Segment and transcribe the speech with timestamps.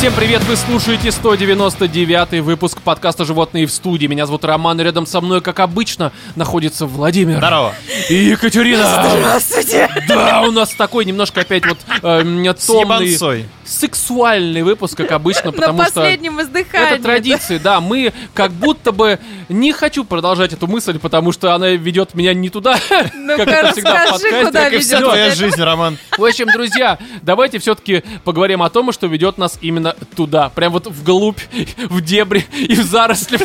[0.00, 4.06] Всем привет, вы слушаете 199-й выпуск подкаста «Животные в студии».
[4.06, 7.36] Меня зовут Роман, и рядом со мной, как обычно, находится Владимир.
[7.36, 7.74] Здорово.
[8.08, 8.86] И Екатерина.
[9.18, 9.90] Здравствуйте!
[10.08, 13.46] Да, у нас такой немножко опять вот э, С томный, ебанцой.
[13.70, 15.92] Сексуальный выпуск, как обычно, На потому что...
[15.94, 16.94] последнем издыхании.
[16.94, 17.80] Это традиции, да.
[17.80, 19.18] Мы как будто бы
[19.48, 22.78] не хочу продолжать эту мысль, потому что она ведет меня не туда,
[23.14, 24.46] Ну-ка, как это всегда в расскажи, подкасте.
[24.46, 25.98] куда Как и вся ведет твоя жизнь, Роман.
[26.18, 30.48] В общем, друзья, давайте все-таки поговорим о том, что ведет нас именно туда.
[30.50, 31.40] Прям вот вглубь,
[31.88, 33.38] в дебри и в заросли.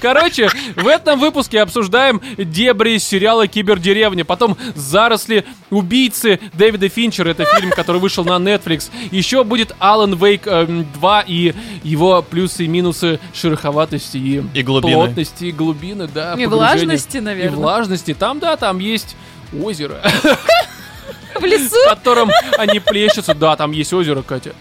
[0.00, 7.70] Короче, в этом выпуске обсуждаем дебри сериала «Кибердеревня», потом «Заросли убийцы» Дэвида Финчера, это фильм,
[7.70, 8.90] который вышел на Netflix.
[9.10, 14.94] Еще будет «Алан Вейк 2» и его плюсы и минусы шероховатости и, И глубины.
[14.94, 16.34] плотности, и глубины, да.
[16.34, 17.56] И влажности, И наверное.
[17.56, 18.14] влажности.
[18.14, 19.16] Там, да, там есть
[19.62, 20.00] озеро,
[21.34, 21.76] В лесу?
[21.84, 23.34] в котором они плещутся.
[23.34, 24.54] Да, там есть озеро, Катя.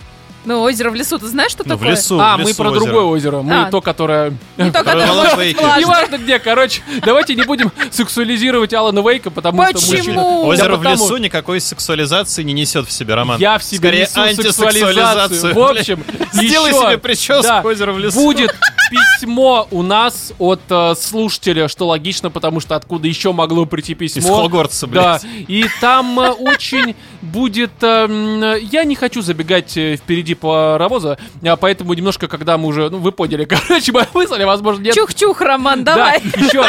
[0.47, 1.91] Ну, озеро в лесу, ты знаешь, что Ну, в такое?
[1.91, 2.17] лесу.
[2.21, 2.85] а, в мы лесу про озеро.
[2.85, 3.41] другое озеро.
[3.41, 3.69] Мы А.
[3.69, 4.31] то, которое...
[4.55, 5.37] Не может.
[5.77, 9.97] Неважно где, короче, давайте не будем сексуализировать Алана Вейка, потому что мужчина...
[9.97, 10.45] Почему?
[10.47, 13.39] Озеро в потому- лесу никакой сексуализации не несет в себе, Роман.
[13.41, 14.95] Я в себе Скорее, несу антисексуализацию.
[15.35, 15.53] сексуализацию.
[15.53, 18.17] В общем, Сделай еще, себе прическу да, «Озеро в лесу».
[18.21, 18.55] Будет
[18.89, 24.21] письмо у нас от э, слушателя, что логично, потому что откуда еще могло прийти письмо.
[24.21, 25.25] Из Хогвартса, Да, блядь.
[25.47, 27.71] и там э, очень будет...
[27.81, 32.89] э, я не хочу забегать э, впереди паровоза, а поэтому немножко, когда мы уже...
[32.89, 34.95] Ну, вы поняли, короче, моя мысль, а возможно, нет.
[34.95, 36.21] Чух-чух, Роман, давай.
[36.23, 36.65] Да, еще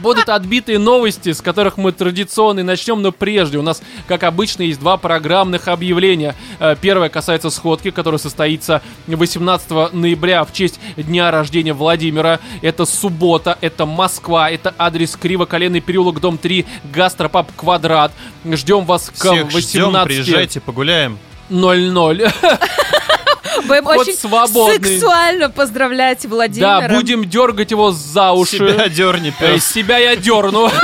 [0.00, 4.62] будут отбитые новости, с которых мы традиционно и начнем, но прежде у нас, как обычно,
[4.62, 6.34] есть два программных объявления.
[6.60, 12.40] Э, Первое касается сходки, которая состоится 18 ноября в честь дня рождения Владимира.
[12.62, 18.12] Это суббота, это Москва, это адрес Криво-Коленный переулок, дом 3, гастропаб Квадрат.
[18.44, 20.04] Ждем вас к Всех ждем, 18.00.
[20.04, 21.18] приезжайте, погуляем.
[23.62, 24.74] Будем очень свободный.
[24.90, 26.88] сексуально поздравлять Владимира.
[26.88, 28.56] Да, будем дергать его за уши.
[28.58, 29.66] Себя дерни, Э, пес.
[29.66, 30.70] Себя я дерну.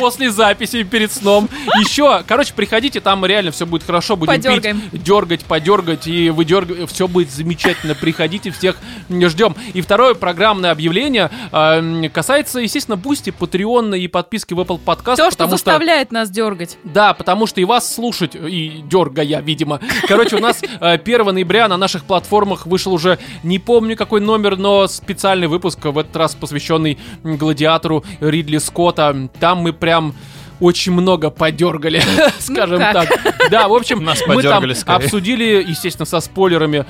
[0.00, 1.48] После записи перед сном.
[1.80, 4.16] Еще, короче, приходите, там реально все будет хорошо.
[4.16, 4.80] Будем Подергаем.
[4.80, 6.90] пить, дергать, подергать и выдергивать.
[6.90, 7.94] Все будет замечательно.
[7.94, 8.76] Приходите, всех
[9.10, 9.54] ждем.
[9.74, 15.16] И второе программное объявление э, касается, естественно, Boosty, Патреона и подписки в Apple Podcast.
[15.16, 16.78] То, что заставляет нас дергать.
[16.84, 19.80] да, потому что и вас слушать, и дергая, видимо.
[20.06, 24.56] Короче, у нас э, 1 ноября на наших платформах вышел уже, не помню какой номер,
[24.56, 29.28] но специальный выпуск, в этот раз посвященный гладиатору Ридли Скотта.
[29.38, 30.14] Там мы прям
[30.60, 32.02] очень много подергали,
[32.38, 32.92] скажем как?
[32.92, 33.50] так.
[33.50, 34.96] Да, в общем, Нас мы там скорее.
[35.04, 36.84] обсудили, естественно, со спойлерами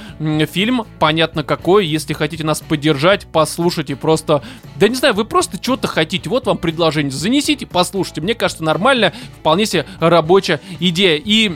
[0.47, 1.87] фильм, понятно какой.
[1.87, 4.43] Если хотите нас поддержать, послушайте просто...
[4.77, 7.13] Да не знаю, вы просто что-то хотите, вот вам предложение.
[7.13, 8.21] Занесите, послушайте.
[8.21, 11.21] Мне кажется, нормально, вполне себе рабочая идея.
[11.25, 11.53] И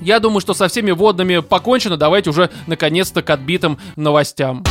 [0.00, 1.96] я думаю, что со всеми водными покончено.
[1.96, 4.64] Давайте уже наконец-то к отбитым новостям.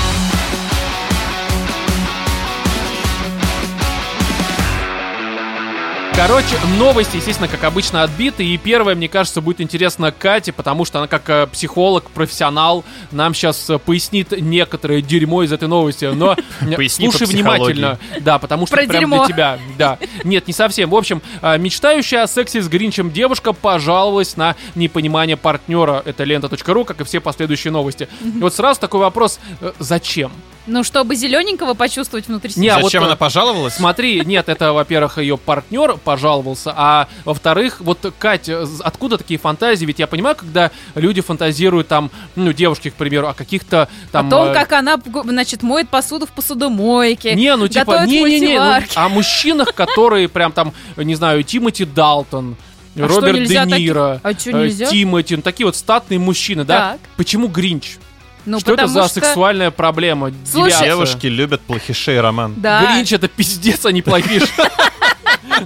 [6.21, 8.45] Короче, новости, естественно, как обычно, отбиты.
[8.45, 13.33] И первое, мне кажется, будет интересно Кате, потому что она как э, психолог, профессионал, нам
[13.33, 16.05] сейчас э, пояснит некоторое дерьмо из этой новости.
[16.05, 17.97] Но э, слушай внимательно.
[18.19, 19.59] Да, потому что прям для тебя.
[19.79, 19.97] Да.
[20.23, 20.91] Нет, не совсем.
[20.91, 26.03] В общем, мечтающая о сексе с Гринчем девушка пожаловалась на непонимание партнера.
[26.05, 28.07] Это лента.ру, как и все последующие новости.
[28.23, 29.39] И вот сразу такой вопрос.
[29.79, 30.31] Зачем?
[30.67, 32.61] Ну, чтобы зелененького почувствовать внутри себя.
[32.61, 33.73] Не, а вот, Зачем э, она пожаловалась?
[33.73, 39.85] Смотри, нет, это, во-первых, ее партнер пожаловался, а во-вторых, вот, Катя, з- откуда такие фантазии?
[39.85, 44.27] Ведь я понимаю, когда люди фантазируют там, ну, девушки, к примеру, о каких-то там...
[44.27, 47.33] О том, э, как она, значит, моет посуду в посудомойке.
[47.33, 52.55] Не, ну типа, не-не-не, ну, о мужчинах, которые прям там, не знаю, Тимоти Далтон,
[52.95, 53.65] А Роберт Де?
[53.65, 54.87] Ниро, А э, нельзя?
[54.87, 56.91] Тимоти, ну, такие вот статные мужчины, да?
[56.91, 56.99] Так.
[57.17, 57.97] Почему Гринч?
[58.45, 60.31] Ну, что это за что- сексуальная проблема?
[60.49, 60.85] Слушай-.
[60.85, 62.55] Девушки любят плохишей, Роман.
[62.57, 62.93] Да.
[62.93, 64.43] Гринч это пиздец, а не плохиш.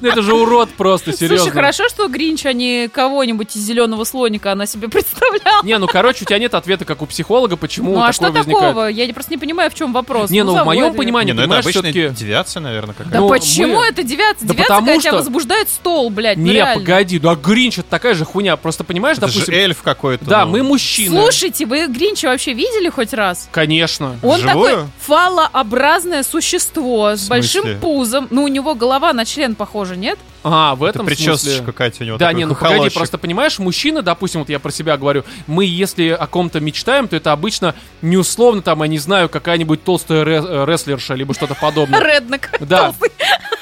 [0.02, 1.38] Ну, Это же урод просто, серьезно.
[1.38, 5.64] Слушай, хорошо, что Гринч, а не кого-нибудь из зеленого слоника она себе представляла.
[5.64, 8.24] Не, ну короче, у тебя нет ответа, как у психолога, почему Ну а такое что
[8.32, 8.60] возникает.
[8.70, 8.88] такого?
[8.88, 10.30] Я просто не понимаю, в чем вопрос.
[10.30, 12.16] Не, ну в моем понимании, ну это понимаешь, обычная все-таки...
[12.16, 13.20] девиация, наверное, Да какая-то.
[13.22, 14.48] Ну, почему мы- это девиация?
[14.48, 16.82] Да девиация, потому когда тебя что- возбуждает стол, блядь, ну Не, реально.
[16.82, 19.54] погоди, да Гринч это такая же хуйня, просто понимаешь, Это же допустим...
[19.56, 20.26] эльф какой-то.
[20.26, 20.52] Да, ну.
[20.52, 21.22] мы мужчины.
[21.22, 23.48] Слушайте, вы Гринча вообще видели хоть раз?
[23.52, 24.18] Конечно.
[24.24, 24.70] Он Вживую?
[24.70, 28.28] такой фалообразное существо с большим пузом.
[28.30, 30.18] Ну, у него голова на член похожа, нет?
[30.48, 31.74] А, в Это этом причесочка, смысле...
[31.74, 32.98] Катя, у него Да, такой не, ну погоди, хохолочек.
[32.98, 37.16] просто понимаешь, мужчины, допустим, вот я про себя говорю, мы если о ком-то мечтаем, то
[37.16, 41.56] это обычно не условно там, я не знаю, какая-нибудь толстая ре- э, рестлерша, либо что-то
[41.56, 42.00] подобное.
[42.14, 42.52] Реднок.
[42.60, 42.86] Да.
[42.92, 43.12] толстый.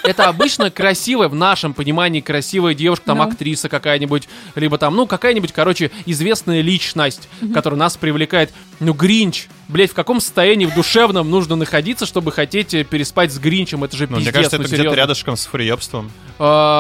[0.03, 5.53] Это обычно красивая, в нашем понимании красивая девушка, там актриса какая-нибудь, либо там, ну, какая-нибудь,
[5.53, 8.51] короче, известная личность, которая нас привлекает.
[8.81, 13.38] Ну, Гринч, блять, в каком состоянии в душевном нужно находиться, чтобы хотеть э, переспать с
[13.39, 13.85] Гринчем?
[13.85, 16.12] Это же Ну, пиздец, мне кажется, ну, это где-то рядышком с фурьебством.
[16.38, 16.73] А,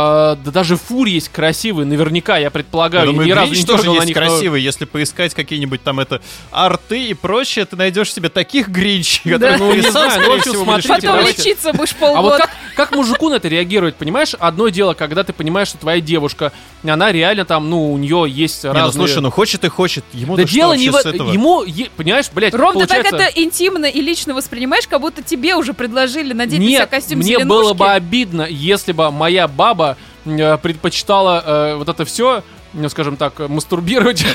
[0.43, 3.05] да даже фур есть красивый, наверняка, я предполагаю.
[3.05, 4.61] Я думаю, ни разу Гринч не тоже есть них, но- красивый.
[4.61, 9.73] Если поискать какие-нибудь там это арты и прочее, ты найдешь себе таких Гринчей, которые ну,
[9.73, 12.37] не сам, знаю, ну, Потом лечиться будешь А вот полгода.
[12.37, 14.35] как, как мужику на это реагировать, понимаешь?
[14.39, 16.51] Одно дело, когда ты понимаешь, что твоя девушка,
[16.83, 19.07] она реально там, ну, у нее есть Не, ну разные...
[19.07, 20.03] слушай, ну хочет и хочет.
[20.13, 20.93] Ему да дело не в...
[20.93, 21.31] с этого?
[21.31, 25.55] Ему, е- понимаешь, блядь, Ром, ты так это интимно и лично воспринимаешь, как будто тебе
[25.55, 27.47] уже предложили надеть на себя Нет, костюм мне зеленушки.
[27.47, 29.82] было бы обидно, если бы моя баба
[30.25, 32.43] э, предпочитала э, вот это все,
[32.73, 34.25] ну, скажем так, мастурбировать.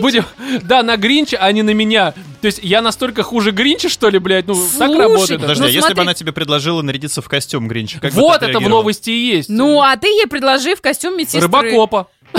[0.00, 0.24] Будем,
[0.62, 2.14] да, на Гринча, а не на меня.
[2.40, 4.46] То есть я настолько хуже Гринча, что ли, блядь?
[4.46, 5.40] Ну, так работает.
[5.40, 8.58] Подожди, Ну, а если бы она тебе предложила нарядиться в костюм Гринча, как вот это
[8.60, 9.48] в новости и есть.
[9.48, 11.42] Ну, а ты ей предложи в костюм медсестры.
[11.42, 12.08] Рыбакопа.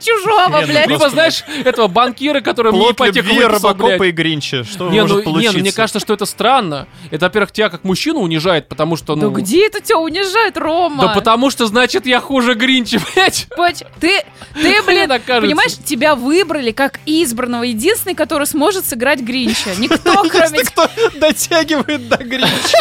[0.00, 0.86] Чужого, Не, ну блядь.
[0.88, 4.00] Либо, Просто, знаешь, этого банкира, который мне ипотеку выписал, блядь.
[4.00, 4.64] и Гринча.
[4.64, 5.52] Что Не, может ну, не, получиться?
[5.56, 6.86] ну, мне кажется, что это странно.
[7.10, 9.30] Это, во-первых, тебя как мужчину унижает, потому что, Да ну...
[9.32, 11.02] где это тебя унижает, Рома?
[11.02, 13.46] Да потому что, значит, я хуже Гринча, блядь.
[13.56, 14.22] Поч- Ты,
[14.54, 19.70] ты, блин, понимаешь, тебя выбрали как избранного, единственный, который сможет сыграть Гринча.
[19.78, 20.88] Никто, кроме кто
[21.18, 22.78] дотягивает до Гринча.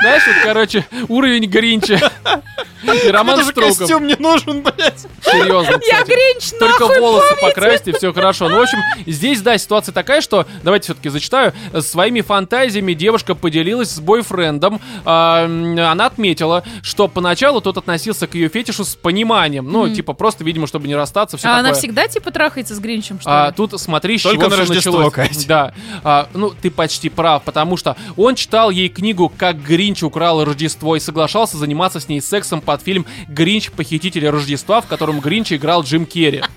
[0.00, 2.10] Знаешь, вот, короче, уровень Гринча.
[3.04, 3.78] И Роман Струков.
[3.78, 5.06] костюм не нужен, блядь.
[5.24, 6.06] Серьезно, Я кстати.
[6.08, 7.46] Гринч, Только нахуй, волосы помните?
[7.54, 8.48] покрасьте, все хорошо.
[8.48, 13.90] Ну, в общем, здесь, да, ситуация такая, что, давайте все-таки зачитаю, своими фантазиями девушка поделилась
[13.90, 14.80] с бойфрендом.
[15.04, 19.70] А, она отметила, что поначалу тот относился к ее фетишу с пониманием.
[19.70, 21.70] Ну, типа, просто, видимо, чтобы не расстаться, все А такое.
[21.70, 23.54] она всегда типа трахается с Гринчем, что А, ли?
[23.56, 25.12] тут смотри, с Только чего Рождество, началось.
[25.12, 25.46] Кать.
[25.46, 25.74] Да.
[26.02, 30.96] А, ну, ты почти прав, потому что он читал ей книгу «Как Гринч украл Рождество»
[30.96, 33.70] и соглашался заниматься с ней сексом под фильм «Гринч.
[33.70, 36.42] Похититель Рождества», в котором Гринч играл Джим Керри.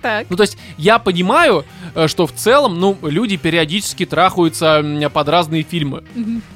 [0.00, 0.26] Так.
[0.30, 1.64] Ну, то есть, я понимаю,
[1.96, 6.04] э, что в целом, ну, люди периодически трахаются под разные фильмы.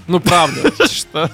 [0.07, 0.73] Ну, правда.
[0.87, 1.29] Что?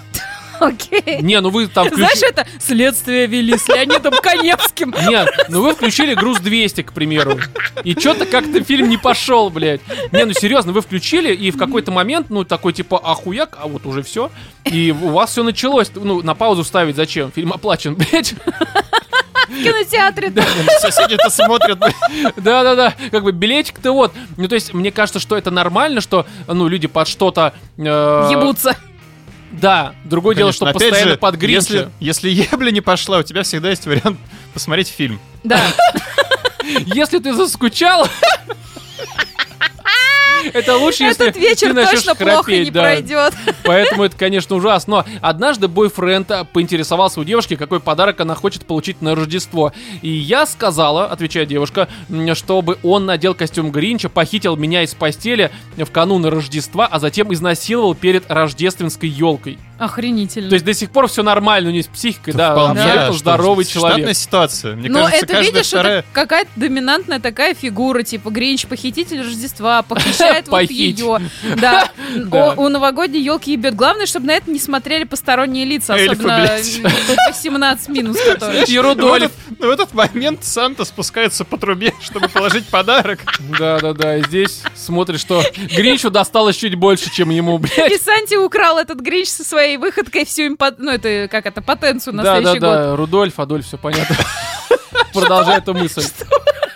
[0.60, 1.20] Окей.
[1.20, 4.94] Не, ну вы там Знаешь, это следствие вели с Леонидом Коневским.
[5.08, 7.38] Нет, ну вы включили груз 200, к примеру.
[7.84, 9.80] И что-то как-то фильм не пошел, блядь.
[10.12, 13.86] Не, ну серьезно, вы включили, и в какой-то момент, ну, такой типа ахуяк, а вот
[13.86, 14.30] уже все.
[14.64, 15.90] И у вас все началось.
[15.94, 17.30] Ну, на паузу ставить зачем?
[17.30, 18.34] Фильм оплачен, блядь.
[19.48, 20.32] В кинотеатре.
[20.80, 21.78] Соседи-то смотрят.
[22.36, 24.12] Да-да-да, как бы билетик-то вот.
[24.36, 27.54] Ну, то есть, мне кажется, что это нормально, что, ну, люди под что-то...
[27.76, 27.82] э,
[28.30, 28.76] Ебутся.
[29.50, 31.90] Да, другое дело, что Конечно, опять постоянно же, под Гринча.
[32.00, 34.18] Если, если ебля не пошла, у тебя всегда есть вариант
[34.52, 35.20] посмотреть фильм.
[35.44, 35.60] Да.
[36.84, 38.06] Если ты заскучал...
[40.52, 42.80] Это лучше, если Этот вечер ты начнешь точно плохо храпеть, не да.
[42.82, 43.34] пройдет.
[43.64, 44.88] Поэтому это, конечно, ужасно.
[44.88, 49.72] Но однажды бойфренд а, поинтересовался у девушки, какой подарок она хочет получить на Рождество.
[50.02, 51.88] И я сказала, отвечает девушка,
[52.34, 57.94] чтобы он надел костюм Гринча, похитил меня из постели в канун Рождества, а затем изнасиловал
[57.94, 59.58] перед рождественской елкой.
[59.78, 60.48] Охренительно.
[60.48, 63.18] То есть до сих пор все нормально, у нее с психикой, да, Вполне, абсолютно что
[63.18, 64.16] здоровый Штатная человек.
[64.16, 64.76] ситуация.
[64.76, 65.98] Мне Ну, кажется, это видишь, вторая...
[66.00, 71.20] это какая-то доминантная такая фигура, типа Гринч, похититель Рождества, похищает вот ее.
[71.60, 71.88] Да.
[72.16, 72.54] Да.
[72.54, 73.74] У новогодней елки ебет.
[73.76, 76.80] Главное, чтобы на это не смотрели посторонние лица, особенно блядь.
[76.82, 78.64] по 17 минус, которые.
[78.64, 79.30] И В Рудольф.
[79.50, 83.20] этот, в этот момент Санта спускается по трубе, чтобы положить подарок.
[83.58, 85.42] Да-да-да, и здесь смотришь, что
[85.76, 87.92] Гринчу досталось чуть больше, чем ему, блядь.
[87.92, 91.60] И Санти украл этот Гринч со своей выходкой всю им, под- ну это как это,
[91.62, 92.76] потенцию на да, следующий да, год.
[92.78, 94.16] да, Рудольф, Адольф, все понятно.
[95.12, 96.02] Продолжай эту мысль.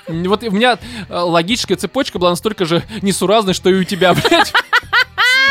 [0.08, 4.52] Вот у меня э, логическая цепочка была настолько же несуразной, что и у тебя, блядь.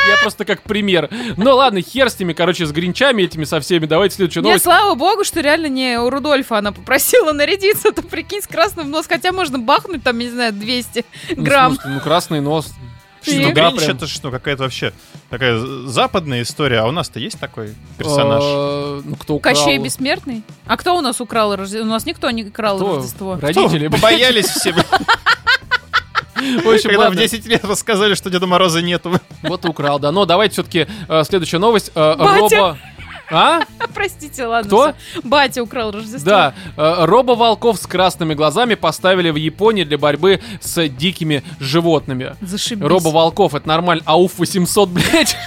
[0.08, 1.10] Я просто как пример.
[1.38, 3.86] Ну ладно, хер с ними, короче, с гринчами этими со всеми.
[3.86, 4.64] Давайте следующую Нет, новость.
[4.64, 9.06] слава богу, что реально не у Рудольфа она попросила нарядиться, то прикинь, с красным нос,
[9.08, 11.06] хотя можно бахнуть там, не знаю, 200
[11.36, 11.76] Ну, грамм.
[11.76, 12.74] смысле, Ну, красный нос.
[13.26, 13.38] И?
[13.38, 13.96] Ну, да, Гринч прям.
[13.98, 14.94] это что, какая-то вообще
[15.32, 15.58] такая
[15.88, 18.44] западная история, а у нас-то есть такой персонаж?
[18.46, 19.56] Э, Ну, кто украл?
[19.56, 20.44] Кощей Бессмертный?
[20.68, 21.82] А кто у нас украл Рождество?
[21.88, 22.96] У нас никто не украл Кто?
[22.98, 23.40] Рождество.
[23.42, 23.88] Родители.
[23.88, 27.22] Побоялись все, В общем, когда в ладно.
[27.22, 29.20] 10 лет рассказали, что Деда Мороза нету.
[29.44, 30.12] Вот украл, да.
[30.12, 30.88] Но давайте все-таки
[31.24, 31.92] следующая новость.
[31.96, 32.58] Э, Батя.
[32.58, 32.78] Робо...
[33.32, 33.62] А?
[33.94, 34.68] Простите, ладно.
[34.68, 34.94] Кто?
[34.94, 35.22] всё.
[35.24, 36.30] Батя украл Рождество.
[36.30, 42.36] Да, э, робо-волков с красными глазами поставили в Японии для борьбы с дикими животными.
[42.42, 42.86] Зашибись.
[42.86, 44.04] Робо-волков, это нормально.
[44.06, 45.38] Ауф 800, блядь.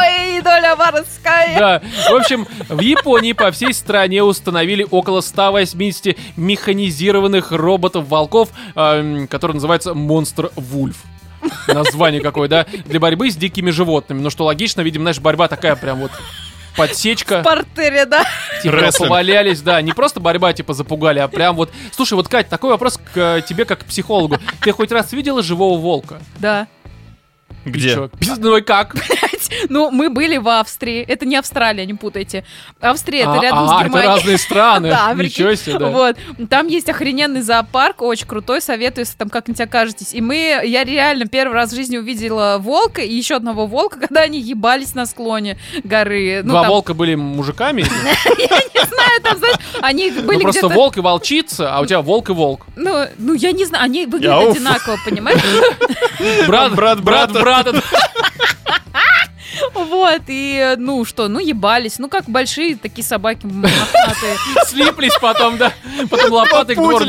[0.00, 1.58] Ай, доля воровская.
[1.58, 1.82] Да.
[2.10, 9.94] В общем, в Японии по всей стране установили около 180 механизированных роботов-волков, эм, которые называются
[9.94, 10.96] Монстр Вульф.
[11.66, 14.20] Название какое, да, для борьбы с дикими животными.
[14.20, 16.12] Ну что логично, видимо, знаешь, борьба такая прям вот
[16.76, 17.40] подсечка.
[17.40, 18.24] В портере, да.
[18.62, 19.08] Типа Рестлинг.
[19.08, 21.70] повалялись, да, не просто борьба, типа, запугали, а прям вот...
[21.94, 24.38] Слушай, вот, Кать, такой вопрос к э, тебе, как к психологу.
[24.60, 26.20] Ты хоть раз видела живого волка?
[26.38, 26.68] Да.
[27.64, 27.94] И Где?
[27.94, 28.10] чё?
[28.38, 28.94] Ну и как?
[29.68, 31.02] Ну, мы были в Австрии.
[31.02, 32.44] Это не Австралия, не путайте.
[32.80, 34.08] Австрия, это А, рядом с а, это Германией.
[34.14, 34.90] разные страны.
[34.90, 35.86] Да, Ничего себе, да.
[35.88, 36.16] Вот.
[36.48, 40.14] Там есть охрененный зоопарк, очень крутой, советую, если там как-нибудь окажетесь.
[40.14, 44.22] И мы, я реально первый раз в жизни увидела волка и еще одного волка, когда
[44.22, 46.40] они ебались на склоне горы.
[46.44, 47.82] Ну, Два там, волка были мужиками?
[47.82, 52.30] не знаю, там, знаешь, они Ну были просто волк и волчица, а у тебя волк
[52.30, 52.66] и волк.
[52.76, 55.40] Ну, ну, я не знаю, они выглядят одинаково, понимаешь?
[56.46, 57.82] Брат, брат брат, брата.
[59.74, 61.98] Вот, и, ну, что, ну, ебались.
[61.98, 64.36] Ну, как большие такие собаки мохнатые.
[64.66, 65.72] Слиплись потом, да.
[66.10, 67.06] Потом лопатой к горлу.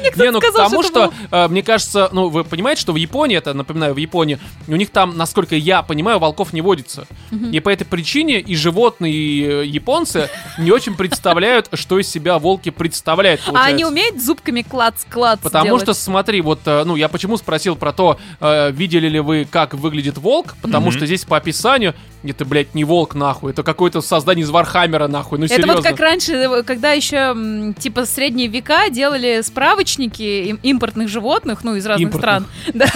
[0.00, 0.16] Блядь.
[0.16, 2.96] Не, ну сказал, тому, что что, это э, мне кажется, ну, вы понимаете, что в
[2.96, 7.06] Японии, это, напоминаю, в Японии, у них там, насколько я понимаю, волков не водится.
[7.52, 12.38] И по этой причине и животные, и э, японцы не очень представляют, что из себя
[12.38, 17.36] волки представляют, А они умеют зубками клац-клац Потому что, смотри, вот, э, ну, я почему
[17.36, 22.44] спросил про то, видели ли вы, как выглядит волк, потому что здесь по описанию, это,
[22.44, 25.76] блядь, не волк, нахуй, это какое-то создание из Вархаммера, нахуй, ну, Это серьезно.
[25.76, 31.86] вот как раньше, когда еще, типа, средние века делали справочники им- импортных животных, ну, из
[31.86, 32.42] разных Импортных.
[32.42, 32.46] стран.
[32.74, 32.86] Да.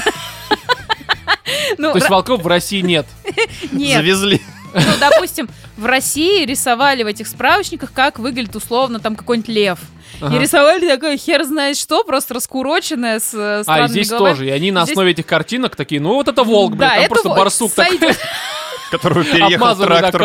[1.79, 3.07] Ну, То есть волков в России нет.
[3.73, 4.41] нет, Завезли.
[4.73, 9.79] ну, допустим, в России рисовали в этих справочниках, как выглядит условно там какой-нибудь лев.
[10.21, 10.37] Ага.
[10.37, 14.33] И рисовали такое хер знает что, просто раскуроченное с э, А, и странными здесь головами.
[14.35, 14.47] тоже.
[14.47, 17.09] И они на Здесь- основе этих картинок такие, ну вот это волк, блядь, Да, там
[17.09, 17.39] просто волк.
[17.41, 17.99] барсук такой.
[18.91, 20.23] Которого переехал трактор.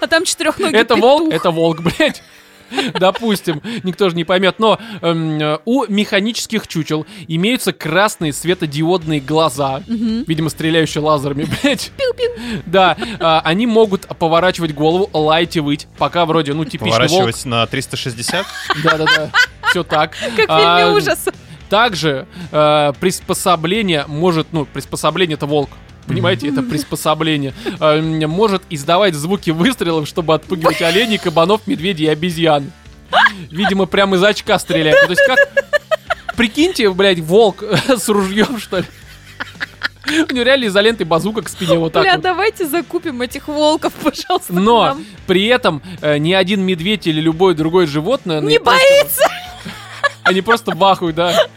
[0.00, 2.22] А там четырехногий Это волк, это волк, блядь.
[2.98, 9.82] Допустим, никто же не поймет, но эм, э, у механических чучел имеются красные светодиодные глаза,
[9.86, 11.92] видимо, стреляющие лазерами, блядь.
[12.66, 17.10] Да, а, они могут поворачивать голову, лаять и выть, пока вроде, ну, типичный волк.
[17.10, 18.46] Поворачивать на 360.
[18.82, 19.30] Да-да-да,
[19.70, 20.12] все так.
[20.36, 21.32] Как в А, фильме ужаса.
[21.68, 25.70] Также э, приспособление может, ну, приспособление это волк.
[26.06, 27.54] Понимаете, это приспособление.
[27.80, 32.70] Э, может издавать звуки выстрелов, чтобы отпугивать оленей, кабанов, медведей и обезьян.
[33.50, 35.00] Видимо, прямо из очка стреляет.
[35.00, 35.38] То есть как...
[36.36, 38.84] Прикиньте, блядь, волк с ружьем, что ли.
[40.06, 42.22] У него реально изолентой базука к спине вот так Бля, вот.
[42.22, 44.52] давайте закупим этих волков, пожалуйста.
[44.52, 48.40] Но при этом э, ни один медведь или любое другое животное...
[48.40, 49.24] Не боится!
[50.24, 51.48] Они просто бахают, да.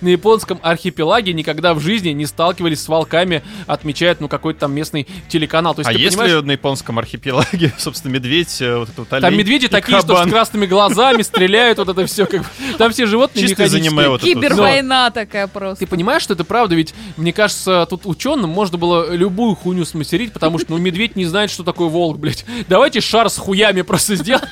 [0.00, 5.06] На японском архипелаге никогда в жизни не сталкивались с волками, отмечает, ну, какой-то там местный
[5.28, 5.74] телеканал.
[5.74, 9.08] То есть, А ты если понимаешь, на японском архипелаге, собственно, медведь, э, вот этот вот
[9.08, 10.28] там олень медведи и такие, что кабан?
[10.28, 12.26] с красными глазами стреляют, вот это все.
[12.26, 12.40] Как...
[12.40, 12.46] бы.
[12.78, 14.22] Там все животные Чисто аниме вот.
[14.22, 15.84] Кибервойна такая просто.
[15.84, 16.74] Ты понимаешь, что это правда?
[16.74, 21.26] Ведь, мне кажется, тут ученым можно было любую хуйню смастерить, потому что, ну, медведь не
[21.26, 22.44] знает, что такое волк, блядь.
[22.68, 24.48] Давайте шар с хуями просто сделаем.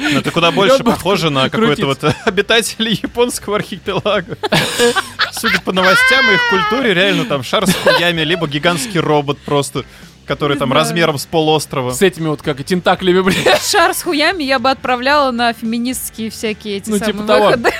[0.00, 4.36] Ну, это куда больше похоже на какой-то вот обитателей японского архипелага.
[5.32, 9.84] Судя по новостям и их культуре, реально там шар с хуями, либо гигантский робот просто,
[10.26, 11.92] который там размером с полуострова.
[11.92, 13.62] С этими вот, как и тентаклями, блядь.
[13.70, 17.44] Шар с хуями я бы отправляла на феминистские всякие эти Ну, самые типа того.
[17.46, 17.70] выходы.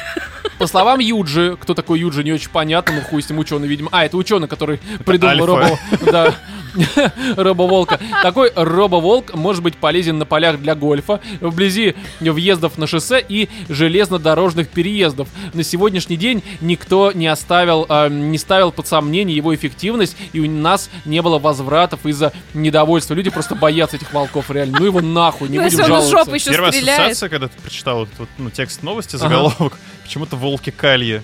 [0.59, 3.89] По словам Юджи, кто такой Юджи, не очень понятно, ну хуй с ним ученый, видимо.
[3.93, 5.47] А, это ученый, который придумал Альфа.
[5.47, 5.79] робо...
[6.13, 6.35] Да.
[7.37, 7.99] Робоволка.
[8.23, 14.69] Такой робоволк может быть полезен на полях для гольфа, вблизи въездов на шоссе и железнодорожных
[14.69, 15.29] переездов.
[15.55, 20.51] На сегодняшний день никто не оставил, э, не ставил под сомнение его эффективность, и у
[20.51, 23.15] нас не было возвратов из-за недовольства.
[23.15, 24.79] Люди просто боятся этих волков, реально.
[24.79, 26.51] Ну его нахуй, не Ну, будем жаловаться.
[26.51, 31.23] Первая ассоциация, когда ты прочитал вот, вот, ну, текст новости, заголовок, почему-то волки кальи.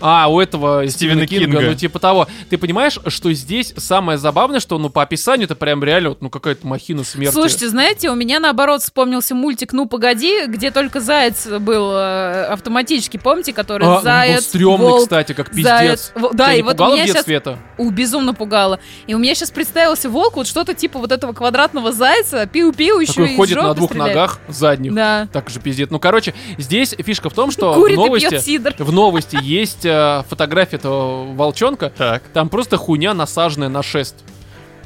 [0.00, 1.70] А, у этого Стивена Стивена Кинга, Кинга.
[1.72, 2.26] ну типа того.
[2.50, 6.30] Ты понимаешь, что здесь самое забавное, что ну по описанию это прям реально вот, ну
[6.30, 7.32] какая-то махина смерти.
[7.32, 13.16] Слушайте, знаете, у меня наоборот вспомнился мультик «Ну, погоди», где только заяц был э, автоматически,
[13.16, 15.64] помните, который А, он был заяц, стрёмный, волк, кстати, как пиздец.
[15.66, 16.12] заяц.
[16.14, 17.58] Во- Да, Тебя и не вот пугало у меня в сейчас это?
[17.78, 18.80] У, безумно пугало.
[19.06, 23.12] И у меня сейчас представился волк, вот что-то типа вот этого квадратного зайца, пиу-пиу, еще
[23.14, 24.14] Такой из ходит на двух стреляет.
[24.14, 24.94] ногах задних.
[24.94, 25.28] Да.
[25.32, 25.90] Так же пиздец.
[25.90, 30.22] Ну, короче, здесь фишка в том, что в Курит и новости, в новости есть э,
[30.28, 31.90] фотография этого волчонка.
[31.96, 32.22] Так.
[32.32, 34.16] Там просто хуйня насаженная на шест.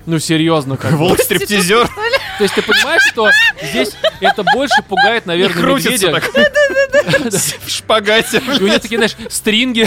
[0.06, 0.92] Ну, серьезно, как.
[0.92, 1.86] Волк-стриптизер
[2.38, 3.30] То есть ты понимаешь, что
[3.62, 3.90] здесь
[4.20, 6.12] это больше пугает, наверное, медведя.
[6.12, 6.30] так.
[7.66, 8.38] В шпагате.
[8.38, 9.86] И у него такие, знаешь, стринги.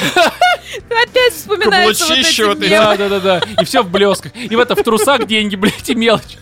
[0.89, 2.06] Опять вспоминается
[2.46, 2.70] вот эти.
[2.70, 3.41] Да, да, да, да.
[3.60, 4.32] И все в блесках.
[4.36, 6.38] И в это в трусах деньги, блядь, и мелочь.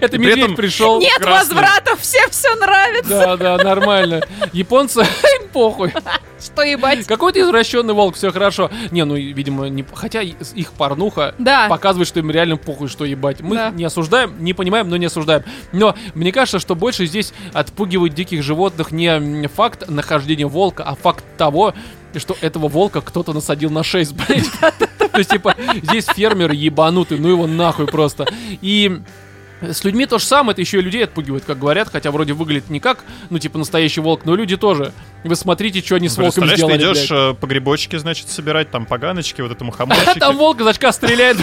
[0.00, 1.00] Это медведь этом- пришел.
[1.00, 1.54] Нет красный.
[1.56, 3.08] возвратов, всем все нравится.
[3.08, 4.22] Да, да, нормально.
[4.52, 5.00] Японцы,
[5.40, 5.92] им похуй.
[6.42, 7.06] Что ебать?
[7.06, 8.70] Какой-то извращенный волк, все хорошо.
[8.90, 9.84] Не, ну, видимо, не...
[9.94, 11.68] хотя их порнуха Да.
[11.68, 13.40] показывает, что им реально похуй, что ебать.
[13.40, 13.70] Мы Да.
[13.70, 15.42] не осуждаем, не понимаем, но не осуждаем.
[15.72, 21.24] Но мне кажется, что больше здесь отпугивает диких животных не факт нахождения волка, а факт
[21.38, 21.72] того,
[22.16, 24.50] что этого волка кто-то насадил на шесть, блядь.
[25.12, 28.26] То есть, типа, здесь фермер ебанутый, ну его нахуй просто.
[28.60, 29.00] И
[29.72, 32.70] с людьми то же самое, это еще и людей отпугивает, как говорят, хотя вроде выглядит
[32.70, 34.92] не как, ну, типа, настоящий волк, но люди тоже.
[35.24, 37.32] Вы смотрите, что они с волком сделали, ты идешь блядь.
[37.32, 40.20] э, по грибочке, значит, собирать, там поганочки, вот этому А хамончике.
[40.20, 41.38] там волк из очка стреляет.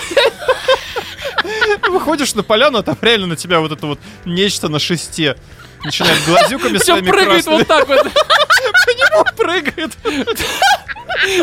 [1.90, 5.36] Выходишь на поляну, а там реально на тебя вот это вот нечто на шесте.
[5.84, 7.58] Начинает глазюками Все своими прыгает красными.
[7.58, 9.36] вот так вот.
[9.36, 9.92] прыгает.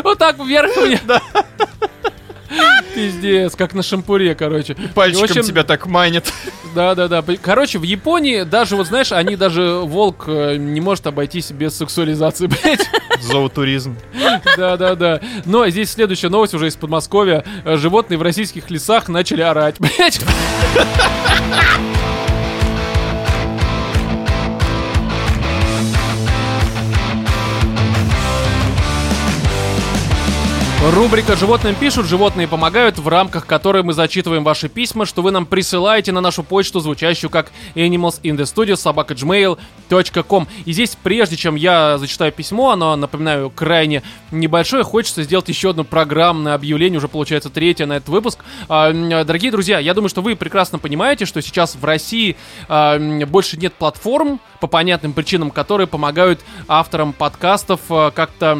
[0.03, 1.01] Вот так вверх мне.
[2.95, 4.75] Пиздец, как на шампуре, короче.
[4.95, 6.33] Пальчиком В общем, тебя так манит.
[6.75, 7.23] Да-да-да.
[7.41, 12.47] Короче, в Японии даже, вот знаешь, они даже волк э, не может обойтись без сексуализации,
[12.63, 12.89] блядь.
[13.21, 13.97] Зоотуризм.
[14.57, 15.21] Да-да-да.
[15.45, 17.45] Но здесь следующая новость уже из Подмосковья.
[17.65, 20.21] Э, Животные в российских лесах начали орать, блядь.
[30.91, 35.45] Рубрика «Животным пишут, животные помогают», в рамках которой мы зачитываем ваши письма, что вы нам
[35.45, 40.49] присылаете на нашу почту, звучащую как animalsinthestudio.gmail.com.
[40.65, 45.85] И здесь, прежде чем я зачитаю письмо, оно, напоминаю, крайне небольшое, хочется сделать еще одно
[45.85, 48.39] программное объявление, уже получается третье на этот выпуск.
[48.69, 48.91] А,
[49.25, 52.35] Дорогие друзья, я думаю, что вы прекрасно понимаете, что сейчас в России
[52.67, 58.59] а, больше нет платформ, по понятным причинам, которые помогают авторам подкастов а, как-то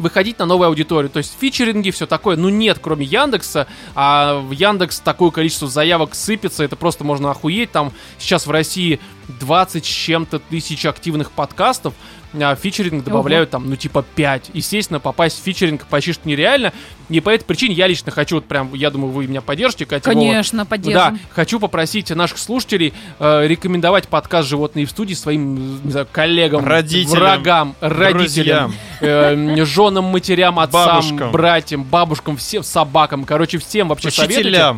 [0.00, 1.10] выходить на новую аудиторию.
[1.10, 3.66] То есть фичеринги, все такое, ну нет, кроме Яндекса.
[3.94, 7.70] А в Яндекс такое количество заявок сыпется, это просто можно охуеть.
[7.70, 9.00] Там сейчас в России
[9.40, 11.94] 20 с чем-то тысяч активных подкастов.
[12.32, 14.50] А фичеринг добавляют там, ну, типа 5.
[14.54, 16.72] Естественно, попасть в фичеринг почти что нереально.
[17.08, 20.04] И по этой причине я лично хочу, вот прям, я думаю, вы меня поддержите, Катя.
[20.04, 21.18] Конечно, Да, поддержим.
[21.30, 27.10] хочу попросить наших слушателей э, рекомендовать подкаст «Животные в студии» своим, не знаю, коллегам, Родителям,
[27.18, 31.32] врагам, родителям, э, женам, матерям, отцам, Бабушкам.
[31.32, 34.76] братьям, бабушкам, всем собакам, короче, всем вообще советуйте.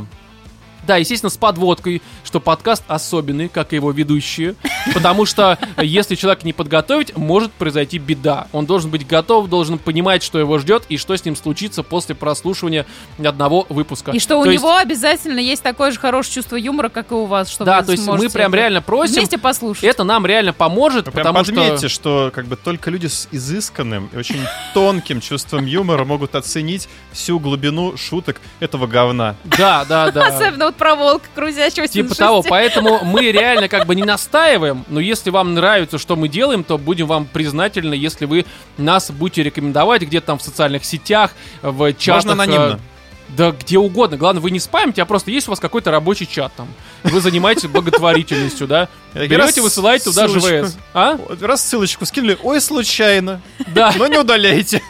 [0.87, 4.55] Да, естественно, с подводкой, что подкаст особенный, как и его ведущие,
[4.95, 8.49] потому что если человек не подготовить, может произойти беда.
[8.53, 12.15] Он должен быть готов, должен понимать, что его ждет и что с ним случится после
[12.15, 12.87] прослушивания
[13.25, 14.11] одного выпуска.
[14.11, 17.15] И что у То есть- него обязательно есть такое же хорошее чувство юмора, как и
[17.15, 19.85] у вас, что Да, вы то есть мы прям реально просим, вместе послушать.
[19.85, 22.29] это нам реально поможет, Вы прям потому подметьте, что...
[22.29, 22.31] что...
[22.35, 24.41] как бы только люди с изысканным и очень
[24.75, 29.37] тонким чувством юмора могут оценить всю глубину шуток этого говна.
[29.45, 30.27] Да, да, да.
[30.27, 34.85] Особенно вот про волка крузящегося Типа на того, поэтому мы реально как бы не настаиваем,
[34.89, 38.45] но если вам нравится, что мы делаем, то будем вам признательны, если вы
[38.77, 41.33] нас будете рекомендовать где-то там в социальных сетях,
[41.63, 42.25] в чатах.
[42.25, 42.75] Можно анонимно.
[42.75, 44.17] э, Да где угодно.
[44.17, 46.69] Главное, вы не спамите, а просто есть у вас какой-то рабочий чат там.
[47.03, 48.89] Вы занимаетесь благотворительностью, да?
[49.15, 50.67] Берете, высылаете туда ссылочку.
[50.67, 50.77] ЖВС.
[50.95, 51.17] А?
[51.17, 53.41] Вот Раз ссылочку скинули, ой, случайно.
[53.69, 53.93] Да.
[53.97, 54.83] Но не удаляйте.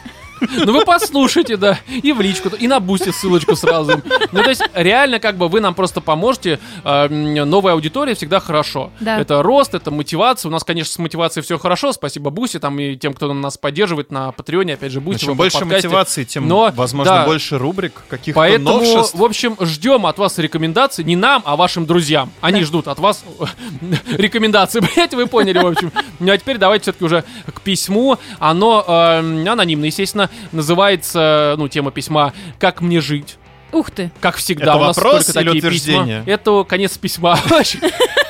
[0.65, 4.01] Ну вы послушайте, да, и в личку, и на бусте ссылочку сразу.
[4.31, 6.59] Ну то есть реально как бы вы нам просто поможете.
[6.83, 8.91] Э, м, Новая аудитория всегда хорошо.
[8.99, 9.19] Да.
[9.19, 10.49] Это рост, это мотивация.
[10.49, 11.91] У нас, конечно, с мотивацией все хорошо.
[11.93, 14.73] Спасибо Бусе там и тем, кто нас поддерживает на Патреоне.
[14.75, 15.19] Опять же, Бусе.
[15.25, 17.25] Чем больше мотивации, тем, Но, возможно, да.
[17.25, 19.15] больше рубрик, каких-то Поэтому, новшеств.
[19.15, 21.03] в общем, ждем от вас рекомендаций.
[21.03, 22.31] Не нам, а вашим друзьям.
[22.41, 23.23] Они ждут от вас
[24.11, 24.81] рекомендаций.
[24.95, 25.91] Блять, вы поняли, в общем.
[26.19, 28.17] Ну а теперь давайте все-таки уже к письму.
[28.39, 33.37] Оно э, анонимно, естественно, называется, ну, тема письма «Как мне жить?».
[33.71, 34.11] Ух ты.
[34.21, 36.19] Как всегда, Это у нас вопрос только или такие утверждение?
[36.19, 36.33] письма.
[36.33, 37.39] Это конец письма.
[37.51, 37.79] Очень,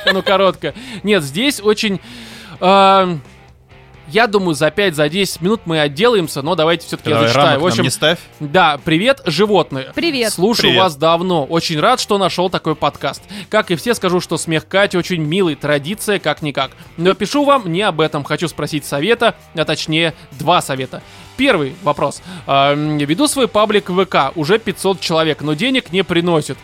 [0.06, 0.74] Оно короткое.
[1.02, 2.00] Нет, здесь очень...
[2.60, 3.16] э,
[4.08, 7.60] я думаю, за 5-10 минут мы отделаемся, но давайте все-таки я зачитаю.
[7.60, 8.18] В общем, не ставь.
[8.40, 9.92] да, привет, животные.
[9.94, 10.32] Привет.
[10.32, 10.82] Слушаю Привет.
[10.82, 11.44] вас давно.
[11.44, 13.22] Очень рад, что нашел такой подкаст.
[13.48, 16.70] Как и все, скажу, что смех Кати очень милый, традиция как-никак.
[16.96, 18.24] Но пишу вам не об этом.
[18.24, 21.02] Хочу спросить совета, а точнее два совета.
[21.36, 22.22] Первый вопрос.
[22.46, 26.58] Эм, Веду свой паблик в ВК, уже 500 человек, но денег не приносит.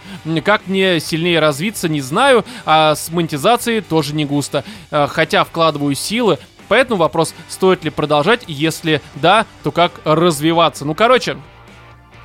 [0.45, 4.65] Как мне сильнее развиться, не знаю, а с монетизацией тоже не густо.
[4.91, 10.85] Э, Хотя вкладываю силы, Поэтому вопрос, стоит ли продолжать, если да, то как развиваться.
[10.85, 11.37] Ну, короче,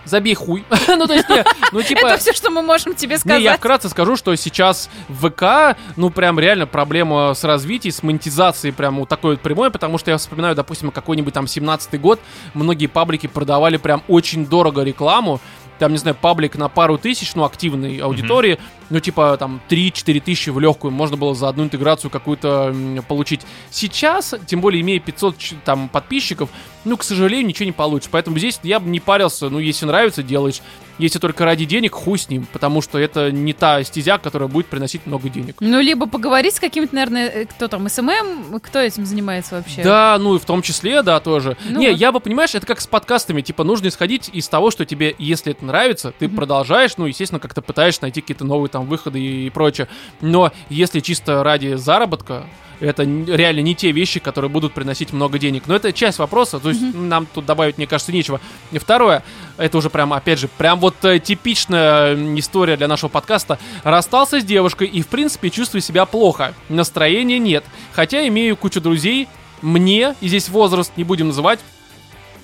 [0.05, 0.63] забей хуй.
[0.87, 2.07] ну, то есть, не, ну, типа...
[2.07, 3.59] Это все, что мы можем тебе Не, я сказать.
[3.59, 8.99] вкратце скажу, что сейчас в ВК, ну, прям реально проблема с развитием, с монетизацией прям
[8.99, 12.19] вот такой вот прямой, потому что я вспоминаю, допустим, какой-нибудь там 17-й год,
[12.53, 15.41] многие паблики продавали прям очень дорого рекламу,
[15.79, 18.57] там, не знаю, паблик на пару тысяч, ну, активной аудитории,
[18.89, 22.75] ну, типа, там, 3-4 тысячи в легкую можно было за одну интеграцию какую-то
[23.07, 23.41] получить.
[23.71, 26.49] Сейчас, тем более, имея 500 ч- там подписчиков,
[26.85, 28.09] ну, к сожалению, ничего не получится.
[28.11, 30.61] Поэтому здесь я бы не парился, ну, если нравится, делаешь.
[30.97, 34.67] Если только ради денег, хуй с ним, потому что это не та стезя, которая будет
[34.67, 35.55] приносить много денег.
[35.59, 39.83] Ну, либо поговорить с каким-то, наверное, э, кто там, SMM, кто этим занимается вообще?
[39.83, 41.57] Да, ну и в том числе, да, тоже.
[41.69, 41.99] Ну не, вот.
[41.99, 45.51] я бы, понимаешь, это как с подкастами, типа, нужно исходить из того, что тебе, если
[45.51, 46.37] это нравится, ты Мгм.
[46.37, 49.87] продолжаешь, ну, естественно, как-то пытаешься найти какие-то новые там выходы и, прочее.
[50.21, 52.45] Но если чисто ради заработка,
[52.79, 55.63] это реально не те вещи, которые будут приносить много денег.
[55.67, 58.41] Но это часть вопроса, то есть нам тут добавить, мне кажется, нечего.
[58.71, 59.23] И второе,
[59.57, 63.57] это уже прям, опять же, прям вот э, типичная история для нашего подкаста.
[63.83, 66.53] Расстался с девушкой и, в принципе, чувствую себя плохо.
[66.69, 67.63] Настроения нет.
[67.91, 69.27] Хотя имею кучу друзей,
[69.63, 71.59] мне, и здесь возраст не будем называть,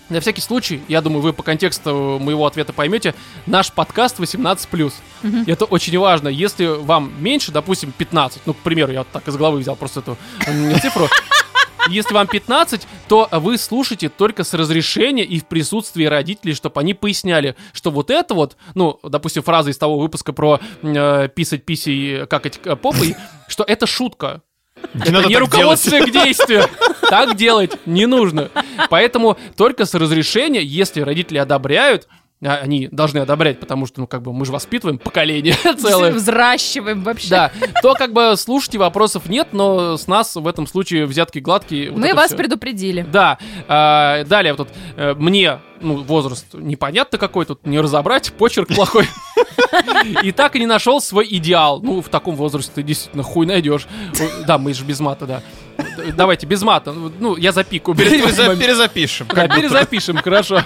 [0.10, 3.14] на всякий случай, я думаю, вы по контексту моего ответа поймете,
[3.46, 4.94] наш подкаст 18+.
[5.22, 5.44] Мгм.
[5.46, 6.28] Это очень важно.
[6.28, 10.00] Если вам меньше, допустим, 15, ну, к примеру, я вот так из головы взял просто
[10.00, 10.18] эту
[10.82, 11.08] цифру,
[11.90, 16.94] если вам 15, то вы слушаете только с разрешения и в присутствии родителей, чтобы они
[16.94, 22.26] поясняли, что вот это вот, ну, допустим, фраза из того выпуска про э, писать писей,
[22.28, 23.16] какать э, попой,
[23.48, 24.42] что это шутка.
[24.94, 26.66] Не Это не руководство к действию.
[27.02, 28.50] Так делать не нужно.
[28.90, 32.08] Поэтому только с разрешения, если родители одобряют,
[32.42, 36.12] они должны одобрять, потому что, ну, как бы мы же воспитываем поколение целое.
[36.12, 37.30] Взращиваем вообще.
[37.30, 37.52] Да,
[37.82, 41.92] то как бы слушайте, вопросов нет, но с нас в этом случае взятки гладкие.
[41.92, 42.38] вот Мы вас всё.
[42.38, 43.06] предупредили.
[43.12, 48.70] Да, а, далее вот тут э, мне, ну, возраст непонятно какой, тут не разобрать, почерк
[48.70, 49.08] плохой.
[50.24, 51.82] И так и не нашел свой идеал.
[51.82, 53.88] Ну, в таком возрасте ты действительно хуй найдешь.
[54.46, 55.44] Да, мы же без мата, да.
[56.16, 56.92] Давайте, без мата.
[56.94, 57.94] Ну, я запику.
[57.94, 59.28] Переза- Перезапишем.
[59.34, 60.64] Да, перезапишем, хорошо.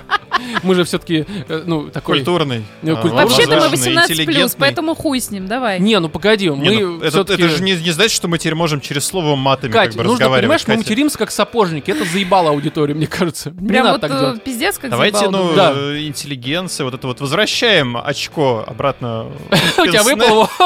[0.64, 2.18] Мы же все-таки, ну, такой...
[2.18, 2.66] Культурный.
[2.82, 3.24] Ну, а, культурный.
[3.26, 4.60] Вообще-то мы возвышенный, 18+, интеллигентный.
[4.60, 5.80] поэтому хуй с ним, давай.
[5.80, 8.82] Не, ну погоди, Не, мы ну, это, же не, не значит, что мы теперь можем
[8.82, 10.44] через слово матами Кать, как бы нужно, разговаривать.
[10.44, 11.92] понимаешь, мы материмся как сапожники.
[11.92, 13.52] Это заебало аудиторию, мне кажется.
[13.52, 15.74] Прям вот э, пиздец, как Давайте, заебало, ну, Да.
[15.76, 19.28] э, интеллигенция, вот это вот, возвращаем очко обратно.
[19.50, 20.50] в У тебя выпало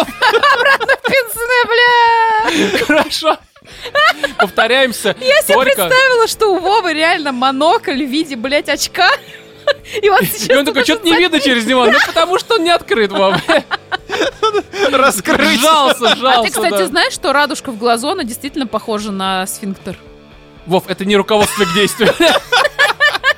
[1.09, 2.85] Пенсне, бля!
[2.85, 3.37] Хорошо.
[4.37, 5.15] Повторяемся.
[5.19, 5.75] Я себе только...
[5.75, 9.09] представила, что у Вовы реально монокль в виде, блядь, очка.
[10.01, 10.49] И вот сейчас...
[10.49, 11.85] И он такой, что-то не видно через него.
[11.85, 13.35] Ну, потому что он не открыт, Вов.
[14.91, 15.59] Раскрыть.
[15.59, 16.85] Сжался, сжался, А ты, кстати, да.
[16.87, 19.97] знаешь, что радужка в глазу, она действительно похожа на сфинктер?
[20.65, 22.13] Вов, это не руководство к действию.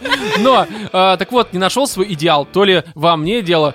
[0.40, 2.46] Но, а, так вот, не нашел свой идеал.
[2.46, 3.74] То ли во мне дело,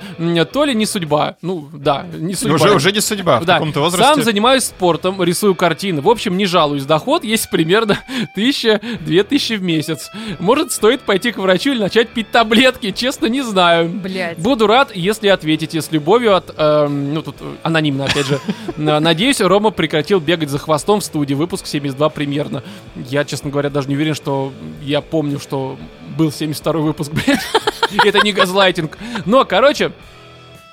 [0.53, 1.37] то ли не судьба.
[1.43, 2.55] Ну, да, не судьба.
[2.57, 4.15] Уже, уже не судьба в Да, таком-то возрасте.
[4.15, 6.01] сам занимаюсь спортом, рисую картины.
[6.03, 6.85] В общем, не жалуюсь.
[6.85, 7.99] Доход есть примерно
[8.37, 10.11] 1000-2000 в месяц.
[10.39, 12.91] Может, стоит пойти к врачу или начать пить таблетки?
[12.91, 13.89] Честно, не знаю.
[13.89, 14.39] Блядь.
[14.39, 16.55] Буду рад, если ответите с любовью от...
[16.57, 18.41] эм, ну, тут э, анонимно, опять же.
[18.77, 21.35] Надеюсь, Рома прекратил бегать за хвостом в студии.
[21.35, 22.63] Выпуск 72 примерно.
[23.09, 25.77] Я, честно говоря, даже не уверен, что я помню, что
[26.17, 27.47] был 72 выпуск, блядь.
[28.05, 28.99] Это не газлайтинг.
[29.25, 29.93] Но, короче,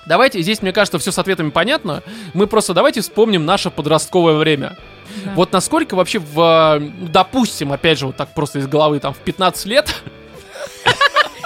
[0.06, 2.04] Давайте, здесь, мне кажется, все с ответами понятно.
[2.34, 4.76] Мы просто давайте вспомним наше подростковое время.
[5.24, 5.32] Да.
[5.36, 9.20] Вот насколько вообще в, э, допустим, опять же, вот так просто из головы, там, в
[9.20, 9.96] 15 лет,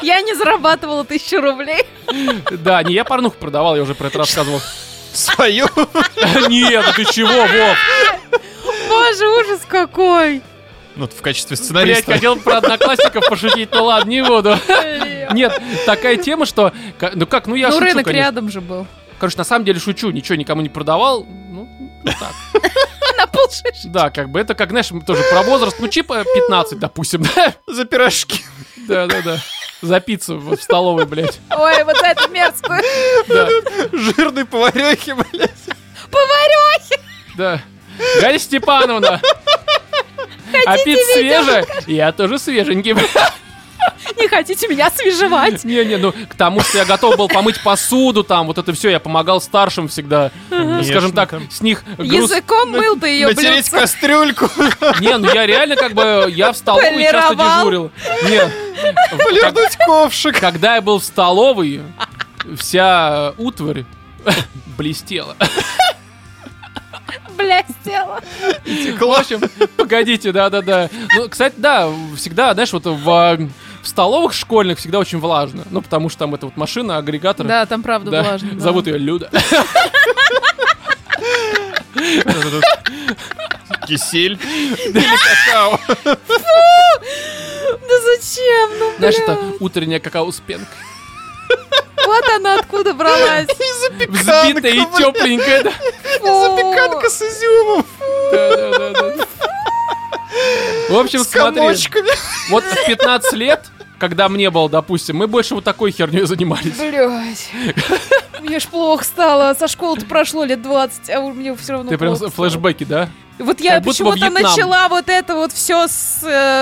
[0.02, 1.84] Я не зарабатывала тысячу рублей.
[2.52, 4.62] да, не я порнуху продавал, я уже про это рассказывал.
[5.14, 5.66] Свою.
[6.48, 8.42] Нет, ну ты чего, Вов?
[8.88, 10.42] Боже, ужас какой.
[10.98, 12.12] Ну, в качестве Блять, сценариста.
[12.14, 14.58] хотел про одноклассников пошутить, ну ладно, не буду.
[15.32, 16.72] Нет, такая тема, что...
[17.14, 18.88] Ну как, ну я Ну, рынок рядом же был.
[19.20, 21.24] Короче, на самом деле шучу, ничего никому не продавал.
[21.24, 21.68] Ну,
[22.04, 22.64] ну так.
[23.18, 23.88] На полшишки.
[23.88, 27.54] Да, как бы это как, знаешь, тоже про возраст, ну типа 15, допустим, да?
[27.68, 28.44] За пирожки.
[28.88, 29.38] Да-да-да.
[29.82, 31.40] За пиццу в столовой, блядь.
[31.52, 32.82] Ой, вот за эту мерзкую.
[33.28, 33.50] Да,
[33.92, 35.52] Жирные поварехи, блядь.
[36.12, 37.00] Поварёхи.
[37.36, 37.62] да.
[38.22, 39.20] Галя Степановна.
[40.65, 41.65] А пицца свежая?
[41.88, 42.96] Я тоже свеженький.
[44.20, 45.63] Не хотите меня освежевать?
[45.63, 49.00] Не-не, ну к тому, что я готов был помыть посуду, там, вот это все, я
[49.00, 50.32] помогал старшим всегда.
[50.50, 51.50] Ну, Скажем так, там.
[51.52, 52.12] с них груз...
[52.32, 53.82] Языком мыл ты ее, Натереть блядь.
[53.84, 54.50] кастрюльку.
[55.00, 57.91] Не, ну я реально как бы, я в столовой часто дежурил.
[58.24, 58.41] Не,
[59.17, 60.39] Полирнуть ковшик.
[60.39, 61.82] когда я был в столовой,
[62.58, 63.86] вся утварь
[64.78, 65.36] блестела.
[67.38, 68.22] Блестела.
[68.65, 69.41] В общем,
[69.78, 70.89] погодите, да-да-да.
[71.15, 73.38] Ну, кстати, да, всегда, знаешь, вот в, а,
[73.82, 75.63] в столовых школьных всегда очень влажно.
[75.70, 77.46] Ну, потому что там это вот машина, агрегатор.
[77.46, 78.50] Да, там правда Да, влажно.
[78.54, 78.60] да.
[78.60, 79.30] Зовут ее Люда.
[83.88, 84.38] Кисель.
[84.86, 85.04] Или
[85.46, 85.80] какао.
[86.04, 88.80] Да зачем?
[88.80, 89.34] Ну, Знаешь, бля.
[89.34, 90.67] это утренняя какао с пенкой.
[92.06, 93.48] Вот она откуда бралась.
[94.10, 95.74] Взбитая и тепленькая.
[96.24, 97.86] Запеканка с изюмом.
[100.90, 101.62] В общем, смотри,
[102.50, 103.66] вот в 15 лет,
[104.00, 106.78] когда мне было, допустим, мы больше вот такой херней занимались.
[106.78, 107.50] Блять.
[108.41, 109.54] Мне ж плохо стало.
[109.54, 113.10] Со школы-то прошло лет 20, а у меня все равно Ты прям флешбеки, да?
[113.39, 115.86] Вот я почему-то начала вот это вот все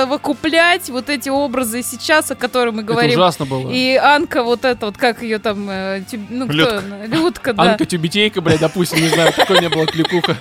[0.07, 3.13] выкуплять, вот эти образы сейчас, о которых мы Это говорим.
[3.19, 3.71] ужасно было.
[3.71, 6.77] И Анка вот это вот, как ее там, э, тю- ну кто, Людка.
[6.79, 7.05] она?
[7.05, 7.63] Людка, да.
[7.63, 10.35] Анка Тюбетейка, блядь, допустим, не знаю, такой не было кликуха.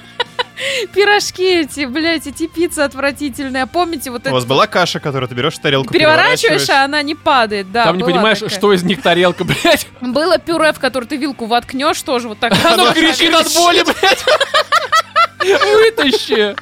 [0.95, 3.65] Пирожки эти, блядь, эти пиццы отвратительные.
[3.65, 4.49] А помните вот У вас это?
[4.49, 7.85] была каша, которую ты берешь в тарелку, Переворачиваешь, а она не падает, да.
[7.85, 8.57] Там не понимаешь, такая.
[8.57, 9.89] что из них тарелка, блядь.
[10.01, 12.53] Было пюре, в которое ты вилку воткнешь, тоже вот так.
[12.65, 14.25] Оно кричит от боли, блядь.
[15.65, 16.55] Вытащи.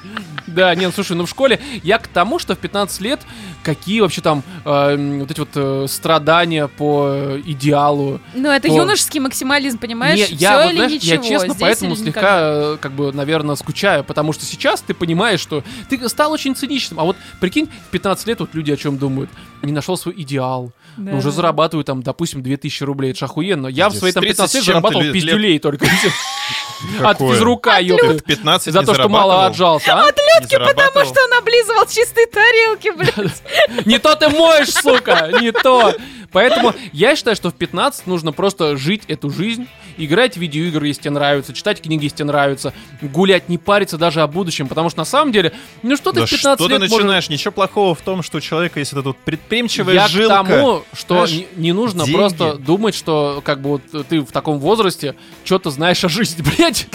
[0.55, 3.21] Да, нет, слушай, ну в школе я к тому, что в 15 лет
[3.63, 8.21] какие вообще там э, вот эти вот э, страдания по идеалу.
[8.35, 10.19] Ну, это То- юношеский максимализм, понимаешь?
[10.31, 11.15] Не, я, вот, или знаешь, ничего.
[11.15, 12.41] я честно Здесь поэтому или слегка, никогда.
[12.75, 16.99] э, как бы, наверное, скучаю, потому что сейчас ты понимаешь, что ты стал очень циничным,
[17.01, 19.31] а вот прикинь, в 15 лет вот люди о чем думают?
[19.63, 21.13] Не нашел свой идеал, Да.
[21.13, 23.69] ну, уже зарабатываю там, допустим, 2000 рублей, это ж охуенно.
[23.69, 25.87] Я в Пиздец, свои там 30 15 лет зарабатывал лет- пиздюлей только.
[27.01, 28.19] От физрука, Ты ёпта.
[28.19, 30.03] в 15 За не то, что мало отжался, а?
[30.41, 33.43] Не Потому что он облизывал чистые тарелки, блядь.
[33.87, 35.95] Не то ты моешь, сука, не то.
[36.33, 39.67] Поэтому я считаю, что в 15 нужно просто жить эту жизнь,
[39.99, 44.23] играть в видеоигры, если тебе нравится, читать книги, если тебе нравится, гулять, не париться даже
[44.23, 46.73] о будущем, потому что на самом деле, ну что ты Да в 15 что ты
[46.73, 47.29] лет можешь- начинаешь?
[47.29, 50.43] Ничего плохого в том, что у человека есть эта тут предприимчивая Я жилка.
[50.43, 52.17] к тому, что Знаешь, не, не нужно деньги.
[52.17, 55.15] просто думать, что как бы вот ты в таком возрасте
[55.45, 56.87] что-то знаешь о жизни, блядь,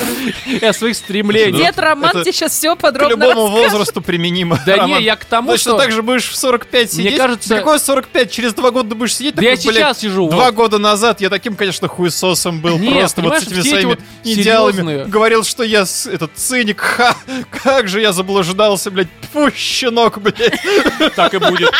[0.47, 1.57] и о своих стремлениях.
[1.57, 4.59] Дед Роман тебе сейчас все подробно любому возрасту применимо.
[4.65, 4.99] Да Роман.
[4.99, 5.77] не, я к тому, Точно что...
[5.79, 7.17] так же будешь в 45 Мне сидеть.
[7.17, 8.31] кажется- Да Какой 45?
[8.31, 9.35] Через два года ты будешь сидеть?
[9.35, 10.29] Да я такой, сейчас сижу.
[10.29, 10.55] Два вот.
[10.55, 12.77] года назад я таким, конечно, хуесосом был.
[12.77, 14.71] Нет, просто вот с этими своими вот идеалами.
[14.77, 16.79] серьезные- Говорил, что я этот циник.
[16.81, 17.15] Ха,
[17.63, 19.07] как же я заблуждался, блядь.
[19.33, 20.59] Фу, щенок, блядь.
[21.15, 21.71] Так и будет.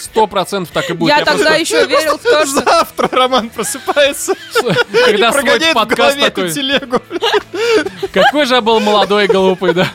[0.00, 1.10] Сто процентов так и будет.
[1.10, 2.60] Я тогда просто- еще верил в то, что...
[2.64, 7.02] Завтра Роман просыпается Когда и свой прогоняет в подкаст голове такой, телегу.
[8.12, 9.88] какой же я был молодой и глупый, да?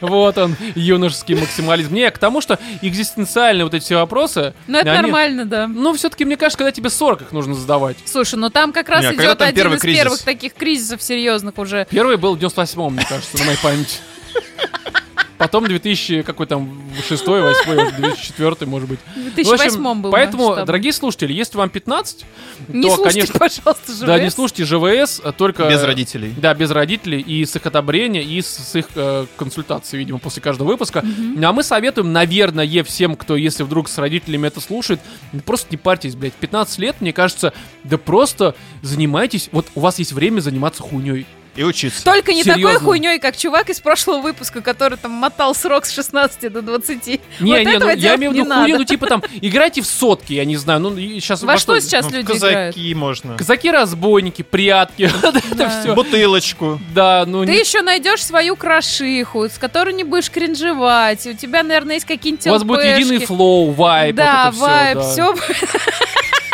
[0.00, 1.94] Вот он, юношеский максимализм.
[1.94, 4.54] Не, к тому, что экзистенциальные вот эти все вопросы...
[4.66, 5.66] Ну, это они- нормально, да.
[5.66, 7.96] Ну, все-таки, мне кажется, когда тебе 40 их нужно задавать.
[8.04, 10.00] Слушай, ну там как раз Не, а идет один первый из кризис?
[10.02, 11.86] первых таких кризисов серьезных уже.
[11.90, 13.98] Первый был в 98-м, мне кажется, на моей памяти.
[15.42, 19.00] Потом 2000, какой там, 6 8 2004 может быть.
[19.00, 20.66] В В общем, 2008 был Поэтому, масштаб.
[20.66, 22.24] дорогие слушатели, если вам 15,
[22.68, 24.00] Не то, слушайте, конечно, пожалуйста, ЖВС.
[24.00, 25.68] да, не слушайте ЖВС, а только...
[25.68, 26.32] Без родителей.
[26.36, 30.68] Да, без родителей и с их одобрения, и с, их э, консультаций, видимо, после каждого
[30.68, 31.02] выпуска.
[31.02, 35.00] Ну, А мы советуем, наверное, всем, кто, если вдруг с родителями это слушает,
[35.32, 36.34] ну, просто не парьтесь, блядь.
[36.34, 37.52] 15 лет, мне кажется,
[37.82, 39.48] да просто занимайтесь.
[39.50, 41.26] Вот у вас есть время заниматься хуйней.
[41.54, 42.02] И учиться.
[42.02, 42.72] Только не Серьезно.
[42.72, 47.06] такой хуйней, как чувак из прошлого выпуска, который там мотал срок с 16 до 20.
[47.06, 49.86] Не, вот не, этого ну я имею в виду хуйню, ну типа там, играйте в
[49.86, 51.42] сотки, я не знаю, ну сейчас...
[51.42, 52.74] Во что сейчас Ну, люди играют?
[52.74, 53.36] казаки можно.
[53.36, 55.94] Казаки-разбойники, прятки, вот это все.
[55.94, 56.80] Бутылочку.
[56.94, 57.44] Да, ну...
[57.44, 61.26] Ты еще найдешь свою крошиху, с которой не будешь кринжевать.
[61.26, 65.02] У тебя, наверное, есть какие-нибудь У вас будет единый флоу, вайп, Да, вайб, да.
[65.12, 65.34] все.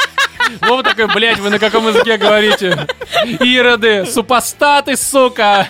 [0.62, 2.87] Вова такой, блядь, вы на каком языке говорите?
[3.40, 5.68] Ироды, супостаты, сука.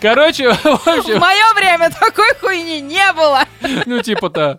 [0.00, 3.44] Короче, в В общем, мое время такой хуйни не было.
[3.86, 4.58] ну типа-то.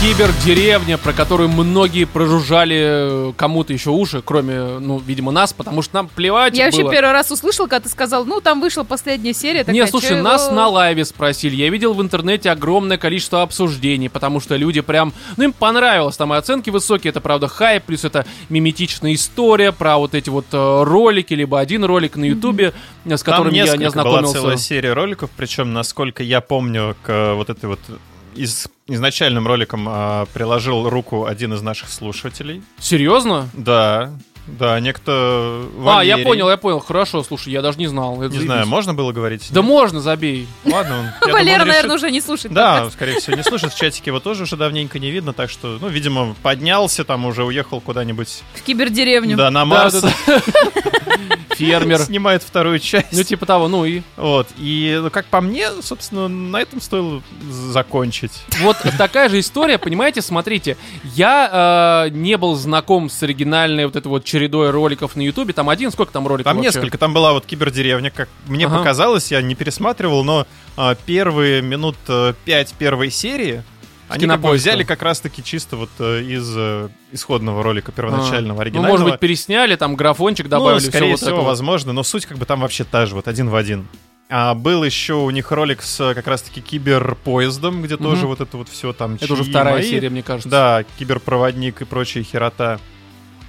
[0.00, 5.96] Кибердеревня, про которую многие прожужжали э, кому-то еще уши, кроме, ну, видимо, нас, потому что
[5.96, 6.92] нам плевать Я вообще было.
[6.92, 9.58] первый раз услышала, когда ты сказал, ну, там вышла последняя серия.
[9.58, 11.56] Не, такая, слушай, чё нас его- на лайве спросили.
[11.56, 16.32] Я видел в интернете огромное количество обсуждений, потому что люди прям, ну им понравилось, там
[16.32, 20.82] и оценки высокие, это правда хайп, плюс это миметичная история про вот эти вот э,
[20.84, 22.72] ролики, либо один ролик на ютубе,
[23.04, 24.34] э, с которым я не несколько была ознакомился.
[24.34, 27.80] целая серия роликов, причем, насколько я помню, к э, вот этой вот
[28.34, 32.62] из изначальным роликом а, приложил руку один из наших слушателей.
[32.78, 33.48] Серьезно?
[33.52, 34.12] Да,
[34.58, 36.24] да, некто А, я Валерий.
[36.24, 36.80] понял, я понял.
[36.80, 38.14] Хорошо, слушай, я даже не знал.
[38.16, 38.46] Это Не заебись.
[38.46, 39.48] знаю, можно было говорить?
[39.50, 40.48] Да можно, забей.
[40.64, 41.06] Ладно, он.
[41.20, 42.54] думал, Валера, решит- наверное, уже не слушает.
[42.54, 42.94] Да, подкаст.
[42.94, 43.72] скорее всего, не слышит.
[43.72, 47.44] В чатике его тоже уже давненько не видно, так что, ну, видимо, поднялся, там уже
[47.44, 48.42] уехал куда-нибудь.
[48.54, 49.36] В кибердеревню.
[49.36, 50.00] Да, на Да, Марс.
[50.02, 50.12] да,
[51.56, 51.98] Фермер.
[51.98, 53.12] Снимает вторую часть.
[53.12, 54.02] Ну, типа того, ну и...
[54.16, 54.46] Вот.
[54.58, 58.32] И, ну, как по мне, собственно, на этом стоило закончить.
[58.60, 64.06] Вот такая же история, понимаете, смотрите, я э, не был знаком с оригинальной вот этой
[64.08, 65.52] вот чередой роликов на Ютубе.
[65.52, 66.78] Там один, сколько там роликов Там вообще?
[66.78, 68.78] несколько, там была вот кибердеревня, как мне Ага.
[68.78, 70.46] показалось, я не пересматривал, но
[70.76, 73.62] а, первые минут э, пять первой серии
[74.08, 78.54] они как бы взяли как раз-таки чисто вот э, из э, исходного ролика первоначального, А,
[78.54, 78.92] Ну, оригинального.
[78.92, 81.46] может быть, пересняли, там графончик добавили, ну, скорее вот всего, это вот.
[81.46, 83.86] возможно, но суть как бы там вообще та же, вот один в один.
[84.30, 88.04] А был еще у них ролик с э, как раз-таки киберпоездом, где Мгм.
[88.04, 89.16] тоже вот это вот все там.
[89.20, 89.90] Это уже вторая мои.
[89.90, 90.48] серия, мне кажется.
[90.48, 92.78] Да, киберпроводник и прочие херота.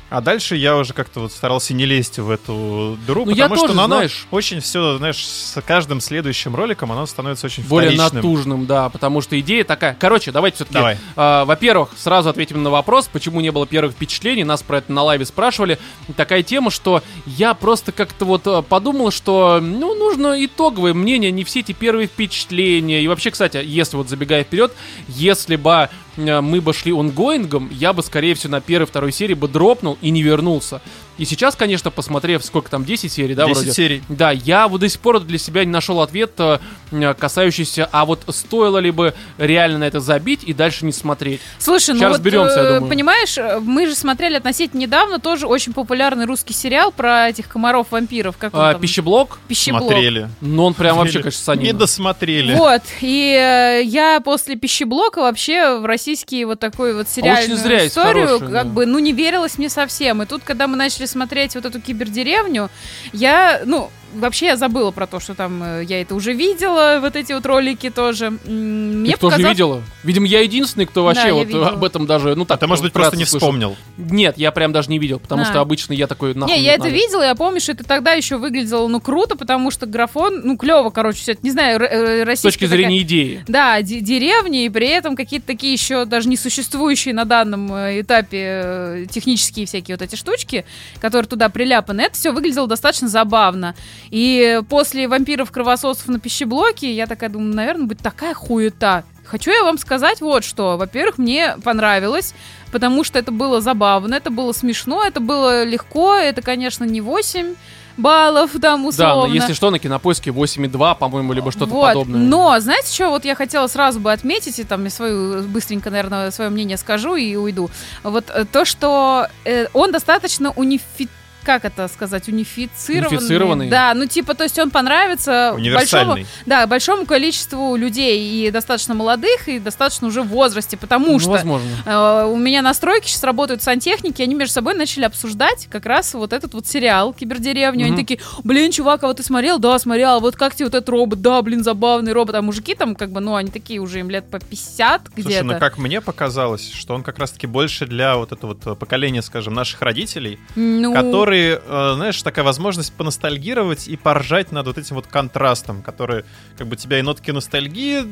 [0.10, 3.56] А дальше я уже как-то вот старался не лезть в эту дыру, Ну, я потому
[3.58, 7.64] что тоже, ну, оно знаешь- очень все, знаешь, с каждым следующим роликом оно становится очень
[7.64, 8.16] Более вторичным.
[8.24, 9.96] натужным, да, потому что идея такая.
[10.00, 10.74] Короче, давайте все-таки.
[10.74, 10.98] Давай.
[11.16, 14.44] во-первых, сразу ответим на вопрос, почему не было первых впечатлений.
[14.44, 15.78] Нас про это на лайве спрашивали.
[16.16, 21.44] Такая тема, что я просто как-то вот э, подумал, что ну нужно итоговое мнение, не
[21.44, 23.02] все эти первые впечатления.
[23.04, 24.74] И вообще, кстати, если вот забегая вперед,
[25.08, 29.34] если бы э, мы бы шли онгоингом, я бы, скорее всего, на первой, второй серии
[29.34, 30.82] бы дропнул и не вернулся.
[31.20, 33.74] И сейчас, конечно, посмотрев, сколько там, 10 серий, да, 10 вроде?
[33.74, 34.04] серий.
[34.10, 36.60] Да, я вот до сих пор для себя не нашел ответ, э,
[36.92, 41.42] э, касающийся, а вот стоило ли бы реально на это забить и дальше не смотреть.
[41.60, 42.90] Слушай, ну Сейчас вот, разберемся, я э, думаю.
[42.90, 48.38] понимаешь, мы же смотрели относительно недавно тоже очень популярный русский сериал про этих комаров-вампиров.
[48.38, 48.82] Как А, там?
[48.82, 49.84] пищеблок, Пищеблок.
[49.84, 50.30] Смотрели.
[50.40, 51.64] ну он прям вообще, конечно, санин.
[51.64, 52.54] Не досмотрели.
[52.56, 57.82] Вот, и э, я после пищеблока вообще в российский вот такой вот сериальную А зря,
[57.82, 58.74] есть историю, хорошие, как да.
[58.74, 60.24] бы, ну, не верилось мне совсем.
[60.24, 62.70] И тут, когда мы начали смотреть вот эту кибердеревню,
[63.12, 67.16] я, ну, вообще я забыла про то, что там э, я это уже видела, вот
[67.16, 68.32] эти вот ролики тоже.
[68.46, 69.84] Мне тоже показалось- видела?
[70.04, 71.70] Видимо, я единственный, кто вообще я вот видела.
[71.70, 73.48] об этом даже, ну А так, ты, может быть, просто не слышал.
[73.50, 73.76] вспомнил.
[73.98, 75.46] Нет, я прям даже не видел, потому А.
[75.46, 76.96] что обычно я такой нахуй Не, я это надо.
[76.96, 80.90] видела, я помню, что это тогда еще выглядело, ну, круто, потому что графон, ну, клево,
[80.90, 83.44] короче, все это, не знаю, э, С российская точки такая- зрения идеи.
[83.48, 88.02] Да, де- деревни, и при этом какие-то такие еще даже не существующие на данном э,
[88.02, 90.66] этапе э, технические всякие вот эти штучки,
[91.00, 93.76] которые туда приляпаны, это все выглядело достаточно забавно.
[94.10, 99.04] И после вампиров кровососов на пищеблоке я такая думаю, наверное, будет такая хуета.
[99.26, 100.78] Хочу я вам сказать вот что.
[100.78, 102.34] Во-первых, мне понравилось,
[102.72, 107.56] потому что это было забавно, это было смешно, это было легко, это, конечно, не 8
[108.00, 109.28] баллов там Да, условно.
[109.28, 112.20] но если что, на кинопоиске 8,2, по-моему, либо что-то Вот, подобное.
[112.20, 116.32] Но, знаете, что вот я хотела сразу бы отметить, и там я свою, быстренько, наверное,
[116.32, 117.70] свое мнение скажу и уйду.
[118.04, 121.08] Вот э, то, что э, он достаточно унифи...
[121.50, 122.28] Как это сказать?
[122.30, 123.18] Унифицированный.
[123.18, 123.70] Унифицированный?
[123.70, 129.48] Да, ну типа, то есть он понравится большому, да, большому количеству людей, и достаточно молодых,
[129.48, 131.68] и достаточно уже в возрасте, потому Ну, что возможно.
[131.88, 136.34] Э, У меня настройки сейчас работают сантехники, они между собой начали обсуждать как раз вот
[136.34, 137.86] этот вот сериал «Кибердеревню».
[137.86, 138.00] Они Мгм.
[138.02, 139.58] такие, блин, чувак, а вот ты смотрел?
[139.58, 140.10] Да, смотрел.
[140.12, 141.22] А Вот как тебе вот этот робот?
[141.24, 142.36] Да, блин, забавный робот.
[142.36, 145.46] А мужики там как бы, ну, они такие уже им лет по 50 Слушай, где-то.
[145.46, 149.56] ну как мне показалось, что он как раз-таки больше для вот этого вот поколения, скажем,
[149.56, 155.08] наших родителей, Ну, которые, э, знаешь, такая возможность поностальгировать и поржать над вот этим вот
[155.08, 156.24] контрастом, который
[156.58, 158.06] как бы тебя и нотки ностальгии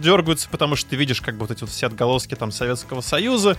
[0.00, 3.56] дергаются, потому что ты видишь как бы вот эти вот все отголоски там Советского Союза,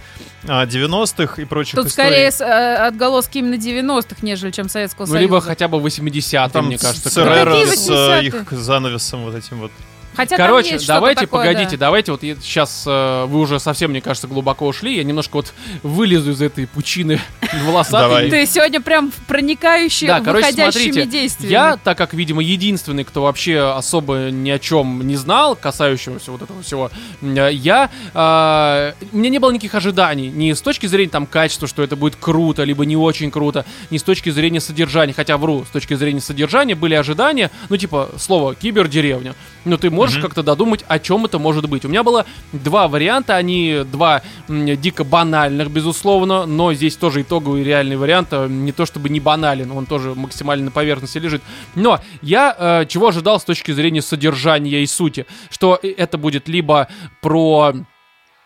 [0.47, 2.10] а, 90-х и прочих Тут историй.
[2.10, 5.21] скорее с- э, отголоски именно 90-х, нежели чем Советского Ну, Союза.
[5.21, 7.10] либо хотя бы 80-е, Там мне кажется.
[7.10, 8.28] Ну, ЦРР с э, 80-е?
[8.28, 9.71] их занавесом вот этим вот.
[10.15, 11.88] Хотя там Короче, давайте, такое, погодите, да.
[11.88, 16.41] давайте, вот сейчас вы уже совсем, мне кажется, глубоко ушли, я немножко вот вылезу из
[16.41, 17.19] этой пучины
[17.65, 18.30] волосатой.
[18.30, 21.52] Ты сегодня прям проникающий Да, выходящими действиями.
[21.52, 26.41] Я, так как, видимо, единственный, кто вообще особо ни о чем не знал, касающегося вот
[26.41, 27.89] этого всего, э, я...
[28.13, 30.30] э, у меня не было никаких ожиданий.
[30.30, 33.97] Ни с точки зрения там качества, что это будет круто, либо не очень круто, ни
[33.97, 35.13] с точки зрения содержания.
[35.13, 39.36] Хотя, вру, с точки зрения содержания были ожидания, ну, типа, слово «кибердеревня».
[39.65, 40.21] Но ты можешь Мгм.
[40.21, 41.85] как-то додумать, о чем это может быть.
[41.85, 47.95] У меня было два варианта, они два дико банальных, безусловно, но здесь тоже итоговый реальный
[47.95, 51.41] вариант, э, не то чтобы не банален, он тоже максимально на поверхности лежит.
[51.75, 56.47] Но я э, чего ожидал с точки зрения содержания и сути, что э, это будет
[56.47, 56.87] либо
[57.21, 57.73] про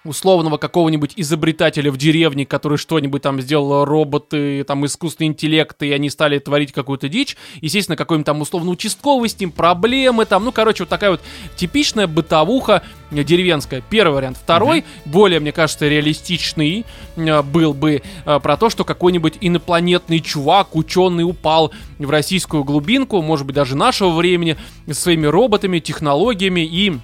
[0.07, 6.09] условного какого-нибудь изобретателя в деревне, который что-нибудь там сделал, роботы, там искусственный интеллект, и они
[6.09, 7.37] стали творить какую-то дичь.
[7.61, 11.21] Естественно, какой-нибудь там условно участковый с ним, проблемы там, ну, короче, вот такая вот
[11.55, 13.81] типичная бытовуха деревенская.
[13.89, 14.37] Первый вариант.
[14.37, 20.75] Второй, более, мне кажется, реалистичный, э, был бы э, про то, что какой-нибудь инопланетный чувак,
[20.75, 24.57] ученый упал в российскую глубинку, может быть, даже нашего времени,
[24.91, 26.97] своими роботами, технологиями и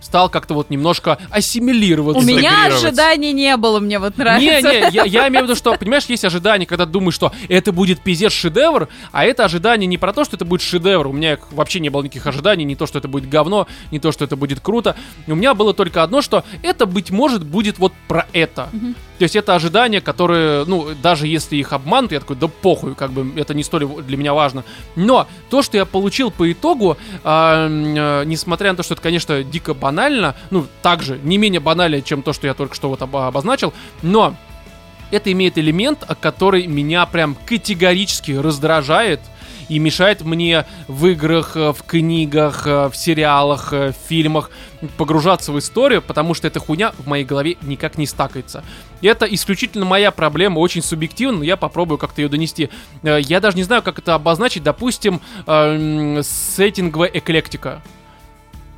[0.00, 2.22] стал как-то вот немножко ассимилироваться.
[2.22, 4.70] У меня ожиданий не было, мне вот Не, нравится.
[4.70, 8.00] не, я, я имею в виду, что, понимаешь, есть ожидания, когда думаешь, что это будет
[8.00, 11.08] пиздец шедевр, а это ожидание не про то, что это будет шедевр.
[11.08, 14.12] У меня вообще не было никаких ожиданий, не то, что это будет говно, не то,
[14.12, 14.96] что это будет круто.
[15.26, 18.68] У меня было только одно, что это, быть может, будет вот про это.
[19.18, 23.12] То есть это ожидания, которые, ну, даже если их обманут, я такой, да похуй, как
[23.12, 24.62] бы это не столь для меня важно.
[24.94, 29.42] Но то, что я получил по итогу, м, э, несмотря на то, что это, конечно,
[29.42, 33.72] дико банально, ну, также не менее банально, чем то, что я только что вот обозначил,
[34.02, 34.34] но
[35.12, 39.20] это имеет элемент, который меня прям категорически раздражает
[39.68, 44.50] и мешает мне в играх, э, в книгах, э, в сериалах, э, в фильмах
[44.96, 48.64] погружаться в историю, потому что эта хуйня в моей голове никак не стакается.
[49.02, 52.70] Это исключительно моя проблема, очень субъективно, но я попробую как-то ее донести.
[53.02, 57.82] Я даже не знаю, как это обозначить, допустим, сеттинговая эклектика.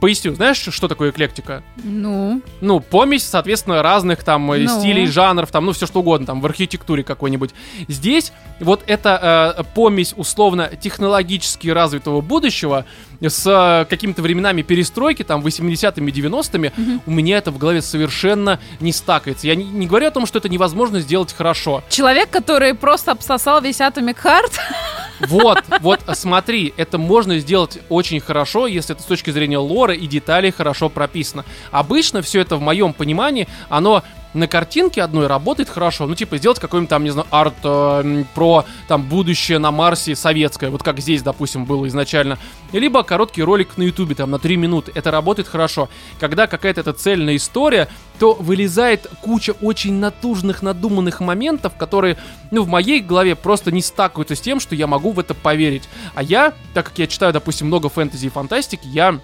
[0.01, 1.63] Поясню, знаешь, что такое эклектика?
[1.83, 4.81] Ну, ну, помесь, соответственно, разных там э, Ну.
[4.81, 7.51] стилей, жанров, там, ну, все что угодно, там, в архитектуре какой-нибудь.
[7.89, 12.85] Здесь вот эта э, помесь условно технологически развитого будущего
[13.21, 16.73] с э, какими-то временами перестройки, там, 80-ми, 90-ми,
[17.07, 19.47] у меня это в голове совершенно не стакается.
[19.49, 21.83] Я не, не говорю о том, что это невозможно сделать хорошо.
[21.89, 24.53] человек, который просто обсосал весь Atomic Heart,
[25.21, 30.07] Вот, вот, смотри, это можно сделать очень хорошо, если это с точки зрения лора и
[30.07, 31.45] деталей хорошо прописано.
[31.71, 34.03] Обычно все это, в моем понимании, оно
[34.35, 36.07] на картинке одной работает хорошо.
[36.07, 40.71] Ну, типа, сделать какой-нибудь там, не знаю, арт э, про там будущее на Марсе советское,
[40.71, 42.39] вот как здесь, допустим, было изначально.
[42.73, 44.93] Либо короткий ролик на Ютубе, там, на 3 минуты.
[44.95, 45.89] Это работает хорошо.
[46.21, 52.17] Когда какая-то эта цельная история, то вылезает куча очень натужных, надуманных моментов, которые,
[52.51, 55.89] ну, в моей голове просто не стакаются с тем, что я могу в это поверить.
[56.15, 59.21] А я, так как я читаю, допустим, много фэнтези и фантастики, я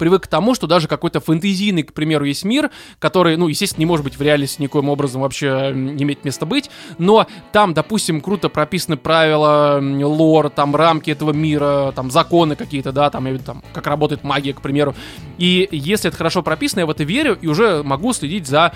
[0.00, 3.86] привык к тому, что даже какой-то фэнтезийный, к примеру, есть мир, который, ну, естественно, не
[3.86, 8.48] может быть в реальности никоим образом вообще не иметь места быть, но там, допустим, круто
[8.48, 14.24] прописаны правила, лор, там, рамки этого мира, там, законы какие-то, да, там, там, как работает
[14.24, 14.94] магия, к примеру.
[15.36, 18.72] И если это хорошо прописано, я в это верю и уже могу следить за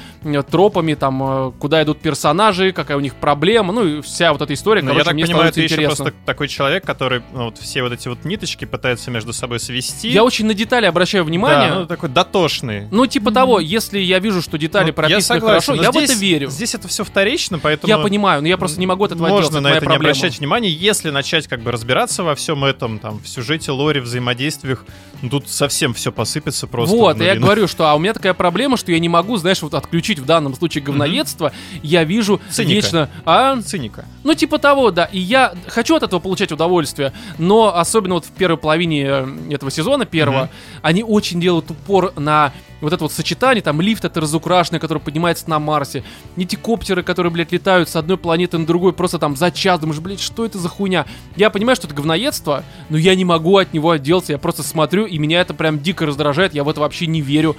[0.50, 4.52] тропами, там, э, куда идут персонажи, какая у них проблема, ну, и вся вот эта
[4.52, 6.04] история, Но короче, я так мне понимаю, ты еще интересно.
[6.04, 10.08] просто такой человек, который ну, вот все вот эти вот ниточки пытается между собой свести.
[10.10, 11.70] Я очень на детали обращаю внимание.
[11.70, 12.88] Да, ну такой дотошный.
[12.90, 16.10] Ну, типа того, если я вижу, что детали Ну, прописаны согласен, хорошо, я в здесь-
[16.10, 16.50] это верю.
[16.50, 17.88] Здесь это все вторично, поэтому...
[17.90, 20.10] Я понимаю, но я просто не могу от этого Можно отделаться, на это не проблема.
[20.10, 20.70] обращать внимания.
[20.70, 24.84] Если начать как бы разбираться во всем этом, там, в сюжете, лоре, взаимодействиях,
[25.22, 26.94] ну, тут совсем все посыпется просто.
[26.96, 29.62] Вот, в я говорю, что а у меня такая проблема, что я не могу, знаешь,
[29.62, 31.52] вот отключить в данном случае говноедство.
[31.82, 32.74] Я вижу Циника.
[32.74, 33.10] вечно...
[33.24, 33.60] А?
[33.62, 34.04] Циника.
[34.24, 35.04] Ну, типа того, да.
[35.06, 39.70] И я хочу от этого получать удовольствие, но особенно вот в первой половине э, этого
[39.70, 40.50] сезона первого, Мгм.
[40.82, 42.52] они очень делают упор на
[42.84, 46.04] вот это вот сочетание, там лифт это разукрашенный, который поднимается на Марсе,
[46.36, 50.00] эти коптеры, которые, блядь, летают с одной планеты на другую просто там за час, думаешь,
[50.00, 51.06] блядь, что это за хуйня?
[51.36, 55.06] Я понимаю, что это говноедство, но я не могу от него отделаться, я просто смотрю,
[55.06, 57.56] и меня это прям дико раздражает, я в это вообще не верю,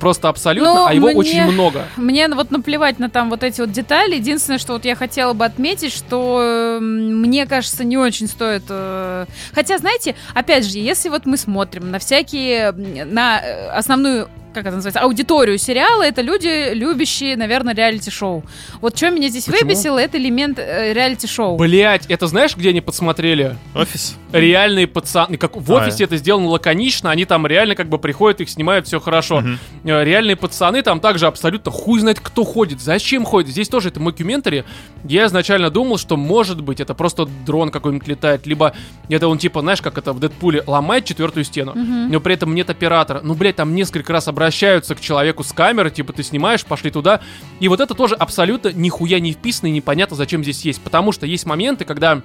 [0.00, 1.84] просто абсолютно, Ну, а его мне- очень много.
[1.96, 4.16] Мне вот наплевать на там вот эти вот детали.
[4.16, 8.64] Единственное, что вот я хотела бы отметить, что мне кажется, не очень стоит.
[8.68, 14.66] э, Хотя, знаете, опять же, если вот мы смотрим на всякие, на э, основную как
[14.66, 18.44] это называется, аудиторию сериала, это люди, любящие, наверное, реалити-шоу.
[18.80, 19.68] Вот что меня здесь Почему?
[19.68, 21.56] выбесило, это элемент э, реалити-шоу.
[21.56, 23.56] Блять, это знаешь, где они подсмотрели?
[23.74, 24.16] Офис.
[24.32, 28.40] реальные пацаны, как в А, офисе это сделано лаконично, они там реально как бы приходят,
[28.40, 29.42] их снимают, все хорошо.
[29.84, 33.50] Э, Реальные пацаны там также абсолютно хуй знает, кто ходит, зачем ходит.
[33.50, 34.64] Здесь тоже это мокюментари.
[35.04, 38.74] Я изначально думал, что может быть это просто дрон какой-нибудь летает, либо
[39.08, 42.10] это он типа, знаешь, как это в Дэдпуле ломает четвертую стену, Мгм.
[42.12, 43.20] но при этом нет оператора.
[43.22, 47.20] Ну, блядь, там несколько раз обращаются к человеку с камеры, типа ты снимаешь, пошли туда.
[47.60, 50.80] И вот это тоже абсолютно нихуя не вписано и непонятно, зачем здесь есть.
[50.80, 52.22] Потому что есть моменты, когда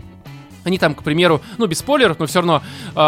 [0.64, 2.64] они там, к примеру, ну, без спойлеров, но все равно
[2.96, 3.02] э,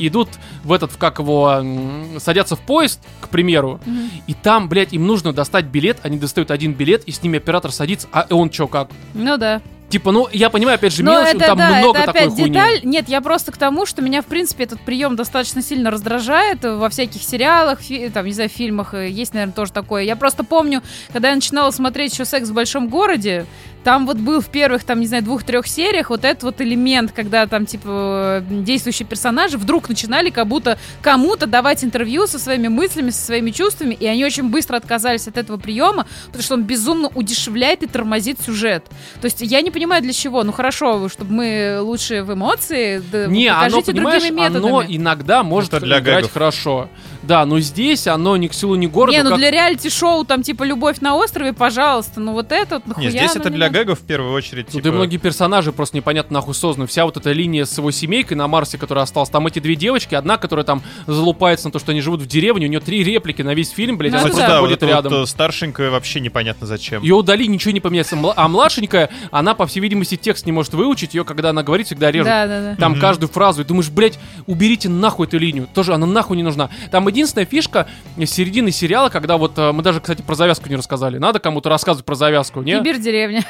[0.00, 0.28] идут
[0.64, 4.10] в этот, в как его, м, садятся в поезд, к примеру, Мгм.
[4.26, 7.72] и там, блядь, им нужно достать билет, они достают один билет, и с ними оператор
[7.72, 8.90] садится, а он чё, как?
[9.14, 9.62] Ну да.
[9.88, 12.50] Типа, ну, я понимаю, опять же, мелочь, это, там да, много это такой опять хуйни.
[12.50, 12.80] деталь.
[12.82, 16.90] Нет, я просто к тому, что меня, в принципе, этот прием достаточно сильно раздражает во
[16.90, 18.92] всяких сериалах, фи- там, не знаю, фильмах.
[18.92, 20.02] Есть, наверное, тоже такое.
[20.02, 20.82] Я просто помню,
[21.12, 23.46] когда я начинала смотреть еще «Секс в большом городе»,
[23.84, 27.46] там вот был в первых, там, не знаю, двух-трех сериях вот этот вот элемент, когда
[27.46, 33.24] там, типа, действующие персонажи вдруг начинали как будто кому-то давать интервью со своими мыслями, со
[33.26, 37.82] своими чувствами, и они очень быстро отказались от этого приема, потому что он безумно удешевляет
[37.82, 38.84] и тормозит сюжет.
[39.20, 40.42] То есть я не понимаю для чего.
[40.44, 44.56] Ну хорошо, чтобы мы лучше в эмоции, да, Не, оно, другими методами.
[44.68, 46.32] оно иногда может Это для играть гэгов.
[46.32, 46.88] хорошо.
[47.22, 49.16] Да, но здесь оно ни к селу, ни к городу.
[49.16, 52.86] не, ну как- для реалити-шоу там типа «Любовь на острове», пожалуйста, ну вот это вот
[52.86, 54.66] нахуя Не, здесь это для гэгов в первую очередь.
[54.68, 56.86] Ну, типа, да многие персонажи просто непонятно нахуй созданы.
[56.86, 59.30] Вся вот эта линия с его семейкой на Марсе, которая осталась.
[59.30, 62.66] Там эти две девочки, одна, которая там залупается на то, что они живут в деревне,
[62.66, 65.12] у нее три реплики на весь фильм, блядь, Ну, она да, вот ходит эта рядом.
[65.12, 67.02] вот э, старшенькая вообще непонятно зачем.
[67.02, 68.16] Ее удали, ничего не поменяется.
[68.36, 71.14] А младшенькая, она, по всей видимости, текст не может выучить.
[71.14, 72.26] Ее, когда она говорит, всегда режут.
[72.28, 72.76] Да, да, да.
[72.76, 73.00] Там Мгм.
[73.00, 75.68] каждую фразу, и думаешь, блядь, уберите нахуй эту линию.
[75.74, 76.70] Тоже она нахуй не нужна.
[76.90, 80.76] Там единственная фишка с середины сериала, когда вот э, мы даже, кстати, про завязку не
[80.76, 81.18] рассказали.
[81.18, 82.78] Надо кому-то рассказывать про завязку, не?
[82.78, 83.44] Кибердеревня.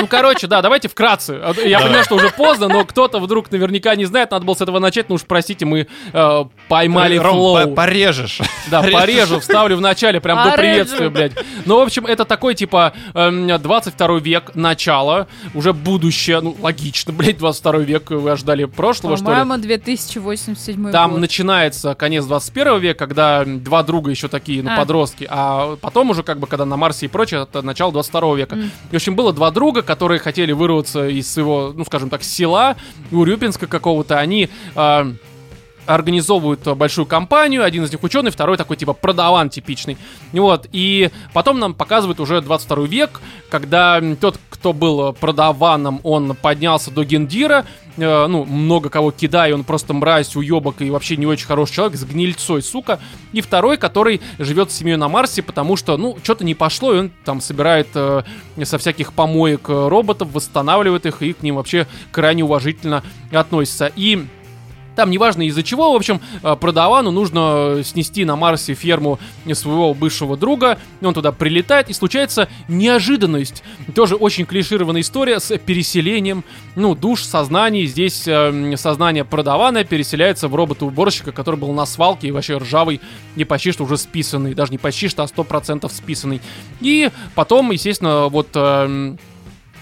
[0.00, 1.38] Ну, короче, да, давайте вкратце.
[1.42, 4.60] А, Я понимаю, что уже поздно, но кто-то вдруг наверняка не знает, надо было с
[4.60, 7.68] этого начать, ну уж простите, мы э, поймали Ром, флоу.
[7.68, 8.40] по- порежешь.
[8.70, 11.32] Да, порежу, вставлю в начале, прям до приветствия, блядь.
[11.64, 17.38] Ну, в общем, это такой, типа, эм, 22 век, начало, уже будущее, ну, логично, блядь,
[17.38, 19.30] 22 век, вы ожидали прошлого, что ли?
[19.38, 21.20] По-моему, 2087 Там год.
[21.20, 24.76] начинается конец 21 века, когда два друга еще такие, ну, А.
[24.76, 28.54] подростки, а потом уже, как бы, когда на Марсе и прочее, это начало 22 века.
[28.56, 28.62] М.
[28.90, 32.76] И, в общем, было два друга, которые хотели вырваться из своего, ну, скажем так, села
[33.10, 34.18] Урюпинска какого-то.
[34.18, 35.10] Они а,
[35.88, 39.96] организовывают большую компанию, один из них ученый, второй такой типа продаван типичный.
[40.32, 43.20] Вот, и потом нам показывают уже 22 век,
[43.50, 47.64] когда тот, кто был продаваном, он поднялся до гендира,
[47.96, 51.96] э, ну, много кого кидая, он просто мразь, уебок и вообще не очень хороший человек,
[51.96, 53.00] с гнильцой, сука.
[53.32, 56.98] И второй, который живет с семьей на Марсе, потому что, ну, что-то не пошло, и
[56.98, 58.22] он там собирает э,
[58.64, 63.90] со всяких помоек э, роботов, восстанавливает их, и к ним вообще крайне уважительно относится.
[63.96, 64.26] И
[64.98, 69.20] там неважно из-за чего, в общем, э, продавану нужно снести на Марсе ферму
[69.52, 73.62] своего бывшего друга, он туда прилетает, и случается неожиданность.
[73.94, 76.42] Тоже очень клишированная история с переселением,
[76.74, 77.86] ну, душ, сознаний.
[77.86, 83.00] Здесь э, сознание продавана переселяется в робота-уборщика, который был на свалке и вообще ржавый,
[83.36, 86.40] не почти что уже списанный, даже не почти что, а 100% списанный.
[86.80, 88.48] И потом, естественно, вот...
[88.54, 89.14] э,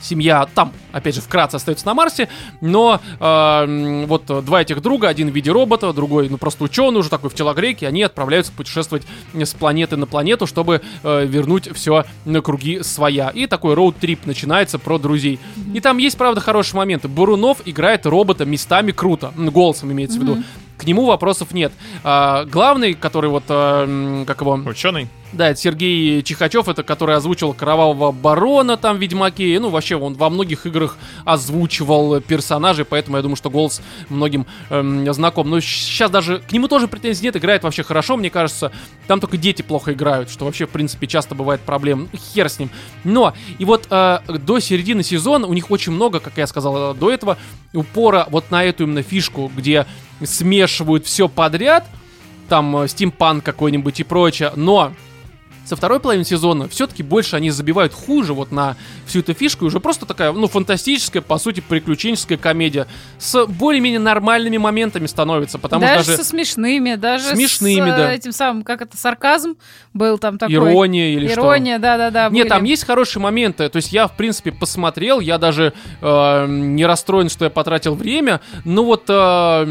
[0.06, 2.28] семья там, опять же, вкратце остается на Марсе,
[2.60, 7.10] но э, вот два этих друга, один в виде робота, другой, ну, просто ученый уже
[7.10, 12.40] такой в телогрейке, они отправляются путешествовать с планеты на планету, чтобы э, вернуть все на
[12.40, 13.30] круги своя.
[13.30, 15.38] И такой роуд-трип начинается про друзей.
[15.74, 17.08] И там есть, правда, хорошие моменты.
[17.08, 20.42] Бурунов играет робота местами круто, голосом имеется в виду.
[20.78, 21.72] К нему вопросов нет.
[22.04, 25.08] А, главный, который вот, м, как его, Ученый.
[25.32, 29.58] Да, это Сергей Чихачев, это который озвучил Кровавого Барона там в Ведьмаке.
[29.60, 35.12] Ну, вообще, он во многих играх озвучивал персонажей, поэтому я думаю, что голос многим эм,
[35.12, 35.50] знаком.
[35.50, 38.72] Но сейчас даже к нему тоже претензий нет, играет вообще хорошо, мне кажется.
[39.06, 42.08] Там только дети плохо играют, что вообще, в принципе, часто бывает проблем.
[42.12, 42.70] Ну, Хер с ним.
[43.04, 46.94] Но, и вот э, до середины сезона у них очень много, как я сказал э,
[46.94, 47.36] до этого,
[47.74, 49.86] упора вот на эту именно фишку, где
[50.22, 51.86] смешивают все подряд,
[52.48, 54.92] там э, стимпанк какой-нибудь и прочее, но
[55.66, 59.64] со второй половины сезона все-таки больше они забивают хуже вот на всю эту фишку.
[59.64, 62.86] И уже просто такая, ну, фантастическая, по сути, приключенческая комедия
[63.18, 65.58] с более-менее нормальными моментами становится.
[65.58, 68.12] Потому даже даже со смешными, даже Смешными, с э, да.
[68.12, 69.56] этим самым, как это, сарказм
[69.92, 70.54] был там такой.
[70.54, 71.40] ирония или что.
[71.40, 72.28] Ирония, да-да-да.
[72.28, 72.48] Нет, были.
[72.48, 73.68] там есть хорошие моменты.
[73.68, 78.40] То есть я, в принципе, посмотрел, я даже э, не расстроен, что я потратил время.
[78.64, 79.64] Но вот э,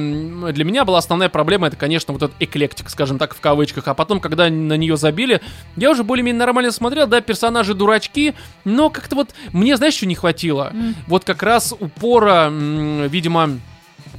[0.52, 3.88] для меня была основная проблема, это, конечно, вот этот эклектик, скажем так, в кавычках.
[3.88, 5.42] А потом, когда на нее забили,
[5.86, 7.08] я уже более-менее нормально смотрел.
[7.08, 8.34] Да, персонажи дурачки,
[8.64, 10.72] но как-то вот мне, знаешь, что не хватило?
[10.74, 10.96] М.
[11.08, 13.52] Вот как раз упора, видимо,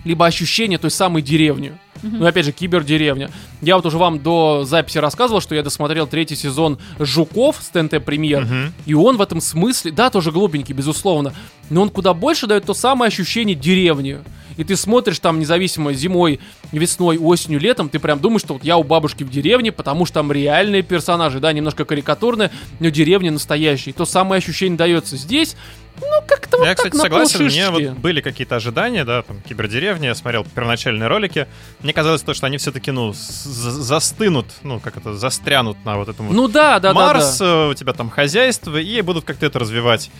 [0.04, 1.72] либо ощущение той самой деревни.
[2.02, 3.30] Ну, опять же, кибердеревня.
[3.60, 8.04] Я вот уже вам до записи рассказывал, что я досмотрел третий сезон «Жуков» с ТНТ
[8.04, 8.44] Премьер.
[8.44, 8.72] Мгм.
[8.86, 11.32] И он в этом смысле, да, тоже глупенький, безусловно,
[11.70, 14.18] но он куда больше дает то самое ощущение деревни.
[14.56, 16.40] И ты смотришь там независимо зимой,
[16.72, 20.14] весной, осенью, летом, ты прям думаешь, что вот я у бабушки в деревне, потому что
[20.14, 23.90] там реальные персонажи, да, немножко карикатурные, но деревня настоящая.
[23.90, 25.56] И то самое ощущение дается здесь,
[26.00, 27.88] ну, как-то вот Я, так кстати, согласен, мне полшишечки.
[27.90, 31.46] вот были какие-то ожидания, да, там, кибердеревня, я смотрел первоначальные ролики.
[31.80, 36.26] Мне казалось то, что они все-таки, ну, застынут, ну, как это, застрянут на вот этом
[36.26, 37.46] вот Ну да, да, да, Марс, да.
[37.46, 40.10] э, у тебя там хозяйство, и будут как-то это развивать.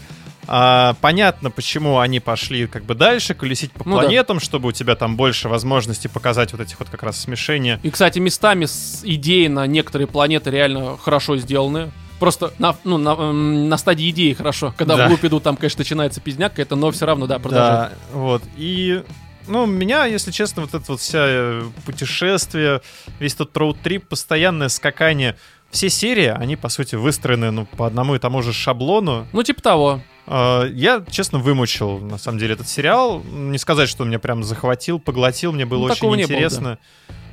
[0.49, 4.03] А, понятно, почему они пошли как бы дальше, колесить по Ну да.
[4.03, 7.81] планетам, чтобы у тебя там больше возможностей показать вот этих вот как раз смешения.
[7.83, 11.91] И, кстати, местами с идеи на некоторые планеты реально хорошо сделаны.
[12.19, 14.73] Просто на, ну, на, на стадии идеи хорошо.
[14.77, 15.09] Когда Да.
[15.09, 17.71] в луп идут, там, конечно, начинается пиздняк, это, но все равно, да, продолжай.
[17.71, 18.43] Да, вот.
[18.57, 19.03] И,
[19.47, 22.81] ну, меня, если честно, вот это вот вся э, путешествие,
[23.19, 25.37] весь тот роуд-трип, постоянное скакание,
[25.71, 29.27] все серии, они, по сути, выстроены, ну, по одному и тому же шаблону.
[29.33, 30.01] Ну, типа того.
[30.27, 33.23] Э, Я, честно, вымучил, на самом деле, этот сериал.
[33.25, 36.79] Не сказать, что он меня прям захватил, поглотил, мне было Ну, очень не было, интересно.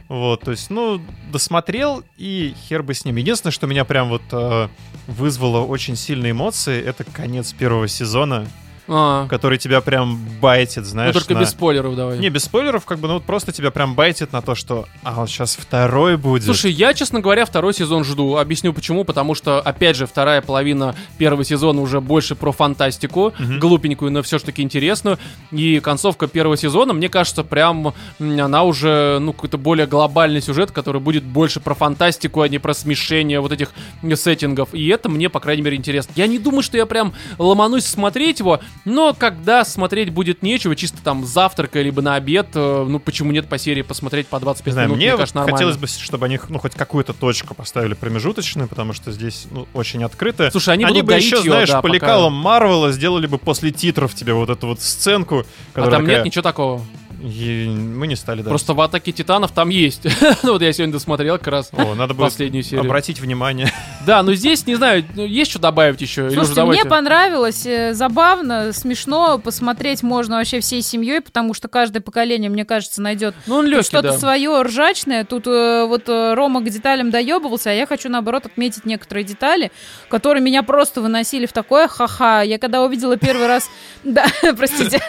[0.10, 1.01] Вот, то есть, ну,
[1.32, 3.16] досмотрел, и хер бы с ним.
[3.16, 4.68] Единственное, что меня прям вот э,
[5.08, 8.47] вызвало очень сильные эмоции, это конец первого сезона,
[8.88, 11.14] А, который тебя прям байтит, ну, знаешь.
[11.14, 12.20] только на- без спойлеров давай.
[12.20, 15.14] Не, без спойлеров, как бы, ну вот просто тебя прям байтит на то, что, а
[15.14, 16.44] вот сейчас второй будет.
[16.44, 18.38] Слушай, я, честно говоря, второй сезон жду.
[18.38, 19.04] Объясню почему.
[19.06, 23.34] Потому что, опять же, вторая половина первого сезона уже больше про фантастику.
[23.40, 23.60] Мгм.
[23.60, 25.18] Глупенькую, но все ж таки интересную.
[25.52, 31.00] И концовка первого сезона, мне кажется, прям она уже, ну, какой-то более глобальный сюжет, который
[31.00, 33.72] будет больше про фантастику, а не про смешение вот этих
[34.16, 34.74] сеттингов.
[34.74, 36.12] И это мне, по крайней мере, интересно.
[36.16, 41.02] Я не думаю, что я прям ломанусь смотреть его, но когда смотреть будет нечего, чисто
[41.04, 44.72] там завтрака либо на обед, э, ну, почему нет по серии посмотреть по 25 Не
[44.74, 45.58] знаю, минут, мне, мне кажется, нормально.
[45.58, 50.04] хотелось бы, чтобы они ну, хоть какую-то точку поставили промежуточную, потому что здесь ну, очень
[50.04, 50.52] открыто.
[50.52, 53.72] Слушай, они, будут бы еще, её, знаешь, да, по пока- лекалам Марвела сделали бы после
[53.72, 56.82] титров тебе вот эту вот сценку, А там такая, нет ничего такого.
[57.24, 58.50] «И мы не стали, да.
[58.50, 60.02] Просто в атаке титанов там есть.
[60.44, 62.86] ну вот я сегодня досмотрел как раз О, надо последнюю серию.
[62.86, 63.72] обратить внимание.
[64.06, 66.30] Да, но здесь, не знаю, ну, есть что добавить еще?
[66.30, 66.82] Слушайте, давайте?
[66.82, 72.66] мне понравилось, э, забавно, смешно, посмотреть можно вообще всей семьей, потому что каждое поколение, мне
[72.66, 74.18] кажется, найдет Ну легкий, что-то да.
[74.18, 75.24] свое ржачное.
[75.24, 79.72] Тут э, вот э, Рома к деталям доебывался, а я хочу, наоборот, отметить некоторые детали,
[80.10, 82.42] которые меня просто выносили в такое ха-ха.
[82.42, 83.70] Я когда увидела первый раз...
[84.04, 84.26] Да,
[84.58, 85.02] простите.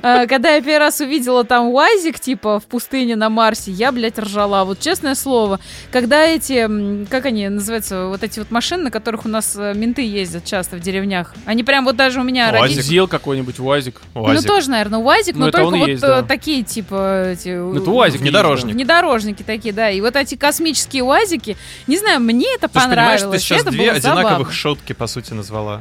[0.00, 4.18] Э, Когда я первый раз увидела там УАЗик, типа, в пустыне на Марсе, я, блядь,
[4.18, 4.64] ржала.
[4.64, 5.58] Вот честное слово.
[5.90, 10.02] Когда эти, как они называются, вот эти вот машины, на которых у нас э, менты
[10.06, 12.60] ездят часто в деревнях, они прям вот даже у меня УАЗик.
[12.60, 12.82] родители...
[12.82, 14.02] Зил какой-нибудь, УАЗик.
[14.14, 14.46] Ну, Уазик.
[14.46, 16.22] тоже, наверное, УАЗик, Ну, но это только вот есть, э, да.
[16.22, 17.48] такие, типа, эти...
[17.48, 18.20] Ну, это УАЗик.
[18.20, 18.74] Внедорожник.
[18.74, 19.90] Внедорожники такие, да.
[19.90, 21.56] И вот эти космические УАЗики,
[21.86, 23.40] не знаю, мне это Ты ж понимаешь, понравилось.
[23.40, 24.52] ты сейчас это две одинаковых забавно.
[24.52, 25.80] шутки, по сути, назвала.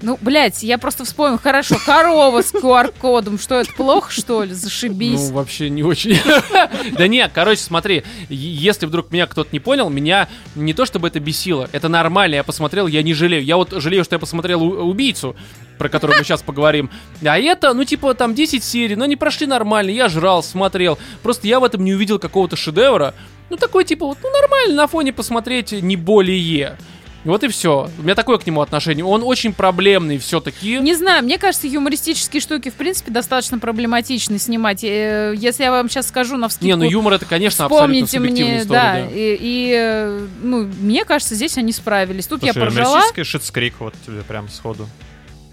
[0.00, 1.38] Ну, блядь, я просто вспомнил.
[1.38, 3.38] Хорошо, корова с QR-кодом.
[3.38, 4.54] Что, это плохо, что ли?
[4.54, 5.28] Зашибись.
[5.28, 6.18] Ну, вообще не очень.
[6.96, 11.18] Да не, короче, смотри, если вдруг меня кто-то не понял, меня не то чтобы это
[11.20, 13.44] бесило, это нормально, я посмотрел, я не жалею.
[13.44, 15.34] Я вот жалею, что я посмотрел «У- «Убийцу»,
[15.78, 16.90] про которую мы сейчас поговорим.
[17.24, 20.98] А это, ну, типа, там 10 серий, но они прошли нормально, я жрал, смотрел.
[21.22, 23.14] Просто я в этом не увидел какого-то шедевра.
[23.50, 26.76] Ну, такой, типа, вот, ну, нормально на фоне посмотреть, не более.
[27.24, 27.90] Вот и все.
[27.98, 29.04] У меня такое к нему отношение.
[29.04, 30.78] Он очень проблемный все-таки.
[30.78, 34.84] Не знаю, мне кажется, юмористические штуки, в принципе, достаточно проблематично снимать.
[34.84, 36.66] Э, Если я вам сейчас скажу на вскидку...
[36.66, 38.64] Не, ну юмор это, конечно, абсолютно мне, история.
[38.64, 39.00] да, да.
[39.12, 42.26] И, и, ну, мне кажется, здесь они справились.
[42.26, 42.88] Тут я Слушай, поржала.
[42.90, 44.88] юмористический шитскрик вот тебе прям сходу.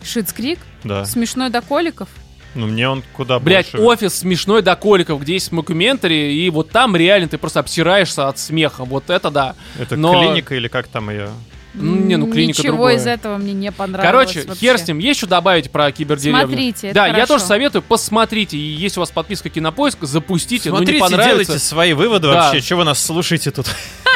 [0.04, 1.04] Шитскрик, Да.
[1.06, 2.10] смешной до коликов.
[2.54, 3.86] Ну, мне он куда Блять, больше...
[3.86, 8.38] офис смешной до коликов, где есть мокюментари, и вот там реально ты просто обсираешься от
[8.40, 8.86] смеха.
[8.86, 9.56] Вот это да.
[9.78, 11.30] Это но- клиника или как там ее?
[11.78, 12.96] Ну, не, ну, клиника Ничего другое.
[12.96, 14.60] из этого мне не понравилось Короче, вообще.
[14.68, 15.00] хер с ним.
[15.00, 16.46] Есть что добавить про кибердеревню?
[16.48, 17.34] Смотрите, это Да, я хорошо.
[17.34, 18.58] тоже советую, посмотрите.
[18.58, 20.70] И если у вас подписка Кинопоиск, запустите.
[20.70, 21.30] ну, не Смотрите, понравится.
[21.46, 22.34] делайте свои выводы Да.
[22.46, 22.62] вообще.
[22.62, 23.68] Чего вы нас слушаете тут?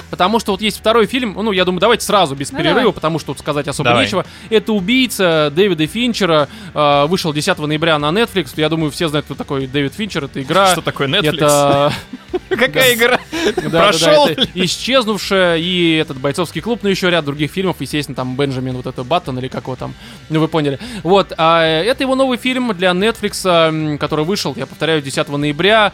[0.10, 2.94] Потому что вот есть второй фильм, ну, я думаю, давайте сразу, без Ну, перерыва, давай.
[2.94, 4.06] потому что тут сказать особо Давай.
[4.06, 4.26] нечего.
[4.50, 6.48] Это «Убийца» Дэвида Финчера.
[6.74, 8.54] э, вышел 10 ноября на Netflix.
[8.56, 10.26] Я думаю, все знают, кто такой Дэвид Финчер.
[10.26, 10.72] Это игра.
[10.72, 11.36] Что такое Netflix?
[12.50, 13.20] Это Какая игра?
[13.72, 14.28] Прошел?
[14.56, 19.04] исчезнувшая и этот бойцовский клуб, ну еще ряд других фильмов, естественно, там Бенджамин, вот это
[19.04, 19.94] Баттон или как его там,
[20.30, 20.80] ну вы поняли.
[21.04, 25.92] Вот, а, это его новый фильм для Netflix, который вышел, я повторяю, 10 ноября.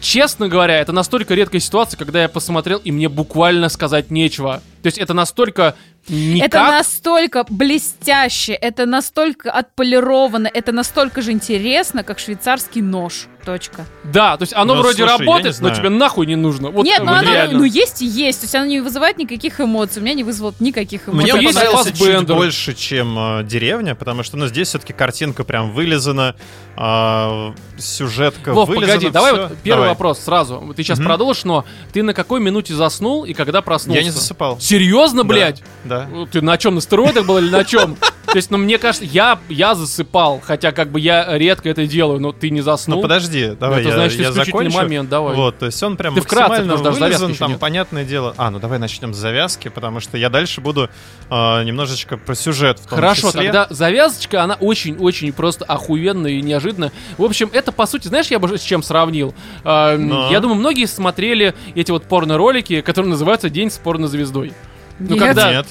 [0.00, 4.62] Честно говоря, это настолько редкая ситуация, когда я посмотрел, и мне буквально сказать нечего.
[4.82, 5.74] То есть это настолько
[6.08, 6.48] никак...
[6.48, 13.26] Это настолько блестяще, это настолько отполировано, это настолько же интересно, как швейцарский нож.
[13.44, 13.86] Точка.
[14.04, 16.68] Да, то есть оно Ну, вроде слушай, работает, но тебе нахуй не нужно.
[16.68, 17.58] Вот, Нет, ну оно реально.
[17.60, 18.40] ну, есть и есть.
[18.40, 20.02] То есть оно не вызывает никаких эмоций.
[20.02, 21.32] У меня не вызвало никаких эмоций.
[21.32, 26.34] Мне понравился чуть больше, чем э, деревня, потому что ну, здесь все-таки картинка прям вылезана,
[26.76, 28.92] а, сюжетка Вов, вылезана.
[28.94, 29.88] погоди, давай вот первый Давай.
[29.90, 30.58] вопрос сразу.
[30.58, 31.06] Вот Ты сейчас Мгм.
[31.08, 33.98] продолжишь, но ты на какой минуте заснул и когда проснулся?
[33.98, 34.60] Я не засыпал.
[34.60, 35.62] Серьезно, Да, блядь?
[35.84, 35.97] Да.
[36.10, 37.96] Ну, Ты на чем, на стероидах был или на чем?
[38.26, 42.20] То есть, ну, мне кажется, я, я засыпал, хотя как бы я редко это делаю,
[42.20, 42.96] но ты не заснул.
[42.98, 44.76] Ну подожди, давай это я, значит я закончу.
[44.76, 45.34] момент, давай.
[45.34, 47.60] Вот, то есть он прям Ты вкратце, максимально даже завязки вылезан, еще там нет.
[47.60, 48.34] понятное дело.
[48.36, 50.90] А, ну давай начнем с завязки, потому что я дальше буду
[51.30, 53.44] а, немножечко про сюжет в том Хорошо, числе.
[53.44, 56.92] тогда завязочка, она очень-очень просто охуенная и неожиданная.
[57.16, 59.34] В общем, это, по сути, знаешь, я бы с чем сравнил?
[59.64, 60.30] А, м, Но.
[60.30, 64.52] Я думаю, многие смотрели эти вот порно-ролики, которые называются «День с порнозвездой».
[64.98, 65.18] Ну, Нет.
[65.24, 65.50] когда...
[65.52, 65.66] Нет.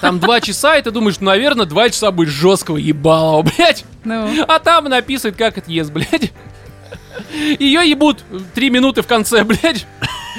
[0.00, 3.84] Там два часа, и ты думаешь, ну, наверное, два часа будет жесткого ебалого, блядь.
[4.04, 6.32] Ну, А там написывает, как это ест, блядь.
[7.58, 8.24] Ее ебут
[8.54, 9.86] три минуты в конце, блядь.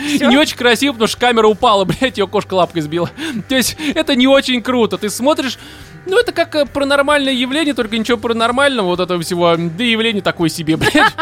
[0.04, 0.30] И Всё?
[0.30, 3.10] не очень красиво, потому что камера упала, блядь, ее кошка лапкой сбила.
[3.50, 4.98] То есть это не очень круто.
[4.98, 5.60] Ты смотришь,
[6.08, 9.56] ну это как э, паранормальное явление, только ничего паранормального вот этого всего.
[9.56, 11.14] Да и явление такое себе, блядь.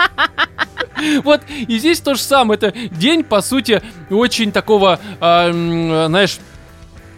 [1.24, 2.58] Вот, и здесь то же самое.
[2.58, 6.38] Это день, по сути, очень такого, а, м, знаешь,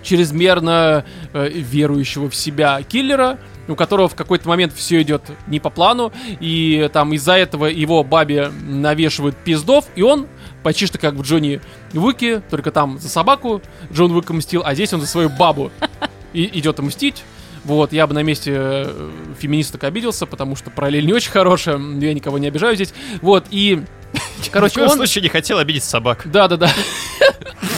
[0.03, 5.69] чрезмерно э, верующего в себя киллера, у которого в какой-то момент все идет не по
[5.69, 10.27] плану, и там из-за этого его бабе навешивают пиздов, и он
[10.63, 11.61] почти что как в Джонни
[11.93, 15.71] Уике, только там за собаку Джон Уик мстил, а здесь он за свою бабу
[16.33, 17.23] и идет мстить.
[17.63, 22.13] Вот, я бы на месте э, феминисток обиделся, потому что параллель не очень хорошая, я
[22.13, 22.93] никого не обижаю здесь.
[23.21, 23.83] Вот, и...
[24.51, 24.89] Короче, он...
[24.89, 26.23] случае не хотел обидеть собак.
[26.25, 26.71] Да, да, да.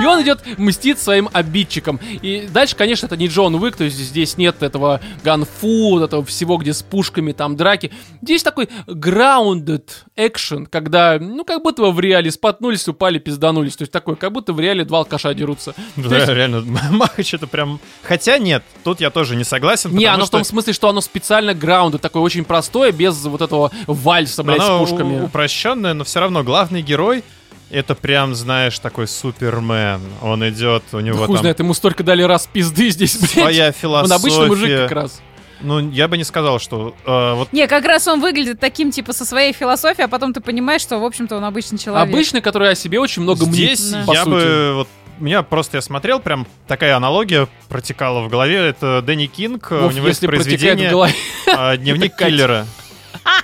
[0.00, 2.00] И он идет мстит своим обидчикам.
[2.22, 6.56] И дальше, конечно, это не Джон Уик, то есть здесь нет этого ганфу, этого всего,
[6.56, 7.90] где с пушками там драки.
[8.22, 9.84] Здесь такой grounded
[10.16, 13.76] action, когда, ну, как будто в реале споткнулись, упали, пизданулись.
[13.76, 15.72] То есть такой, как будто в реале два алкаша дерутся.
[15.96, 17.80] То Да, есть- реально, Махач это прям...
[18.02, 21.00] Хотя нет, тут я тоже не согласен, Не, оно в что том смысле, что оно
[21.00, 25.20] специально grounded, такое очень простое, без вот этого вальса, блядь, оно с пушками.
[25.22, 27.24] упрощенное, но все равно главный герой
[27.70, 30.00] это прям, знаешь, такой супермен.
[30.22, 33.30] Он идет, у него Хуй там знает, ему столько дали раз пизды здесь, блядь.
[33.30, 34.14] своя Он философия.
[34.14, 35.22] обычный мужик как раз.
[35.62, 39.12] Ну, я бы не сказал, что э, вот Не, как раз он выглядит таким, типа,
[39.12, 42.08] со своей философией, а потом ты понимаешь, что, в общем-то, он обычный человек.
[42.08, 44.04] Обычный, который о себе очень много мнит, здесь Да.
[44.06, 44.30] по я сути.
[44.34, 48.56] бы вот меня просто я смотрел, прям такая аналогия протекала в голове.
[48.56, 51.12] Это Дэнни Кинг, Вов, у него есть произведение голове.
[51.46, 52.66] а, «Дневник киллера».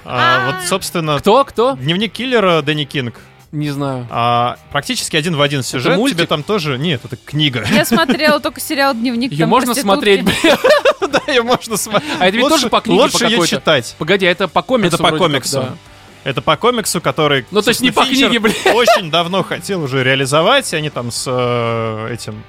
[0.07, 1.73] А, Вот, собственно, Кто, кто?
[1.77, 3.21] «Дневник киллера» Дэнни Кинг.
[3.57, 4.07] Не знаю.
[4.11, 5.97] А, практически один в один сюжет.
[5.97, 6.19] мультик?
[6.19, 6.77] Тебе там тоже...
[6.77, 7.65] Нет, это книга.
[7.73, 9.95] Я смотрела только сериал «Дневник Ее можно проститутки».
[9.95, 10.59] смотреть, блядь.
[11.09, 12.13] Да, ее можно смотреть.
[12.19, 13.95] А это ведь тоже по книге по Лучше ее читать.
[13.99, 15.79] Погоди, а это по комиксу Это по комиксу.
[16.25, 17.47] Это по комиксу, который...
[17.51, 20.71] Ну, то есть не по книге, Финчер очень давно хотел уже реализовать.
[20.75, 22.43] и Они там с э, этим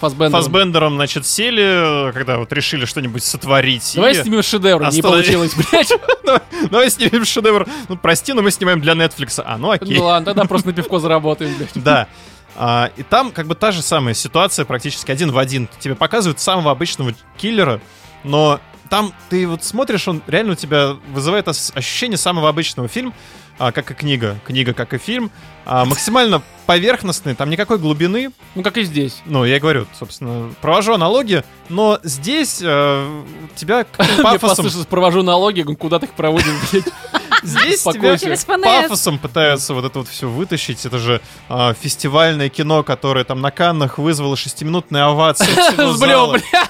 [0.00, 0.42] Фассбендером.
[0.42, 3.92] Фасбендером, значит, сели, когда вот решили что-нибудь сотворить.
[3.94, 5.92] Давай и- снимем шедевр, не останови- получилось, блядь.
[6.70, 7.66] Давай снимем шедевр.
[7.88, 9.42] Ну, прости, но мы снимаем для Netflix.
[9.44, 9.96] А, ну окей.
[9.96, 11.70] Ну ладно, тогда просто на пивко заработаем, блядь.
[11.82, 12.08] Да.
[12.56, 15.68] А, и там как бы та же самая ситуация, практически один в один.
[15.80, 17.80] Тебе показывают самого обычного киллера,
[18.24, 23.12] но там ты вот смотришь, он реально у тебя вызывает ощущение самого обычного фильма,
[23.58, 24.38] а, как и книга.
[24.44, 25.30] Книга, как и фильм.
[25.64, 28.30] А, максимально поверхностный, там никакой глубины.
[28.54, 29.22] Ну, как и здесь.
[29.24, 33.22] Ну, я и говорю, собственно, провожу аналогии, но здесь э,
[33.54, 36.84] тебя пафосом, послышалось, провожу налоги, говорю, куда ты их проводишь, блядь.
[37.42, 40.84] здесь тебя пафосом пытаются вот это вот все вытащить.
[40.84, 45.46] Это же а, фестивальное кино, которое там на Каннах вызвало шестиминутные овации
[45.96, 46.38] зала.
[46.38, 46.68] бля.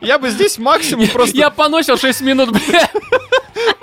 [0.00, 2.88] Я бы здесь максимум просто Я поносил 6 минут, бля.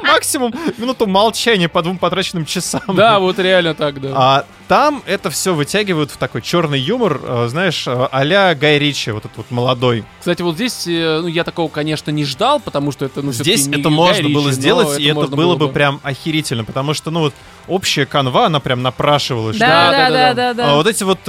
[0.08, 2.82] максимум минуту молчания по двум потраченным часам.
[2.88, 4.12] Да, вот реально так, да.
[4.16, 9.12] А там это все вытягивают в такой черный юмор, э, знаешь, э, а-ля Гай Ричи,
[9.12, 10.04] вот этот вот молодой.
[10.20, 13.68] Кстати, вот здесь, э, ну, я такого, конечно, не ждал, потому что это, ну, Здесь
[13.68, 16.94] не это Гай можно Ричи, было но сделать, и это было бы прям охерительно, потому
[16.94, 17.34] что, ну вот,
[17.68, 19.58] общая канва, она прям напрашивалась.
[19.58, 20.34] что Да, Да, да, да, да, да.
[20.34, 20.72] да, да.
[20.72, 21.20] А вот эти вот,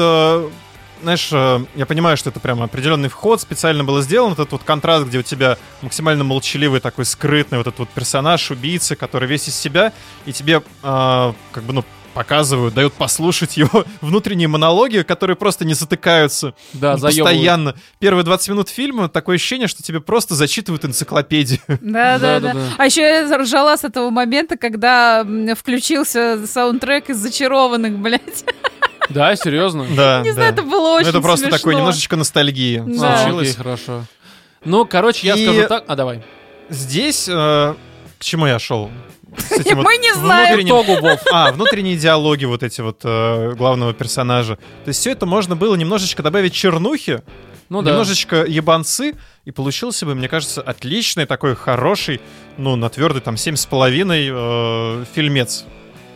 [1.03, 5.07] знаешь, э, я понимаю, что это прям определенный вход, специально было сделан, этот вот контраст,
[5.07, 9.57] где у тебя максимально молчаливый такой скрытный вот этот вот персонаж, убийца, который весь из
[9.57, 9.92] себя,
[10.26, 11.84] и тебе э, как бы, ну,
[12.14, 17.24] показывают, дают послушать его внутренние монологи, которые просто не затыкаются Да, заебывают.
[17.24, 17.74] постоянно.
[17.98, 21.61] Первые 20 минут фильма такое ощущение, что тебе просто зачитывают энциклопедию.
[21.80, 22.55] Да, да, Да.
[22.78, 25.24] А еще я ржала с этого момента, когда
[25.57, 28.44] включился саундтрек из зачарованных, блядь.
[29.11, 29.86] Да, серьезно?
[29.96, 30.61] Да, Не знаю, да.
[30.61, 31.59] это было Ну, очень это просто смешно.
[31.59, 33.18] такой немножечко ностальгии Да.
[33.18, 33.48] Случилось.
[33.50, 34.05] окей, хорошо.
[34.64, 35.84] Ну, короче, я И- скажу так.
[35.88, 36.22] А, давай.
[36.68, 37.74] Здесь э,
[38.18, 38.90] к чему я шел?
[39.36, 40.55] С этим вот Мы не знаем.
[40.59, 41.20] внутренним- Итогу, Вов.
[41.32, 44.57] А, внутренние диалоги вот эти вот э, главного персонажа.
[44.57, 47.22] То есть все это можно было немножечко добавить чернухи,
[47.68, 47.90] Ну да.
[47.90, 52.20] немножечко ебанцы, и получился бы, мне кажется, отличный такой хороший,
[52.57, 55.64] ну, на твердый там 7,5 э, фильмец.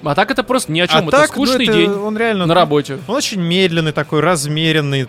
[0.06, 0.98] А так это просто ни о чем.
[0.98, 2.46] а это так, ну, скучный это день он реально...
[2.46, 2.98] на работе.
[3.06, 5.08] Он очень медленный такой, размеренный.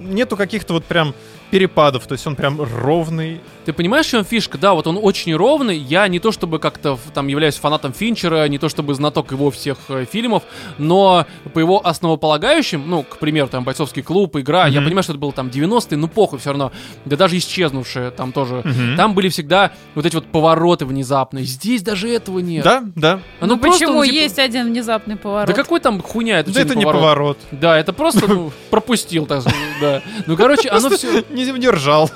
[0.00, 1.14] Нету каких-то вот прям
[1.50, 3.40] перепадов, то есть он прям ровный.
[3.66, 4.58] Ты понимаешь, в чем фишка?
[4.58, 5.76] Да, вот он очень ровный.
[5.76, 9.78] Я не то чтобы как-то там являюсь фанатом Финчера, не то чтобы знаток его всех
[9.88, 10.44] э, фильмов,
[10.78, 14.84] но по его основополагающим, ну, к примеру, там «Бойцовский клуб», «Игра», я Мгм.
[14.84, 16.70] понимаю, что это было там 90-е, ну похуй все равно.
[17.06, 18.62] Да даже исчезнувшие там тоже.
[18.64, 18.96] Мгм.
[18.96, 21.44] Там были всегда вот эти вот повороты внезапные.
[21.44, 22.62] Здесь даже этого нет.
[22.62, 23.20] Да, да.
[23.40, 25.48] А Ну, просто, почему ну, типа, есть один внезапный поворот?
[25.48, 27.38] Да какой там хуйня это Да это не поворот.
[27.50, 30.02] Да, это просто ну, пропустил, так сказать, да.
[30.28, 31.24] Ну, короче, оно все...
[31.30, 32.12] Не удержал.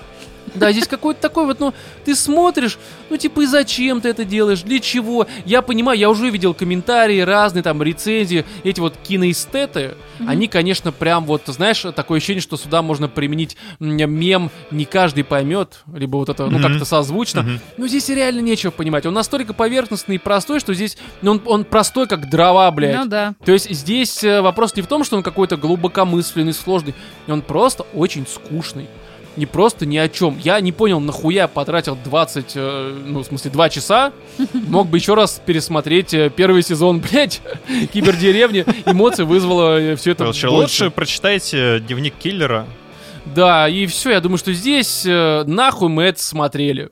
[0.54, 1.72] Да, здесь какой-то такой вот, ну,
[2.04, 2.78] ты смотришь,
[3.08, 5.26] ну, типа, и зачем ты это делаешь, для чего?
[5.44, 9.94] Я понимаю, я уже видел комментарии, разные там рецензии, эти вот киноэстеты,
[10.26, 15.80] они, конечно, прям вот, знаешь, такое ощущение, что сюда можно применить мем, не каждый поймет,
[15.94, 16.62] либо вот это, ну, Мгм.
[16.68, 17.42] как-то созвучно.
[17.42, 17.60] Мгм.
[17.76, 19.06] Но здесь реально нечего понимать.
[19.06, 22.96] Он настолько поверхностный и простой, что здесь, ну, он, он простой, как дрова, блядь.
[22.96, 23.34] Ну да.
[23.44, 26.94] То есть здесь э, вопрос не в том, что он какой-то глубокомысленный, сложный.
[27.28, 28.88] Он просто очень скучный.
[29.40, 30.38] Не просто ни о чем.
[30.38, 34.12] Я не понял, нахуя потратил 20, э, ну, в смысле, 2 часа.
[34.52, 37.40] Мог бы еще раз пересмотреть э, первый сезон, блядь,
[37.90, 38.66] кибердеревни.
[38.84, 40.84] Эмоции вызвало все это Лучше, больше.
[40.84, 42.66] лучше прочитайте дневник киллера.
[43.34, 46.90] Да, и все, я думаю, что здесь э, нахуй мы это смотрели.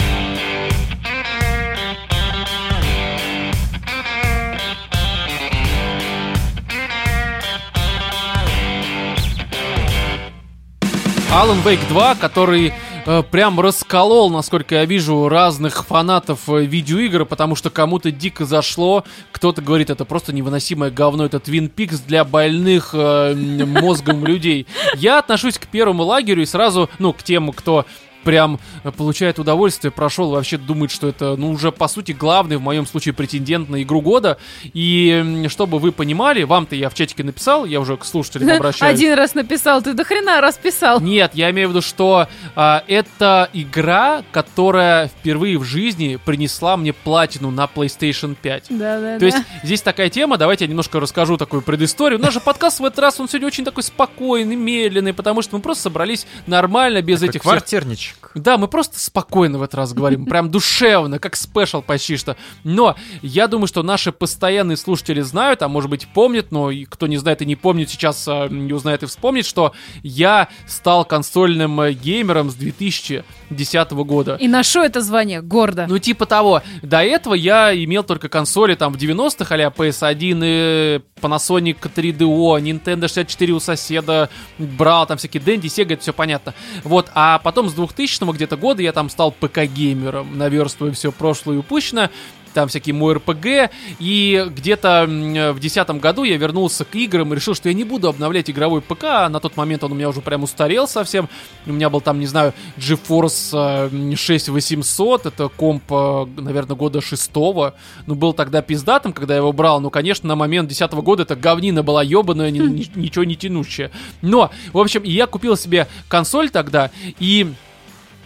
[11.30, 12.72] Alan Wake 2, который
[13.04, 19.04] э, прям расколол, насколько я вижу, разных фанатов э, видеоигр, потому что кому-то дико зашло,
[19.30, 24.66] кто-то говорит, это просто невыносимое говно, это Twin Peaks для больных э, мозгом людей.
[24.96, 27.84] Я отношусь к первому лагерю и сразу, ну, к тем, кто
[28.24, 32.60] прям э, получает удовольствие, прошел, вообще думает, что это, ну, уже, по сути, главный, в
[32.60, 34.38] моем случае, претендент на игру года.
[34.62, 38.94] И, чтобы вы понимали, вам-то я в чатике написал, я уже к слушателям обращаюсь.
[38.94, 41.00] Один раз написал, ты до хрена раз писал.
[41.00, 46.92] Нет, я имею в виду, что а, это игра, которая впервые в жизни принесла мне
[46.92, 48.66] платину на PlayStation 5.
[48.70, 52.18] Да, да, То есть здесь такая тема, давайте я немножко расскажу такую предысторию.
[52.18, 55.56] У нас же подкаст в этот раз, он сегодня очень такой спокойный, медленный, потому что
[55.56, 57.62] мы просто собрались нормально, без этих всех
[58.08, 58.30] квартирничек.
[58.34, 62.36] да, мы просто спокойно в этот раз говорим, прям душевно, как спешл почти что.
[62.64, 67.16] Но я думаю, что наши постоянные слушатели знают, а может быть помнят, но кто не
[67.16, 71.92] знает и не помнит, сейчас а, не узнает и вспомнит, что я стал консольным э,
[71.92, 74.36] геймером с 2010 года.
[74.40, 75.86] И ношу это звание гордо.
[75.88, 76.62] Ну, типа того.
[76.82, 83.02] До этого я имел только консоли там в 90-х, а PS1 и Panasonic 3DO, Nintendo
[83.02, 86.54] 64 у соседа, брал там всякие Dendy, Sega, это все понятно.
[86.84, 91.58] Вот, а потом с 2000 где-то года я там стал ПК-геймером, наверстывая все прошлое и
[91.58, 92.10] упущенное
[92.54, 93.70] там всякие мой РПГ,
[94.00, 97.84] и где-то м, в десятом году я вернулся к играм и решил, что я не
[97.84, 101.28] буду обновлять игровой ПК, а на тот момент он у меня уже прям устарел совсем,
[101.66, 107.74] у меня был там, не знаю, GeForce э, 6800, это комп, э, наверное, года шестого,
[108.06, 111.36] ну, был тогда пиздатым, когда я его брал, ну, конечно, на момент десятого года это
[111.36, 113.90] говнина была ебаная, ни- ничего не тянущая,
[114.22, 117.52] но, в общем, я купил себе консоль тогда, и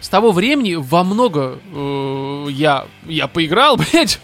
[0.03, 4.19] с того времени во много э, я, я поиграл, блядь.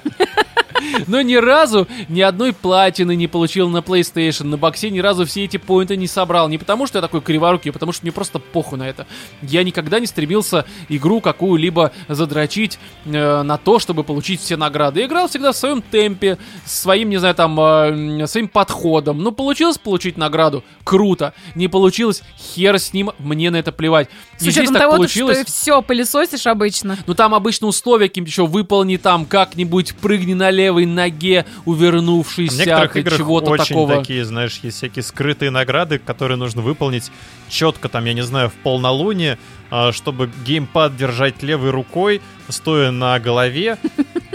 [1.07, 5.45] Но ни разу ни одной платины не получил на PlayStation, на боксе ни разу все
[5.45, 6.49] эти поинты не собрал.
[6.49, 9.07] Не потому, что я такой криворукий, а потому что мне просто похуй на это.
[9.41, 15.01] Я никогда не стремился игру какую-либо задрочить э, на то, чтобы получить все награды.
[15.01, 19.21] Я играл всегда в своем темпе, своим, не знаю, там, э, своим подходом.
[19.21, 20.63] Ну, получилось получить награду?
[20.83, 21.33] Круто.
[21.55, 22.23] Не получилось?
[22.37, 24.09] Хер с ним, мне на это плевать.
[24.37, 25.39] С И здесь учетом так того, получилось.
[25.39, 26.97] что все пылесосишь обычно.
[27.05, 32.93] Ну там обычно условия каким-то еще выполни там как-нибудь, прыгни на левой ноге, увернувшись от
[32.93, 33.97] чего-то очень такого.
[33.97, 37.11] такие, знаешь, есть всякие скрытые награды, которые нужно выполнить
[37.49, 39.37] четко, там, я не знаю, в полнолуние,
[39.69, 43.77] а, чтобы геймпад держать левой рукой, стоя на голове.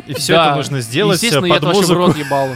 [0.06, 1.94] И все это нужно сделать э, Естественно, я в музыку.
[1.94, 2.50] рот ебал.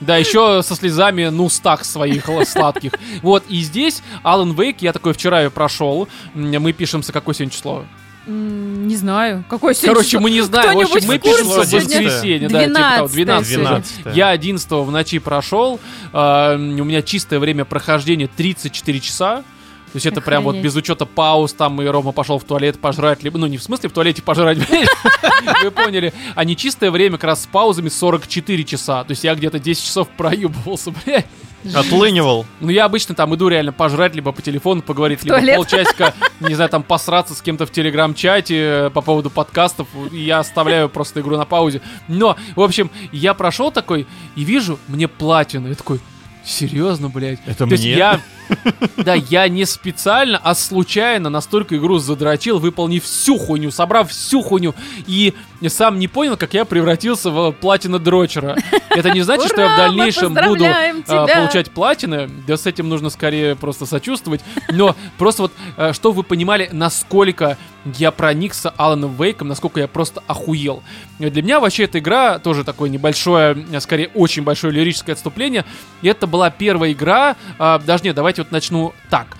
[0.00, 2.92] Да, еще со слезами, ну, стак своих сладких.
[3.22, 6.08] Вот, и здесь Alan Wake, я такой вчера ее прошел.
[6.34, 7.84] Мы пишемся, какое сегодня число?
[8.26, 9.44] Не знаю.
[9.48, 10.78] Какой сегодня Короче, мы не знаем.
[10.78, 12.48] В общем, мы пишемся в воскресенье.
[12.48, 15.78] Да, типа того, 12 12 12 Я 11 в ночи прошел.
[16.12, 19.44] а, У меня чистое время прохождения 34 часа.
[19.92, 20.64] То есть это прям вот Охренеть.
[20.64, 23.88] без учета пауз, там и Рома пошел в туалет пожрать, либо, ну не в смысле
[23.88, 24.88] в туалете пожрать, блядь,
[25.62, 29.36] вы поняли, а не чистое время как раз с паузами 44 часа, то есть я
[29.36, 31.26] где-то 10 часов проебывался, блядь.
[31.72, 32.46] Отлынивал.
[32.60, 35.56] Ну я обычно там иду реально пожрать, либо по телефону поговорить, либо туалет.
[35.56, 40.40] полчасика, не знаю, там посраться с кем-то в телеграм-чате э, по поводу подкастов, и я
[40.40, 41.80] оставляю просто игру на паузе.
[42.08, 44.06] Но, в общем, я прошел такой
[44.36, 46.00] и вижу, мне платина, я такой,
[46.44, 47.40] серьезно, блядь?
[47.46, 47.94] Это То есть мне?
[47.94, 48.20] я
[48.96, 54.74] Да, я не специально, а случайно настолько игру задрочил, выполнив всю хуйню, собрав всю хуйню,
[55.06, 55.34] и
[55.68, 58.56] сам не понял, как я превратился в платина дрочера.
[58.90, 62.30] Это не значит, что я в дальнейшем буду а, получать платины.
[62.46, 64.40] Да с этим нужно скорее просто сочувствовать.
[64.70, 70.22] Но просто вот, э, чтобы вы понимали, насколько я проникся Аланом Вейком, насколько я просто
[70.26, 70.82] охуел.
[71.18, 75.64] Для меня вообще эта игра тоже такое небольшое, а, скорее очень большое лирическое отступление.
[76.02, 79.36] Это была первая игра, а, даже нет, давайте вот начну так.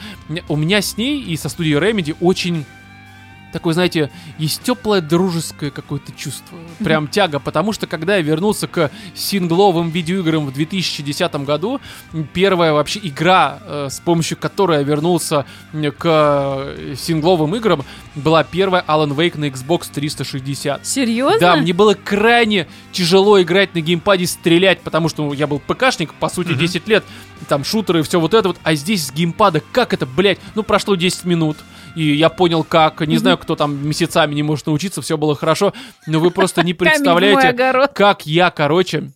[0.49, 2.64] У меня с ней и со студией Remedy очень
[3.55, 6.59] такое, знаете, есть теплое дружеское какое-то чувство.
[6.80, 11.80] Прям тяга, потому что когда я вернулся к сингловым видеоиграм в 2010 году,
[12.34, 17.84] первая вообще игра, э, с помощью которой я вернулся м, к э, сингловым играм,
[18.14, 20.84] была первая Alan Wake на Xbox 360.
[20.84, 21.38] Серьезно?
[21.40, 26.12] Да, мне было крайне тяжело играть на геймпаде, стрелять, потому что ну, я был ПКшник,
[26.14, 26.59] по сути, Мгм.
[26.59, 27.05] 10 лет,
[27.48, 30.62] там шутеры и все вот это вот, а здесь с геймпада, как это, блядь, ну
[30.62, 31.57] прошло 10 минут,
[31.95, 35.72] и я понял как, не знаю, кто там месяцами не может научиться, все было хорошо,
[36.07, 37.49] но вы просто не представляете,
[37.95, 39.11] как я, короче,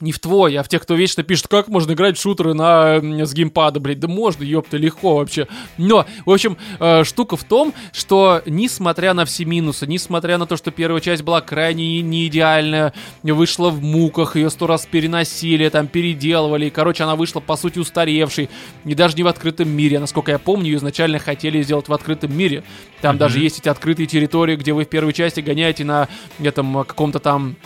[0.00, 3.00] не в твой, а в тех, кто вечно пишет, как можно играть в шутеры на,
[3.00, 5.48] с геймпада, блядь, да можно, ёпта, легко вообще.
[5.78, 10.56] Но, в общем, э, штука в том, что несмотря на все минусы, несмотря на то,
[10.58, 12.92] что первая часть была крайне не идеальная,
[13.22, 17.78] вышла в муках, ее сто раз переносили, там, переделывали, и, короче, она вышла, по сути,
[17.78, 18.50] устаревшей,
[18.84, 22.36] и даже не в открытом мире, насколько я помню, ее изначально хотели сделать в открытом
[22.36, 22.64] мире.
[23.00, 23.18] Там Мгм.
[23.20, 27.18] даже есть эти открытые территории, где вы в первой части гоняете на этом э, каком-то
[27.18, 27.56] там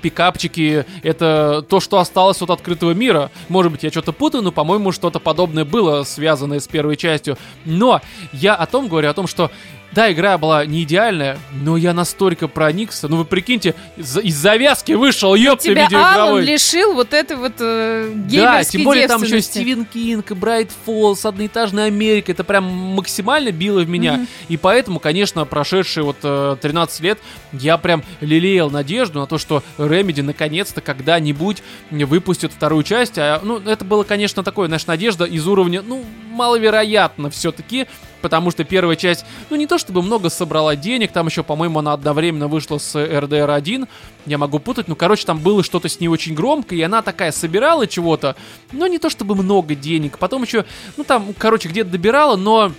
[0.00, 3.30] пикапчики, это то, что осталось от открытого мира.
[3.48, 7.36] Может быть, я что-то путаю, но, по-моему, что-то подобное было, связанное с первой частью.
[7.64, 8.00] Но
[8.32, 9.50] я о том говорю, о том, что
[9.92, 13.08] да, игра была не идеальная, но я настолько проникся.
[13.08, 16.44] Ну, вы прикиньте, из, из завязки вышел, ёпта, Тебя Алан видеоигровой.
[16.44, 19.40] лишил вот этой вот э, Да, тем более там еще.
[19.40, 22.32] Стивен Кинг, Брайт Фоллс, одноэтажная Америка.
[22.32, 24.14] Это прям максимально било в меня.
[24.14, 24.28] Мгм.
[24.48, 27.18] И поэтому, конечно, прошедшие вот э, 13 лет,
[27.52, 33.16] я прям лелеял надежду на то, что Remedy наконец-то когда-нибудь выпустит вторую часть.
[33.16, 37.86] А, ну, это было, конечно, такое, знаешь, надежда из уровня, ну, маловероятно все-таки,
[38.20, 41.92] потому что первая часть, ну, не то чтобы много собрала денег, там еще, по-моему, она
[41.92, 43.88] одновременно вышла с RDR1,
[44.26, 47.32] я могу путать, ну, короче, там было что-то с ней очень громко, и она такая
[47.32, 48.36] собирала чего-то,
[48.72, 50.64] но не то чтобы много денег, потом еще,
[50.96, 52.72] ну, там, короче, где-то добирала, но...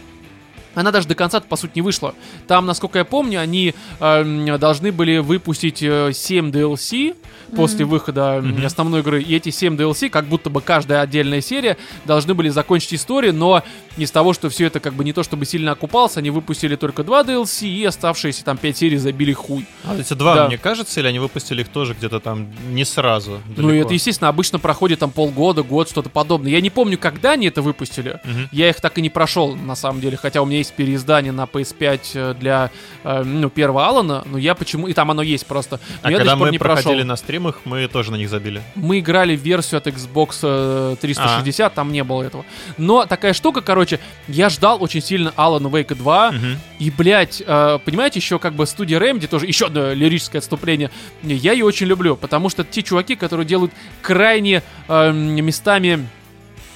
[0.75, 2.13] Она даже до конца, по сути, не вышла.
[2.47, 7.15] Там, насколько я помню, они эм, должны были выпустить э, 7 DLC
[7.55, 8.65] после выхода Мгм.
[8.65, 9.21] основной игры.
[9.21, 13.63] И эти 7 DLC, как будто бы каждая отдельная серия, должны были закончить историю, но
[13.97, 17.03] из того, что все это как бы не то чтобы сильно окупалось, они выпустили только
[17.03, 19.65] 2 DLC, и оставшиеся там 5 серий забили хуй.
[19.83, 20.47] А эти два, Да.
[20.47, 23.41] мне кажется, или они выпустили их тоже где-то там не сразу?
[23.57, 23.85] Ну, и далеко?
[23.85, 26.51] это, естественно, обычно проходит там полгода, год, что-то подобное.
[26.51, 28.19] Я не помню, когда они это выпустили.
[28.23, 28.49] Мгм.
[28.51, 31.43] Я их так и не прошел, на самом деле, хотя у меня есть переиздание на
[31.43, 32.69] PS5 э, для
[33.03, 34.87] э, ну, первого Алана, но я почему...
[34.87, 35.79] И там оно есть просто.
[36.03, 37.07] Но А когда мы проходили прошел.
[37.07, 38.61] на стримах, мы тоже на них забили.
[38.75, 41.75] Мы играли в версию от Xbox э, 360, А.
[41.75, 42.45] там не было этого.
[42.77, 46.57] Но такая штука, короче, я ждал очень сильно Alan Wake 2, Мгм.
[46.79, 50.91] и, блядь, э, понимаете, еще как бы студия Remedy, тоже еще одно лирическое отступление,
[51.23, 56.07] я ее очень люблю, потому что те чуваки, которые делают крайне э, местами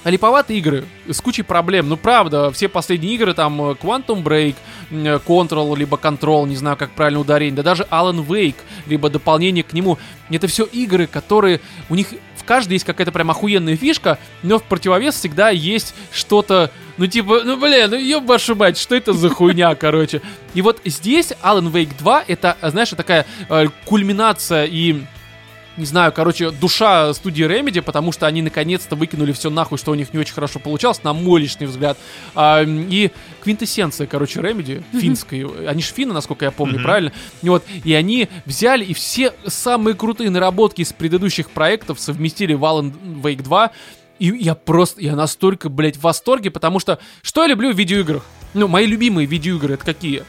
[0.04, 1.88] липоватые игры с кучей проблем.
[1.88, 4.54] Ну, правда, все последние игры, там, э, Quantum Break,
[4.90, 9.64] э, Control, либо Control, не знаю, как правильно ударение, да даже Alan Wake, либо дополнение
[9.64, 9.98] к нему,
[10.30, 14.64] это все игры, которые, у них в каждой есть какая-то прям охуенная фишка, но в
[14.64, 19.30] противовес всегда есть что-то, ну, типа, ну, блин, ну, ёб вашу мать, что это за
[19.30, 20.20] хуйня, короче.
[20.52, 25.02] И вот здесь Alan Wake 2, это, знаешь, такая э, кульминация и
[25.76, 29.94] не знаю, короче, душа студии Remedy, потому что они наконец-то выкинули все нахуй, что у
[29.94, 31.98] них не очень хорошо получалось, на мой личный взгляд.
[32.34, 33.10] А, и
[33.42, 37.12] квинтэссенция, короче, Remedy, финской, они же финны, насколько я помню, правильно?
[37.42, 42.62] И вот, и они взяли и все самые крутые наработки из предыдущих проектов совместили в
[42.62, 43.70] Alan Wake 2,
[44.20, 48.24] и я просто, я настолько, блядь, в восторге, потому что, что я люблю в видеоиграх?
[48.54, 50.22] Ну, мои любимые видеоигры, это какие?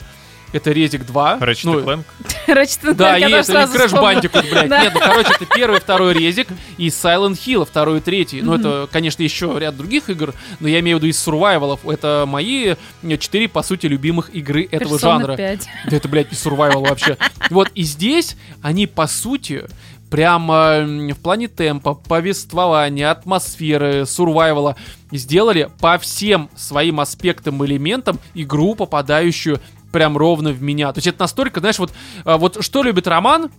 [0.52, 1.38] Это Резик 2.
[1.40, 2.04] Ratchet ну, Clank.
[2.48, 3.92] Ratchet да, Clank, и Crash.
[3.94, 4.70] Bandicoot, блядь.
[4.70, 8.42] Нет, ну, короче, это первый, второй резик, и Silent Hill, второй и третий.
[8.42, 11.88] Ну, это, конечно, еще ряд других игр, но я имею в виду из сурвайвалов.
[11.88, 12.76] Это мои
[13.20, 15.36] четыре, по сути, любимых игры этого жанра.
[15.36, 15.68] 5.
[15.90, 17.18] Да это, блядь, не сурвайвал вообще.
[17.50, 19.66] Вот, и здесь они, по сути,
[20.10, 24.76] прямо в плане темпа, повествования, атмосферы, сурвайвала
[25.12, 29.60] сделали по всем своим аспектам, элементам игру, попадающую
[29.96, 30.92] прям ровно в меня.
[30.92, 31.94] То есть это настолько, знаешь, вот,
[32.26, 33.50] а, вот что любит Роман,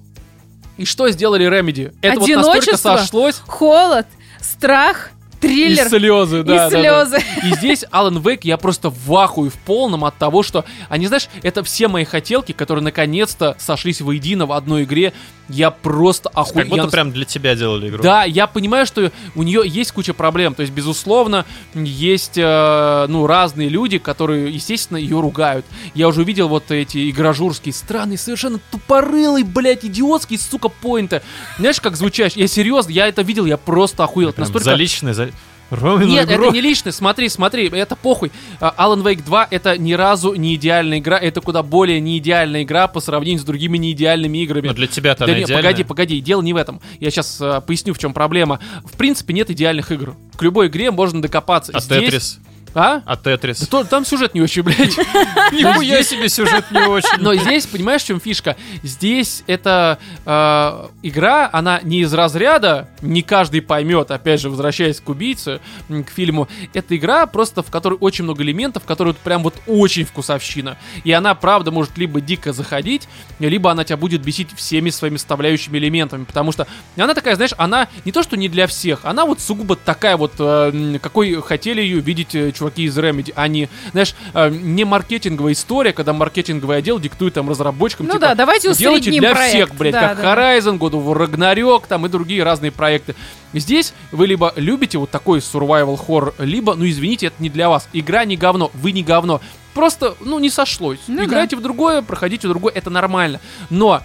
[0.76, 1.94] и что сделали Remedy?
[2.02, 3.36] Это вот настолько сошлось.
[3.46, 4.06] Холод,
[4.38, 6.54] страх триллер И слезы, да.
[6.54, 6.80] и да, да.
[6.80, 7.24] слезы.
[7.44, 11.28] И здесь Alan Wake я просто в ахуе в полном от того, что они, знаешь,
[11.42, 15.12] это все мои хотелки, которые наконец-то сошлись воедино в одной игре.
[15.48, 16.88] Я просто Как будто охуенно...
[16.88, 18.02] прям для тебя делали игру.
[18.02, 20.54] Да, я понимаю, что у нее есть куча проблем.
[20.54, 25.64] То есть, безусловно, есть э, ну, разные люди, которые, естественно, ее ругают.
[25.94, 31.22] Я уже увидел вот эти игражурские, странные, совершенно тупорылые, блядь, идиотские, сука, поинты.
[31.58, 32.42] Знаешь, как звучащие?
[32.42, 34.32] Я серьезно, я это видел, я просто охуел.
[34.32, 34.64] Прям настолько...
[34.64, 35.30] За личное, за...
[35.70, 36.44] Ромину Нет, игру.
[36.44, 38.30] это не личное, смотри, смотри, это похуй.
[38.60, 42.62] А, Alan Wake 2 это ни разу не идеальная игра, это куда более не идеальная
[42.62, 44.68] игра по сравнению с другими не идеальными играми.
[44.68, 45.62] Но для тебя-то Да она не, идеальная.
[45.62, 46.80] погоди, погоди, дело не в этом.
[47.00, 48.60] Я сейчас поясню, в чем проблема.
[48.84, 50.14] В принципе, нет идеальных игр.
[50.36, 51.72] К любой игре можно докопаться.
[51.74, 52.38] А Здесь- Тетрис?
[52.76, 53.00] А?
[53.06, 53.60] А Тетрис?
[53.60, 54.98] Да то- там сюжет не очень, блядь.
[55.52, 57.18] Нихуя себе сюжет не очень.
[57.20, 58.54] Но здесь, понимаешь, в чем фишка?
[58.82, 65.08] Здесь эта э, игра, она не из разряда, не каждый поймет, опять же, возвращаясь к
[65.08, 66.48] убийце, к фильму.
[66.74, 70.76] Это игра просто, в которой очень много элементов, которые вот прям вот очень вкусовщина.
[71.02, 73.08] И она, правда, может либо дико заходить,
[73.38, 76.24] либо она тебя будет бесить всеми своими составляющими элементами.
[76.24, 76.66] Потому что
[76.98, 80.34] она такая, знаешь, она не то, что не для всех, она вот сугубо такая вот,
[80.38, 83.32] э, какой хотели ее видеть э, чуваки из Remedy.
[83.36, 88.34] Они, знаешь, э, не маркетинговая история, когда маркетинговый отдел диктует там разработчикам, Ну типа, да,
[88.34, 89.54] давайте Делайте усредним для проект.
[89.54, 90.34] всех, блядь, Да, как да.
[90.34, 93.14] Horizon, God of War Ragnarok, там и другие разные проекты.
[93.52, 97.88] Здесь вы либо любите вот такой survival horror, либо, ну извините, это не для вас.
[97.92, 99.40] Игра не говно, вы не говно.
[99.74, 101.00] Просто, ну, не сошлось.
[101.06, 103.40] Ну Играйте в другое, проходите в другое, это нормально.
[103.68, 104.02] Но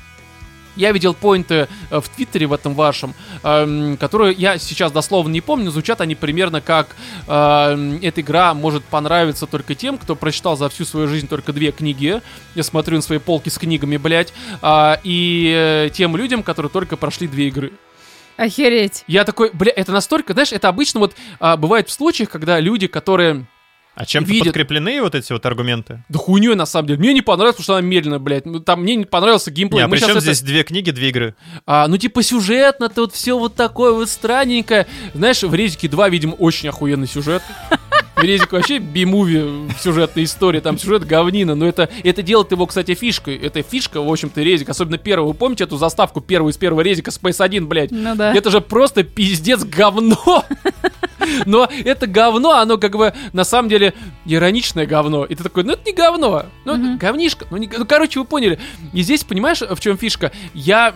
[0.75, 3.13] я видел поинты э, в Твиттере в этом вашем,
[3.43, 6.95] эм, которые я сейчас дословно не помню, звучат они примерно как
[7.27, 11.71] эм, эта игра может понравиться только тем, кто прочитал за всю свою жизнь только две
[11.71, 12.21] книги.
[12.55, 14.33] Я смотрю на свои полки с книгами, блядь.
[14.61, 17.71] а, и э, тем людям, которые только прошли две игры.
[18.37, 19.03] Охереть.
[19.07, 22.87] Я такой, бля, это настолько, знаешь, это обычно вот а, бывает в случаях, когда люди,
[22.87, 23.45] которые
[23.93, 24.45] А чем-то видят.
[24.47, 26.03] подкреплены вот эти вот аргументы?
[26.07, 26.99] да хуйней на самом деле.
[26.99, 28.45] Мне не понравилось, потому что она медленная, блядь.
[28.45, 29.79] Ну, там мне не понравился геймплей.
[29.79, 31.35] Не, а Мы при чем это- здесь две книги, две игры?
[31.65, 34.87] А, ну, типа, сюжетно-то вот все вот такое вот странненькое.
[35.13, 37.43] Знаешь, в Резике 2, видимо, очень охуенный сюжет.
[38.21, 43.35] Резик вообще би-муви сюжетная история, там сюжет говнина, но это, это делает его, кстати, фишкой.
[43.37, 45.29] Это фишка, в общем-то, Резик, особенно первого.
[45.29, 47.91] Вы помните эту заставку первую из первого Резика Space 1, блядь?
[47.91, 48.33] Ну да.
[48.35, 50.45] Это же просто пиздец говно.
[51.45, 53.93] Но это говно, оно как бы на самом деле
[54.25, 55.23] ироничное говно.
[55.25, 56.45] И ты такой, ну это не говно.
[56.65, 56.97] Ну, Мгм.
[56.97, 57.45] говнишко.
[57.51, 58.59] Ну, не- ну, короче, вы поняли.
[58.93, 60.31] И здесь, понимаешь, в чем фишка?
[60.53, 60.93] Я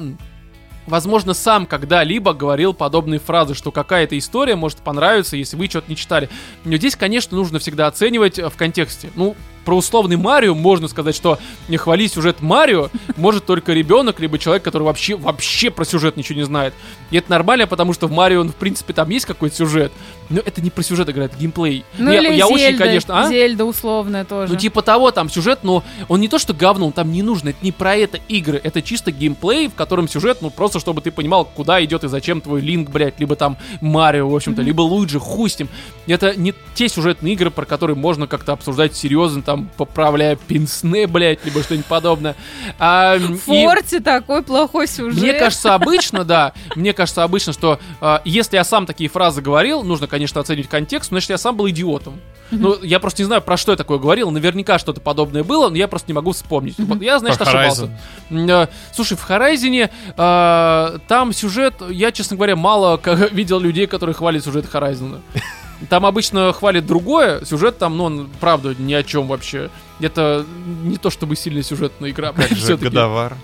[0.88, 5.96] возможно, сам когда-либо говорил подобные фразы, что какая-то история может понравиться, если вы что-то не
[5.96, 6.30] читали.
[6.64, 9.10] Но здесь, конечно, нужно всегда оценивать э, в контексте.
[9.16, 14.38] Ну, про условный Марио можно сказать, что не хвали сюжет Марио может только ребенок, либо
[14.38, 16.74] человек, который вообще, вообще про сюжет ничего не знает.
[17.12, 19.92] И это нормально, потому что в Марио, он, в принципе, там есть какой-то сюжет.
[20.30, 21.84] Но это не про сюжет играет, это геймплей.
[21.98, 23.28] Ну я, или я Зельда, очень, конечно, а?
[23.28, 24.54] Зельда условная тоже.
[24.54, 27.50] Ну, типа того, там сюжет, но он не то, что говно, он там не нужно,
[27.50, 31.12] это не про это игры, это чисто геймплей, в котором сюжет, ну, просто чтобы ты
[31.12, 35.20] понимал, куда идет и зачем твой Линк, блядь, либо там Марио, в общем-то, либо Луиджи,
[35.20, 35.70] хуй с ним.
[36.08, 41.44] Это не те сюжетные игры, про которые можно как-то обсуждать серьезно, там, поправляя пенсне, блядь,
[41.46, 42.36] либо что-нибудь подобное.
[42.80, 45.22] А, В и- Форте такой плохой сюжет.
[45.22, 49.84] мне кажется, обычно, да, мне кажется, обычно, что э, если я сам такие фразы говорил,
[49.84, 52.20] нужно, конечно, оценивать контекст, но значит, я сам был идиотом.
[52.52, 55.78] Ну, я просто не знаю, про что я такое говорил, наверняка что-то подобное было, но
[55.78, 56.76] я просто не могу вспомнить.
[57.02, 57.90] Я, значит, Про ошибался.
[58.30, 63.00] Э, Слушай, в Horizon э, там сюжет, я, честно говоря, мало
[63.32, 65.22] видел людей, которые хвалят сюжет Horizon.
[65.90, 69.70] Там обычно хвалят другое, сюжет там, ну, он, правда, ни о чем вообще.
[70.00, 70.46] Это
[70.84, 73.36] не то чтобы сильно сюжетная игра, Как же годовар.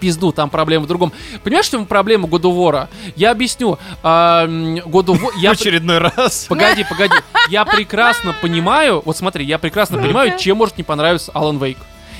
[0.00, 1.12] пизду, там проблема в другом.
[1.44, 2.88] Понимаешь, в чем проблема God of War?
[3.16, 3.78] Я объясню.
[4.02, 5.30] Of War...
[5.36, 5.52] В Я...
[5.52, 6.46] очередной раз.
[6.48, 7.14] Погоди, погоди.
[7.48, 11.78] Я прекрасно понимаю, вот смотри, я прекрасно понимаю, чем может не понравиться Alan Wake.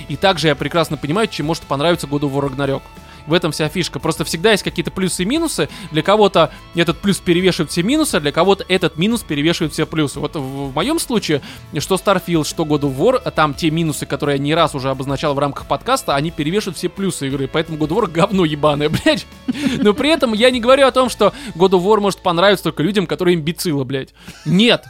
[0.08, 2.82] И также я прекрасно понимаю, чем может понравиться God of War Ragnarok.
[3.26, 3.98] В этом вся фишка.
[3.98, 5.68] Просто всегда есть какие-то плюсы и минусы.
[5.90, 10.20] Для кого-то этот плюс перевешивает все минусы, а для кого-то этот минус перевешивает все плюсы.
[10.20, 11.42] Вот в, в моем случае,
[11.78, 15.34] что Starfield, что God of War, там те минусы, которые я не раз уже обозначал
[15.34, 17.48] в рамках подкаста, они перевешивают все плюсы игры.
[17.52, 19.26] Поэтому God of War говно ебаное, блядь.
[19.78, 22.82] Но при этом я не говорю о том, что God of War может понравиться только
[22.82, 24.14] людям, которые имбецилы, блядь.
[24.44, 24.84] Нет.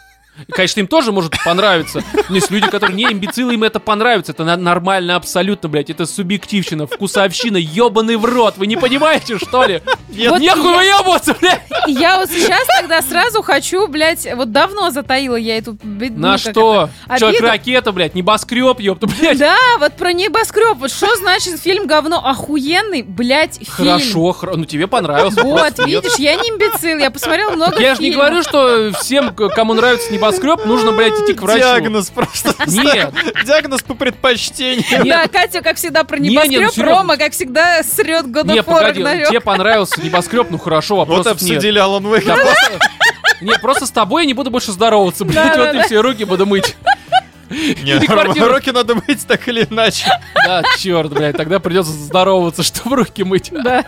[0.46, 2.02] И, Конечно, им тоже может понравиться.
[2.28, 4.32] Но есть люди, которые не имбецилы, им это понравится.
[4.32, 5.90] Это нормально абсолютно, блядь.
[5.90, 8.54] Это субъективщина, вкусовщина, ебаный в рот.
[8.56, 9.82] Вы не понимаете, что ли?
[10.28, 11.62] Вот Нехуй я- выебываться, блядь!
[11.86, 15.72] Я вот сейчас тогда сразу хочу, блядь, вот давно затаила я эту...
[15.82, 16.90] бед- На ну, что?
[17.06, 19.38] это, Человек-ракета, блядь, небоскреб, ёпта, блядь.
[19.38, 20.76] Да, вот про небоскреб.
[20.78, 22.22] Вот что значит фильм говно?
[22.24, 23.68] Охуенный, блядь, фильм.
[23.70, 25.42] Хорошо, хра- ну тебе понравился.
[25.42, 26.04] Вот, нет.
[26.04, 30.12] видишь, я не имбецил, я посмотрела много Я же не говорю, что всем, кому нравится
[30.22, 31.60] небоскреб, нужно, блядь, идти к врачу.
[31.60, 32.55] Диагноз просто.
[32.66, 33.12] Нет.
[33.44, 35.05] Диагноз по предпочтению.
[35.05, 36.97] Да, Катя, как всегда, про Не, не, ну, небоскреб, серьезно.
[36.97, 41.09] Рома, как всегда, срет God Не, of War погоди, тебе понравился небоскреб, ну хорошо, Вот
[41.09, 41.51] вопросов нет.
[41.56, 42.24] обсудили Алан Вейк.
[43.40, 46.47] Не, просто с тобой я не буду больше здороваться, блядь, вот и все, руки буду
[46.47, 46.76] мыть.
[47.51, 50.06] Нет, руки надо мыть так или иначе.
[50.47, 53.51] Да, черт, блядь, тогда придется здороваться, чтобы руки мыть.
[53.52, 53.84] Да.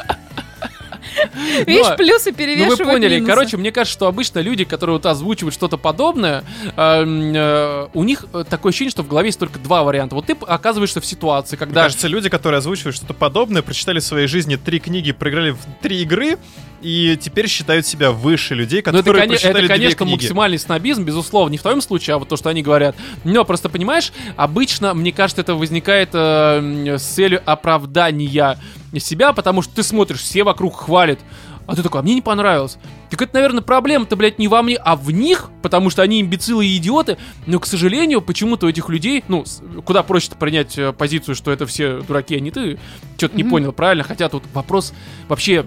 [1.67, 3.33] Видишь, плюсы Ну вы перевешивают поняли, минусы.
[3.33, 6.45] короче, мне кажется, что обычно люди, которые вот озвучивают что-то подобное,
[6.77, 10.15] эм, э, у них э, такое ощущение, что в голове есть только два варианта.
[10.15, 11.83] Вот ты оказываешься в ситуации, Мне когда...
[11.85, 16.03] кажется, люди, которые озвучивают что-то подобное, прочитали в своей жизни три книги, проиграли в три
[16.03, 16.39] игры,
[16.83, 20.13] и теперь считают себя выше людей, Ну, которые это, коне- прочитали это, две конечно, книги.
[20.15, 22.97] максимальный снобизм, безусловно, не в твоем случае, а вот то, что они говорят.
[23.25, 28.59] Но просто понимаешь, обычно, мне кажется, это возникает э, с целью оправдания
[28.99, 31.19] себя, потому что ты смотришь, все вокруг хвалят,
[31.67, 32.77] а ты такой, а мне не понравилось.
[33.11, 36.67] Так это, наверное, проблема-то, блядь, не во мне, а в них, потому что они имбецилы
[36.67, 37.17] и идиоты.
[37.47, 39.45] Но, к сожалению, почему-то у этих людей, ну,
[39.85, 42.79] куда проще принять э, позицию, что это все дураки, а не ты.
[43.17, 43.51] Что-то не Мгм.
[43.51, 44.05] понял, правильно?
[44.05, 44.93] Хотя тут вопрос
[45.29, 45.65] вообще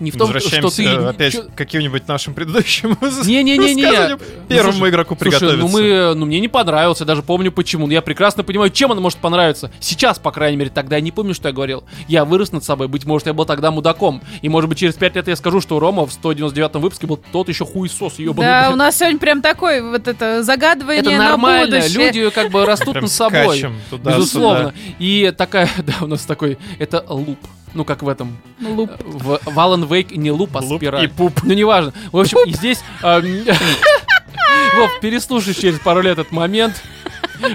[0.00, 0.88] не в том, что Возвращаемся ты...
[0.88, 2.96] опять чё- к каким-нибудь нашим предыдущим
[3.26, 4.18] не-не-не-не.
[4.48, 5.58] Первому слушай, игроку Слушай, приготовиться.
[5.58, 7.86] ну мы, ну мне не понравился, даже помню почему.
[7.86, 9.70] Но я прекрасно понимаю, чем он может понравиться.
[9.80, 11.84] Сейчас, по крайней мере, тогда я не помню, что я говорил.
[12.06, 14.22] Я вырос над собой, быть может, я был тогда мудаком.
[14.42, 17.48] И может быть, через пять лет я скажу, что Рома в 199 выпуске был тот
[17.48, 18.48] еще хуесос, ебаный.
[18.48, 22.06] Да, у нас сегодня прям такой вот это загадывание Это на нормально, будущее.
[22.06, 23.64] люди как бы растут над собой.
[24.04, 24.74] Безусловно.
[24.98, 27.38] И такая, да, у нас такой, это луп.
[27.74, 28.36] Ну, как в этом.
[28.60, 28.90] Луп.
[29.04, 31.04] В в Alan Wake не луп, а Луп спираль.
[31.04, 31.42] и пуп.
[31.42, 31.92] Ну, неважно.
[32.12, 32.80] В общем, и здесь...
[33.02, 33.44] эм,
[34.76, 36.82] Вов, переслушай через пару лет этот момент.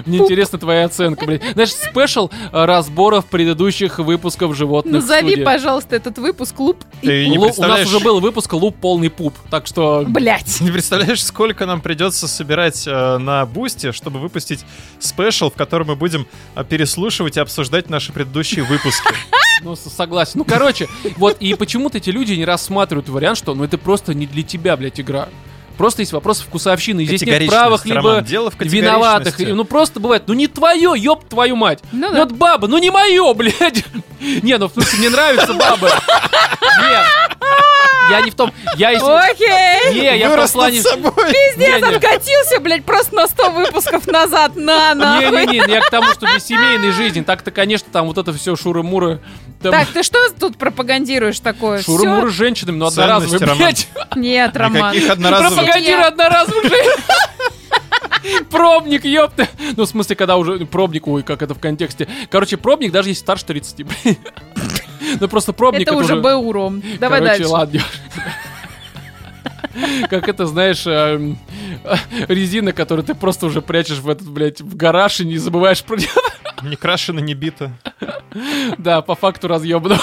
[0.06, 1.42] Мне интересна твоя оценка, блядь.
[1.52, 5.44] Знаешь, special э, разборов предыдущих выпусков животных Назови, студии.
[5.44, 6.54] пожалуйста, этот выпуск
[7.02, 10.04] и Ты не Лу- У нас представляешь- уже был выпуск «Луп полный пуп», так что...
[10.08, 10.60] Блять.
[10.62, 14.64] Не представляешь, сколько нам придется собирать э, на Boosty, чтобы выпустить
[15.00, 16.26] special, в котором мы будем
[16.56, 19.04] э, переслушивать и обсуждать наши предыдущие выпуски.
[19.64, 20.32] Ну, согласен.
[20.34, 24.26] Ну, короче, вот, и почему-то эти люди не рассматривают вариант, что, ну, это просто не
[24.26, 25.28] для тебя, блядь, игра.
[25.76, 27.00] Просто есть вопрос вкусовщины.
[27.00, 29.38] и Здесь нет правых, либо Роман, дело в виноватых.
[29.38, 31.80] Ну, просто бывает, ну, не твое, ёб твою мать.
[31.90, 32.18] Ну Ну, да.
[32.20, 33.84] вот баба, ну, не мое, блядь.
[34.42, 35.90] Не, ну, в смысле, мне нравятся бабы.
[35.90, 37.04] Нет.
[38.10, 38.52] Я не в том...
[38.76, 39.06] Я если...
[39.06, 39.94] Окей.
[40.00, 40.82] Не, я в том Вырос над плане...
[40.82, 41.12] собой.
[41.32, 41.96] Пиздец, Не-не.
[41.96, 44.56] откатился, блядь, просто на 100 выпусков назад.
[44.56, 45.30] На, нахуй.
[45.30, 47.22] Не-не-не, я к тому, что для семейной жизни.
[47.22, 49.20] Так-то, конечно, там вот это все шуры-муры.
[49.70, 51.82] Там Так, ты что тут пропагандируешь такое?
[51.82, 52.30] Шуры-муры Всё?
[52.30, 53.88] с женщинами, но одноразовые, блядь.
[54.14, 54.92] Нет, Роман.
[54.94, 55.54] Никаких одноразовых.
[55.54, 57.02] Пропагандируй одноразовых женщин.
[58.50, 59.48] Пробник, ёпта.
[59.76, 60.64] Ну, в смысле, когда уже...
[60.66, 62.08] Пробник, ой, как это в контексте.
[62.30, 63.76] Короче, пробник даже если старше 30.
[63.86, 64.16] блин.
[65.20, 66.82] Ну, просто пробник Это уже БУ, Ром.
[66.98, 67.52] Давай Короче, дальше.
[67.52, 67.80] ладно.
[70.08, 71.38] Как это, знаешь, эм,
[72.28, 75.96] резина, которую ты просто уже прячешь в этот, блядь, в гараж и не забываешь про
[75.96, 76.08] нее.
[76.64, 77.70] Не крашено, не бито.
[78.78, 79.96] Да, по факту разъебано.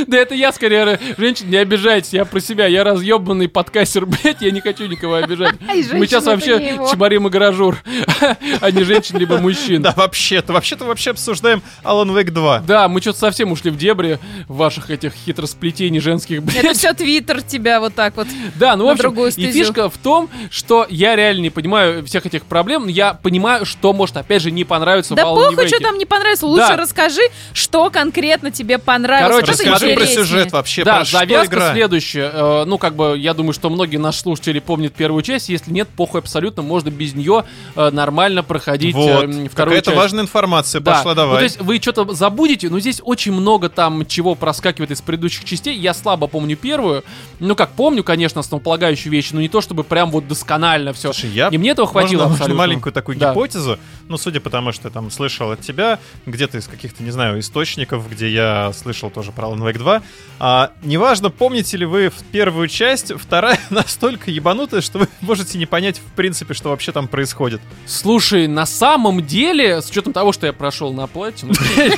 [0.06, 4.50] Да это я скорее, женщин, не обижайтесь, я про себя, я разъебанный подкастер, блядь, я
[4.50, 5.54] не хочу никого обижать.
[5.60, 7.78] Мы сейчас вообще это чебарим и гаражур,
[8.60, 9.82] а не женщин, либо мужчин.
[9.82, 10.52] Да, вообще-то.
[10.52, 12.60] Вообще-то вообще обсуждаем Alan Wake 2.
[12.60, 14.18] Да, мы что-то совсем ушли в дебри
[14.48, 16.76] ваших этих хитросплетений женских, Это блядь.
[16.76, 18.28] все Твиттер тебя вот так вот.
[18.54, 22.44] Да, ну в общем, и фишка в том, что я реально не понимаю всех этих
[22.44, 25.80] проблем, но я понимаю, что может, опять же, не понравиться Да в Alan похуй, что
[25.80, 26.46] там не понравится.
[26.46, 26.76] Лучше Да.
[26.76, 29.44] расскажи, что конкретно тебе понравилось.
[29.44, 29.52] Короче,
[29.94, 31.72] Расскажи про сюжет вообще, Да, про завязка игра.
[31.72, 32.30] следующая.
[32.32, 35.48] Э, ну, как бы, я думаю, что многие наши слушатели помнят первую часть.
[35.48, 37.44] Если нет, похуй абсолютно, можно без нее
[37.74, 39.96] э, нормально проходить Вот, э, вторую какая-то часть.
[39.96, 40.94] важная информация Да.
[40.94, 41.36] пошла, Ну, давай.
[41.38, 45.76] то есть вы что-то забудете, но здесь очень много там чего проскакивает из предыдущих частей.
[45.76, 47.04] Я слабо помню первую.
[47.40, 51.12] Ну, как помню, конечно, основополагающие вещи, но не то, чтобы прям вот досконально все.
[51.12, 51.48] Слушай, я...
[51.48, 52.58] И мне этого хватило можно, можно абсолютно.
[52.58, 53.30] маленькую такую Да.
[53.30, 57.10] гипотезу, ну, судя по тому, что я там слышал от тебя, где-то из каких-то, не
[57.10, 60.02] знаю, источников, где я слышал тоже про Alan Wake 2,
[60.38, 65.98] а, неважно, помните ли вы первую часть, вторая настолько ебанутая, что вы можете не понять,
[65.98, 67.60] в принципе, что вообще там происходит.
[67.86, 71.54] Слушай, на самом деле, с учетом того, что я прошел на платину,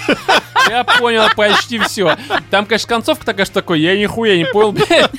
[0.68, 2.16] я понял почти все.
[2.50, 5.10] Там, конечно, концовка такая, что такое, я нихуя не понял, блядь.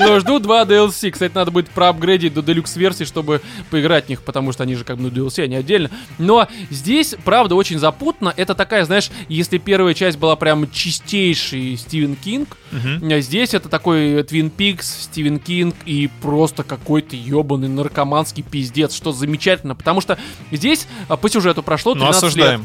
[0.00, 1.10] Но жду два DLC.
[1.10, 3.40] Кстати, надо будет проапгрейдить до делюкс версии, чтобы
[3.70, 5.90] поиграть в них, потому что они же как бы ну, DLC, они отдельно.
[6.18, 8.32] Но здесь, правда, очень запутно.
[8.36, 14.22] Это такая, знаешь, если первая часть была прям чистейший Стивен Кинг, а здесь это такой
[14.22, 20.18] Твин Пикс, Стивен Кинг и просто какой-то ебаный наркоманский пиздец, что замечательно, потому что
[20.50, 22.60] здесь а, по сюжету прошло Ну, 13 лет.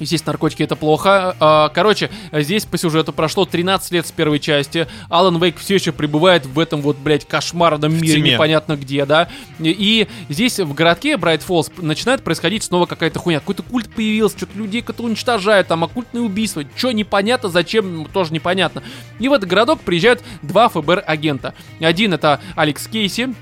[0.00, 1.36] Естественно, наркотики это плохо.
[1.40, 4.86] А, Короче, здесь по сюжету прошло 13 лет с первой части.
[5.08, 8.32] Алан Вейк все еще пребывает в этом вот, блядь, кошмарном мире, тьме.
[8.32, 9.28] непонятно где, да.
[9.58, 13.40] И здесь в городке Брайт Фоллс начинает происходить снова какая-то хуйня.
[13.40, 16.64] Какой-то культ появился, что-то людей уничтожают, там оккультные убийства.
[16.76, 18.82] Что непонятно, зачем, тоже непонятно.
[19.18, 21.54] И в этот городок приезжают два ФБР-агента.
[21.80, 23.34] Один это Алекс Кейси,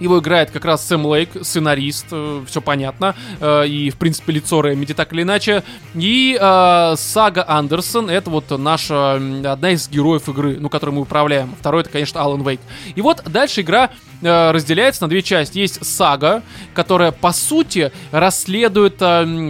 [0.00, 3.14] его играет как раз Сэм Лейк, сценарист, все понятно.
[3.40, 5.62] э, и, в принципе, лицо Ремеди так или иначе.
[5.94, 11.54] И э, Сага Андерсон, это вот наша, одна из героев игры, ну, которую мы управляем.
[11.58, 12.60] Второй, это, конечно, Алан Вейк.
[12.94, 13.90] И вот дальше игра
[14.22, 15.58] э, разделяется на две части.
[15.58, 16.42] Есть Сага,
[16.74, 18.96] которая, по сути, расследует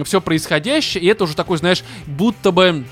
[0.05, 2.85] все происходящее, и это уже такой, знаешь, будто бы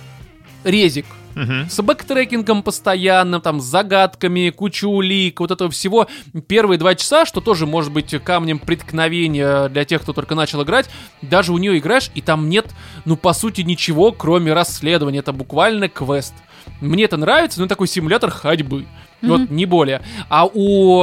[0.64, 1.06] резик
[1.36, 1.70] Мгм.
[1.70, 6.08] с бэктрекингом постоянным, там, с загадками, кучу улик, вот этого всего.
[6.48, 10.90] Первые два часа, что тоже может быть камнем преткновения для тех, кто только начал играть,
[11.22, 15.20] даже у нее играешь, и там нет, ну, по сути, ничего, кроме расследования.
[15.20, 16.34] Это буквально квест.
[16.82, 18.86] Мне это нравится, но такой симулятор ходьбы.
[19.22, 20.02] Вот, не более.
[20.30, 21.02] А у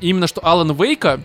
[0.00, 1.20] именно что Алан Вейка,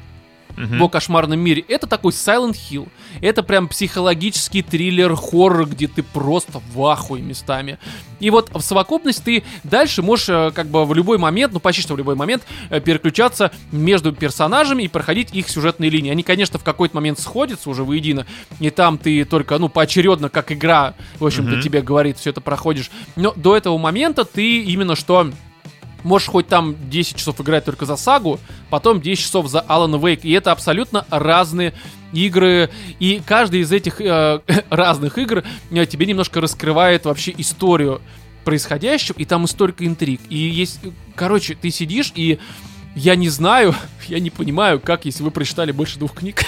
[0.58, 0.80] Мгм.
[0.86, 1.64] в кошмарном мире.
[1.68, 2.88] Это такой Silent Hill.
[3.22, 7.78] Это прям психологический триллер, хоррор, где ты просто в ахуе местами.
[8.20, 11.82] И вот в совокупность ты дальше можешь э, как бы в любой момент, ну почти
[11.82, 16.12] что в любой момент, э, переключаться между персонажами и проходить их сюжетные линии.
[16.12, 18.26] Они, конечно, в какой-то момент сходятся уже воедино,
[18.60, 21.62] и там ты только, ну, поочередно, как игра, в общем-то, Мгм.
[21.62, 22.92] тебе говорит, все это проходишь.
[23.16, 25.32] Но до этого момента ты именно что
[26.04, 30.24] можешь хоть там 10 часов играть только за сагу, потом 10 часов за Алана Вейк.
[30.24, 31.74] И это абсолютно разные
[32.14, 32.70] игры.
[33.00, 38.02] И каждый из этих э, разных игр э, тебе немножко раскрывает вообще историю
[38.44, 40.22] происходящего, и там и столько интриг.
[40.30, 40.80] И есть...
[40.84, 42.40] э, Короче, ты сидишь и...
[42.94, 43.74] Я не знаю,
[44.08, 46.44] я не понимаю, как, если вы прочитали больше двух книг.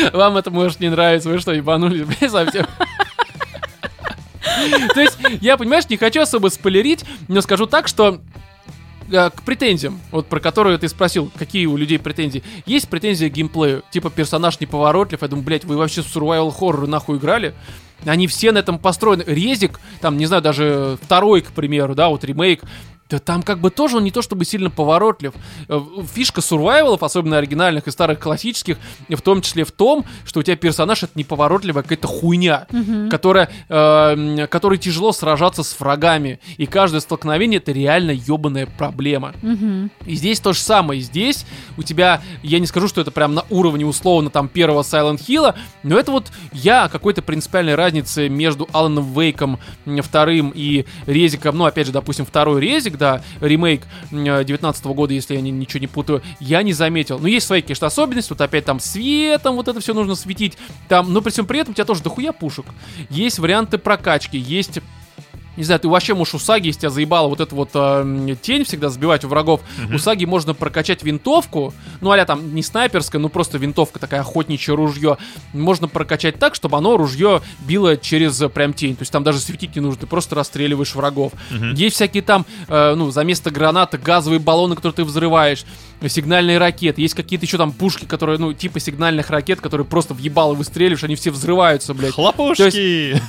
[0.12, 2.66] Вам это может не нравиться, вы что, ебанулись, блядь, совсем?
[4.94, 8.20] То есть, я, понимаешь, не хочу особо спойлерить, но скажу так, что
[9.10, 12.42] э, к претензиям, вот про которые ты спросил, какие у людей претензии.
[12.66, 16.86] Есть претензии к геймплею, типа персонаж неповоротлив, я думаю, блядь, вы вообще в survival horror
[16.86, 17.54] нахуй играли?
[18.04, 19.22] Они все на этом построены.
[19.26, 22.64] Резик, там, не знаю, даже второй, к примеру, да, вот ремейк,
[23.12, 25.34] да там как бы тоже он не то чтобы сильно поворотлив.
[25.68, 25.80] Э,
[26.14, 28.78] Фишка сурвайвалов, особенно оригинальных и старых классических,
[29.08, 32.66] в том числе в том, что у тебя персонаж это неповоротливая какая-то хуйня,
[33.10, 36.40] которая, э, которой тяжело сражаться с врагами.
[36.56, 39.34] И каждое столкновение это реально ебаная проблема.
[39.42, 39.90] Мгм.
[40.06, 41.00] И здесь то же самое.
[41.00, 41.44] Здесь
[41.76, 45.54] у тебя, я не скажу, что это прям на уровне условно там первого Silent Hill,
[45.82, 49.58] но это вот я какой-то принципиальной разнице между Аланом Вейком
[50.02, 55.40] вторым и Резиком, ну опять же, допустим, второй Резик, да, ремейк 19 года, если я
[55.40, 57.18] не- ничего не путаю, я не заметил.
[57.18, 60.56] Но есть свои, конечно, особенности, вот опять там светом вот это все нужно светить,
[60.88, 62.66] там, но при всем при этом у тебя тоже дохуя пушек.
[63.10, 64.78] Есть варианты прокачки, есть
[65.56, 68.64] не знаю, ты вообще можешь у Саги, если тебя заебала вот эта вот э, тень
[68.64, 69.60] всегда сбивать у врагов,
[69.92, 74.74] у Саги можно прокачать винтовку, ну а там не снайперская, ну просто винтовка такая охотничье
[74.74, 75.18] ружье,
[75.52, 79.38] можно прокачать так, чтобы оно ружье било через э, прям тень, то есть там даже
[79.40, 81.32] светить не нужно, ты просто расстреливаешь врагов.
[81.74, 85.64] Есть всякие там, э, ну за место гранаты газовые баллоны, которые ты взрываешь,
[86.08, 90.18] сигнальные ракеты, есть какие-то еще там пушки, которые, ну типа сигнальных ракет, которые просто в
[90.18, 92.14] ебало выстреливаешь, они все взрываются, блядь.
[92.14, 93.20] Хлопушки!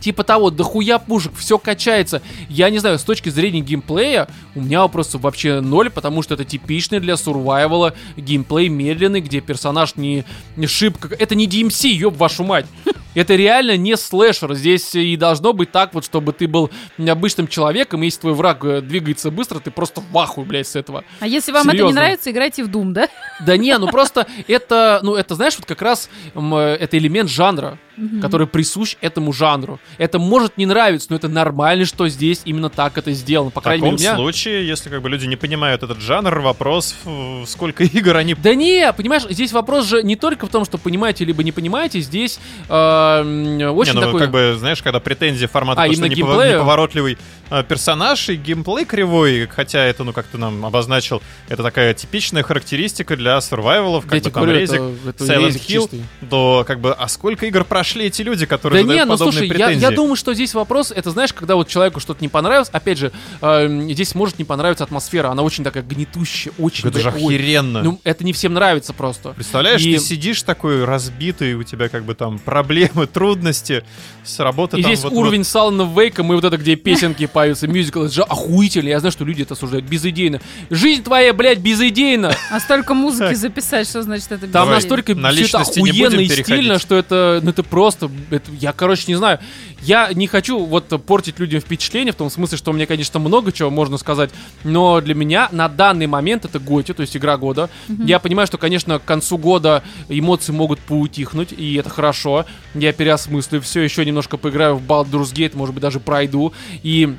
[0.00, 2.22] Типа того, дохуя пушек, все качается.
[2.48, 6.44] Я не знаю, с точки зрения геймплея, у меня вопросов вообще ноль, потому что это
[6.44, 10.24] типичный для сурвайвала геймплей медленный, где персонаж не,
[10.56, 11.14] не шибко...
[11.18, 12.66] Это не DMC, ёб вашу мать.
[13.14, 14.54] Это реально не слэшер.
[14.54, 18.64] Здесь и должно быть так вот, чтобы ты был обычным человеком, и если твой враг
[18.64, 21.04] э, двигается быстро, ты просто в ахуе, блядь, с этого.
[21.18, 22.00] А если вам это не Серьезно.
[22.00, 23.08] нравится, играйте в Doom, да?
[23.44, 27.78] Да не, ну просто это, ну это, знаешь, вот как раз э, это элемент жанра,
[28.20, 29.78] который присущ этому жанру.
[29.98, 33.50] Это может не нравиться, но это нормально, что здесь именно так это сделано.
[33.50, 34.16] По В крайней таком мере, меня...
[34.16, 38.34] случае, если как бы люди не понимают этот жанр, вопрос, в- сколько игр они...
[38.34, 42.00] Да не, понимаешь, здесь вопрос же не только в том, что понимаете либо не понимаете,
[42.00, 44.20] здесь э, очень не, ну, такой...
[44.20, 46.54] как бы, знаешь, когда претензии формата, А, то, что геймплея?
[46.56, 47.18] неповоротливый
[47.50, 52.42] э, персонаж и геймплей кривой, хотя это, ну, как ты нам обозначил, это такая типичная
[52.42, 56.02] характеристика для сурвайвалов, Я как тебе бы там говорю, резик, это- это Silent Hill, чистый.
[56.28, 59.32] то как бы, а сколько игр прошли эти люди, которые Да задают не, ну подобные
[59.32, 59.82] слушай, я, претензии?
[59.82, 63.12] я думаю, что здесь вопрос, это знаешь, когда вот человеку что-то не понравилось, опять же,
[63.40, 66.88] э, здесь может не понравиться атмосфера, она очень такая гнетущая, очень...
[66.88, 67.34] это же бля, ой.
[67.34, 67.82] охеренно.
[67.82, 69.30] Ну, это не всем нравится просто.
[69.30, 73.84] Представляешь, И- ты сидишь такой разбитый, у тебя как бы там проблемы, трудности
[74.24, 77.66] с работы И там здесь вот- уровень Салана Вейка, мы вот это, где песенки поются,
[77.66, 78.88] мюзикл, это же охуительно.
[78.88, 80.40] Я знаю, что люди это осуждают безыдейно.
[80.70, 82.34] Жизнь твоя, блядь, безыдейна.
[82.50, 86.28] А столько музыки записать, что значит это Там Давай, настолько на все это охуенно и
[86.28, 89.38] стильно, что это, ну это просто, это- я, короче, не знаю.
[89.82, 93.70] Я не хочу вот портить людям впечатление, в том смысле, что мне, конечно, много чего
[93.70, 94.30] можно сказать,
[94.64, 97.70] но для меня на данный момент это Готи, то есть игра года.
[97.88, 102.44] Я понимаю, что, конечно, к концу года эмоции могут поутихнуть, и это хорошо.
[102.74, 106.52] Я переосмыслю все, еще немножко поиграю в Baldur's Gate, может быть, даже пройду,
[106.82, 107.16] и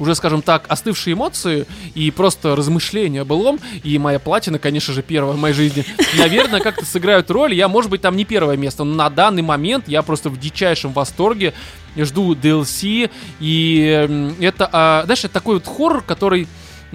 [0.00, 5.34] уже, скажем так, остывшие эмоции и просто размышления былом, и моя платина, конечно же, первая
[5.34, 5.84] в моей жизни,
[6.18, 7.54] наверное, как-то сыграют роль.
[7.54, 10.92] Я, может быть, там не первое место, но на данный момент я просто в дичайшем
[10.92, 11.52] восторге.
[11.96, 13.10] Жду DLC,
[13.40, 16.48] и это, а, знаешь, это такой вот хоррор, который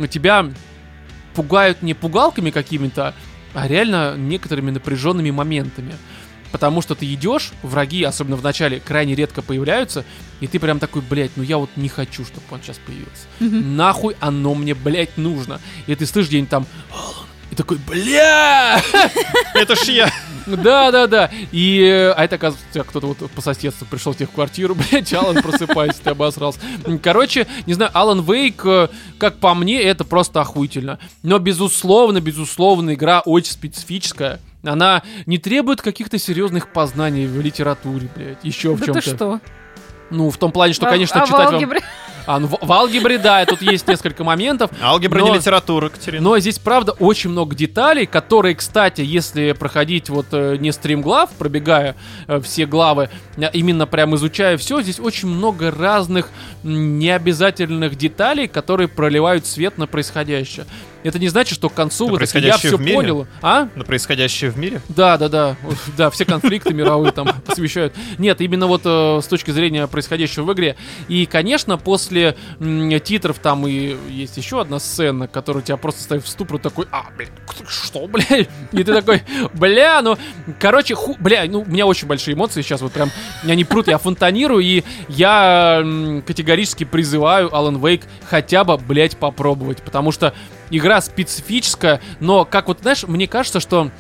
[0.10, 0.48] тебя
[1.36, 3.14] пугают не пугалками какими-то,
[3.54, 5.94] а реально некоторыми напряженными моментами.
[6.56, 10.06] Потому что ты идешь, враги, особенно в начале, крайне редко появляются,
[10.40, 13.28] и ты прям такой, блядь, ну я вот не хочу, чтобы он сейчас появился.
[13.42, 15.60] Нахуй оно мне, блядь, нужно.
[15.86, 16.66] И ты слышишь где-нибудь там,
[17.52, 18.82] и такой, бля!
[19.54, 20.10] Это ж я.
[20.46, 21.30] Да, да, да.
[21.52, 21.84] И,
[22.16, 25.14] а это, оказывается, у тебя кто-то вот по соседству пришел в тебе в квартиру, блядь,
[25.14, 26.60] Алан, просыпайся, ты обосрался.
[27.04, 28.88] Короче, не знаю, Алан Вейк, э,
[29.18, 31.00] как по мне, это просто охуительно.
[31.22, 34.40] Но, безусловно, безусловно, игра очень специфическая.
[34.66, 39.02] Она не требует каких-то серьезных познаний в литературе, блядь, еще в Да чем-то.
[39.02, 39.40] ты что?
[40.12, 41.54] Ну, в том плане, что, А- конечно, а в читать вам...
[41.56, 41.80] алгебре?
[42.28, 44.72] А, ну, в, в алгебре, да, тут есть несколько моментов.
[44.82, 46.24] Алгебра Но- не литература, Катерина.
[46.24, 51.96] Но здесь, правда, очень много деталей, которые, кстати, если проходить вот э, не стримглав, пробегая
[52.28, 56.30] э, все главы, а именно прям изучая все, здесь очень много разных
[56.64, 60.66] необязательных деталей, которые проливают свет на происходящее.
[61.06, 63.28] Это не значит, что к концу вот я все понял.
[63.44, 63.70] А?
[63.76, 64.82] На происходящее в мире?
[64.90, 65.56] Да, да, да.
[65.96, 67.94] Да, все конфликты мировые там посвящают.
[68.18, 70.76] Нет, именно вот э, с точки зрения происходящего в игре.
[71.08, 72.36] И, конечно, после
[73.04, 77.06] титров там и есть еще одна сцена, которая тебя просто ставит в ступор такой, а,
[77.16, 77.30] блядь,
[77.68, 78.50] что, блядь?
[78.72, 79.22] И ты такой,
[79.54, 80.18] бля, ну,
[80.60, 83.12] короче, ху, бля, ну, у меня очень большие эмоции сейчас, вот прям,
[83.44, 85.86] они прут, я фонтанирую, и я
[86.26, 90.34] категорически призываю Alan Wake хотя бы, блядь, попробовать, потому что
[90.70, 93.92] игра специфическая, но, как вот, знаешь, мне кажется, что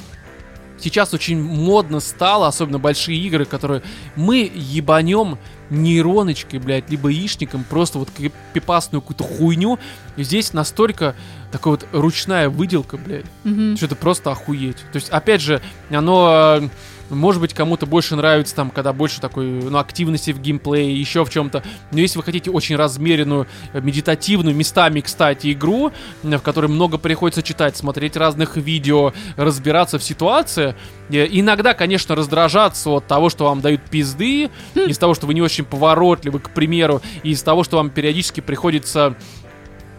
[0.80, 3.82] сейчас очень модно стало, особенно большие игры, которые
[4.16, 5.38] мы ебанем
[5.70, 8.10] нейроночкой, блядь, либо яичником, просто вот
[8.54, 9.80] пипасную какую-то хуйню.
[10.16, 11.16] И здесь настолько
[11.52, 13.76] такая вот ручная выделка, блядь, Мгм.
[13.78, 14.78] что это просто охуеть.
[14.92, 16.70] То есть, опять же, оно...
[17.10, 21.30] Может быть, кому-то больше нравится там, когда больше такой, ну, активности в геймплее, еще в
[21.30, 21.64] чем-то.
[21.92, 25.92] Но если вы хотите очень размеренную, э, медитативную, местами, кстати, игру,
[26.24, 30.76] э, в которой много приходится читать, смотреть разных видео, разбираться в ситуации,
[31.10, 35.42] э, иногда, конечно, раздражаться от того, что вам дают пизды, из того, что вы не
[35.42, 39.16] очень поворотливы, к примеру, и из того, что вам периодически приходится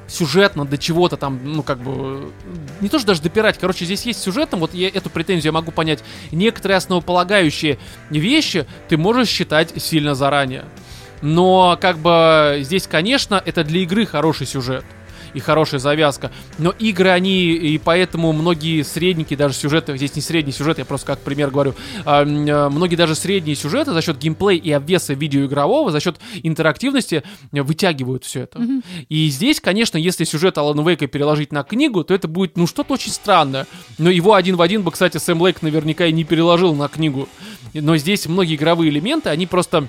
[0.08, 2.30] сюжетно до чего-то там, ну, как бы,
[2.80, 6.02] не то, что даже допирать, короче, здесь есть сюжетом, вот я эту претензию могу понять.
[6.32, 7.78] Некоторые основополагающие
[8.10, 10.64] вещи ты можешь считать сильно заранее.
[11.22, 14.84] Но, как бы, здесь, конечно, это для игры хороший сюжет
[15.36, 16.32] и хорошая завязка.
[16.56, 21.08] Но игры, они, и поэтому многие средники, даже сюжеты, здесь не средний сюжет, я просто
[21.08, 21.74] как пример говорю,
[22.06, 27.22] а, многие даже средние сюжеты за счет геймплея и обвеса видеоигрового, за счет интерактивности
[27.52, 28.58] э, вытягивают все это.
[29.10, 32.94] И здесь, конечно, если сюжет Алана Вейка переложить на книгу, то это будет, ну, что-то
[32.94, 33.66] очень странное.
[33.98, 37.28] Но его один в один бы, кстати, Сэм Лейк наверняка и не переложил на книгу.
[37.74, 39.86] Но здесь многие игровые элементы, они просто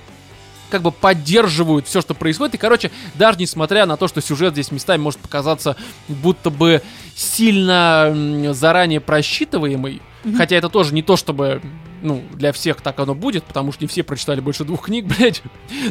[0.70, 2.56] как бы поддерживают все, что происходит.
[2.56, 5.76] И, короче, даже несмотря на то, что сюжет здесь местами может показаться
[6.08, 6.82] будто бы
[7.16, 8.14] сильно
[8.54, 10.02] заранее просчитываемый,
[10.36, 11.62] хотя это тоже не то, чтобы
[12.02, 15.42] ну, для всех так оно будет, потому что не все прочитали больше двух книг, блядь.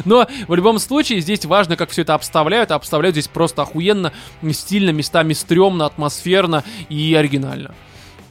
[0.05, 2.71] Но в любом случае здесь важно, как все это обставляют.
[2.71, 4.13] А обставляют здесь просто охуенно,
[4.51, 7.75] стильно, местами стрёмно, атмосферно и оригинально.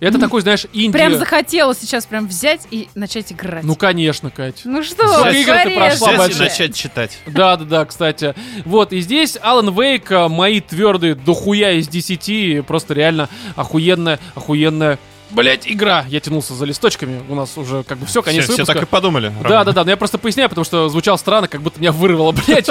[0.01, 0.93] Это такой, знаешь, инди...
[0.93, 3.65] Прям захотелось сейчас прям взять и начать играть.
[3.65, 4.63] Ну, конечно, Кать.
[4.65, 6.13] Ну что, Сколько игр ты прошла.
[6.13, 7.19] Взять и начать читать.
[7.27, 8.35] Да, да, да, кстати.
[8.65, 14.99] Вот, и здесь Алан Вейк, э, мои твердые дохуя из 10, просто реально охуенная, охуенная
[15.31, 16.05] Блять, игра.
[16.09, 17.23] Я тянулся за листочками.
[17.29, 18.75] У нас уже как бы все, конец все, все выпуска.
[18.81, 19.33] так и подумали.
[19.43, 22.33] Да, да, да, но я просто поясняю, потому что звучало странно, как будто меня вырвало,
[22.47, 22.69] блядь.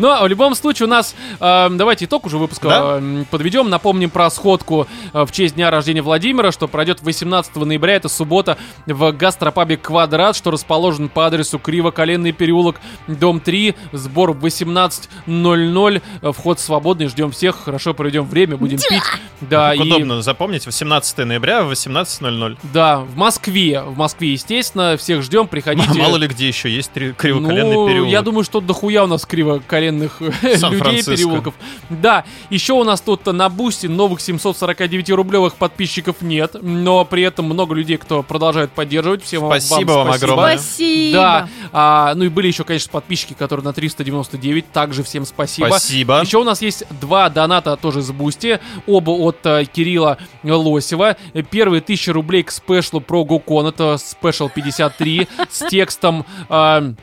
[0.00, 2.98] Но в любом случае у нас, э, давайте итог уже выпуска Да.
[3.00, 3.68] э, подведем.
[3.70, 8.56] Напомним про сходку э, в честь дня рождения Владимира, что пройдет 18 ноября, это суббота,
[8.86, 16.32] в гастропабе «Квадрат», что расположен по адресу Криво-Коленный переулок, дом 3, сбор в 18.00, Э,
[16.32, 19.02] вход свободный, ждем всех, хорошо проведем время, будем пить.
[19.40, 19.88] Да, Как и...
[19.88, 22.56] удобно запомнить, 18 ноября в 18.00.
[22.72, 25.98] Да, в Москве, в Москве, естественно, всех ждем, приходите.
[25.98, 28.10] Мало ли где еще есть три- кривоколенный ну, переулок.
[28.10, 31.54] я думаю, что дохуя у нас кривоколенных людей, переулков.
[31.88, 37.74] Да, еще у нас тут на Boosty новых 749-рублевых подписчиков нет, но при этом много
[37.74, 39.22] людей, кто продолжает поддерживать.
[39.24, 40.32] Всем вам- Спасибо вам вам спасибо.
[40.32, 40.58] огромное.
[40.58, 41.12] Спасибо.
[41.16, 45.66] Да, а, ну и были еще, конечно, подписчики, которые на 399, также всем спасибо.
[45.68, 46.20] Спасибо.
[46.20, 51.16] Еще у нас есть два доната тоже с Boosty, оба от э, Кирилла Лосева.
[51.42, 56.26] Первый 1000 рублей к special у про Гукон, это special 53 с текстом...
[56.48, 56.94] э,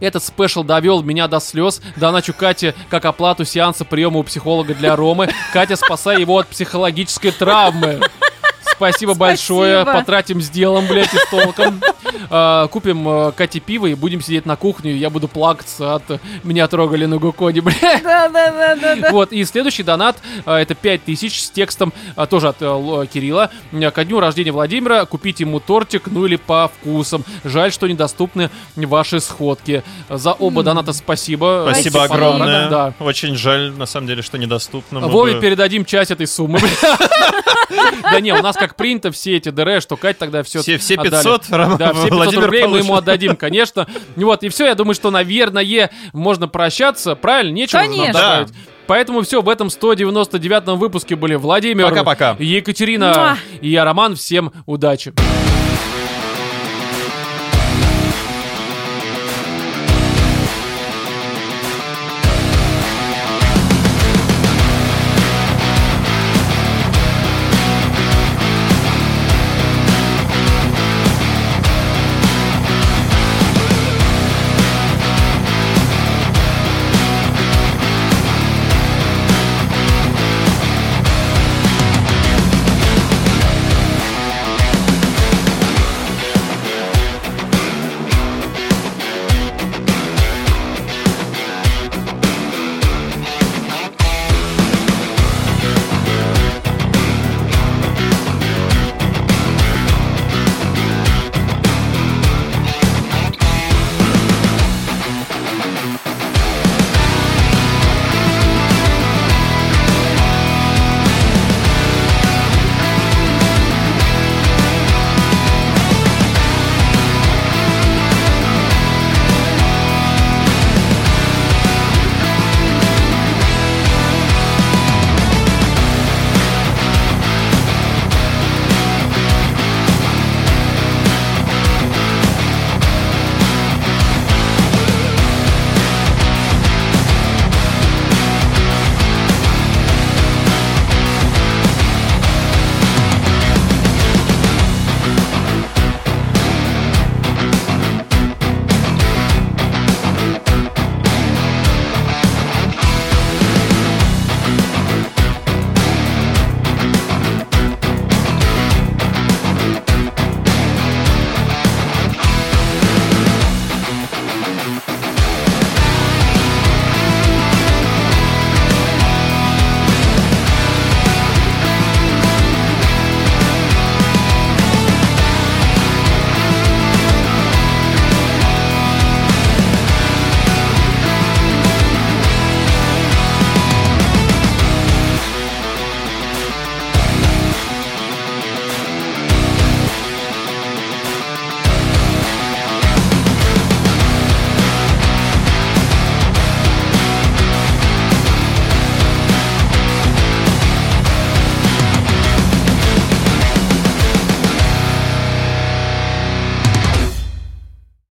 [0.00, 1.80] этот special довел меня до слез.
[1.96, 5.28] Доначу Кате как оплату сеанса приема у психолога для Ромы.
[5.52, 8.00] Катя, спасай его от психологической травмы.
[8.80, 9.84] Спасибо большое.
[9.84, 11.80] Потратим с делом, блядь, и с толком.
[12.32, 14.92] А, Купим э, Кате пиво и будем сидеть на кухне.
[14.92, 18.02] Я буду плакаться от э, меня трогали на Гуконе, блядь.
[18.02, 19.10] Да, да, да, да, да.
[19.10, 20.16] Вот, и следующий донат,
[20.46, 23.50] а, это 5000 с текстом, а, тоже от э, Кирилла.
[23.72, 27.24] Э, Ко дню рождения Владимира купить ему тортик, ну или по вкусам.
[27.42, 29.82] Жаль, что недоступны ваши сходки.
[30.08, 31.68] За оба доната спасибо.
[31.68, 32.68] Спасибо огромное.
[32.68, 32.94] Да.
[33.00, 35.00] Очень жаль, на самом деле, что недоступно.
[35.00, 36.60] Вове передадим часть этой суммы.
[38.02, 40.94] Да не, у нас как принято все эти ДР, что Кать тогда все Все, все
[40.94, 41.10] отдали.
[41.10, 42.84] 500, Ром- Да, все 500 Владимир рублей мы получит.
[42.86, 43.86] ему отдадим, конечно.
[44.16, 47.14] Вот, и все, я думаю, что, наверное, можно прощаться.
[47.16, 47.52] Правильно?
[47.52, 48.20] Нечего уже нам Конечно.
[48.20, 48.48] добавить.
[48.86, 52.36] Поэтому все, в этом 199-м выпуске были Владимир, Пока-пока.
[52.38, 53.36] Екатерина Муа.
[53.60, 54.16] и я, Роман.
[54.16, 55.12] Всем удачи.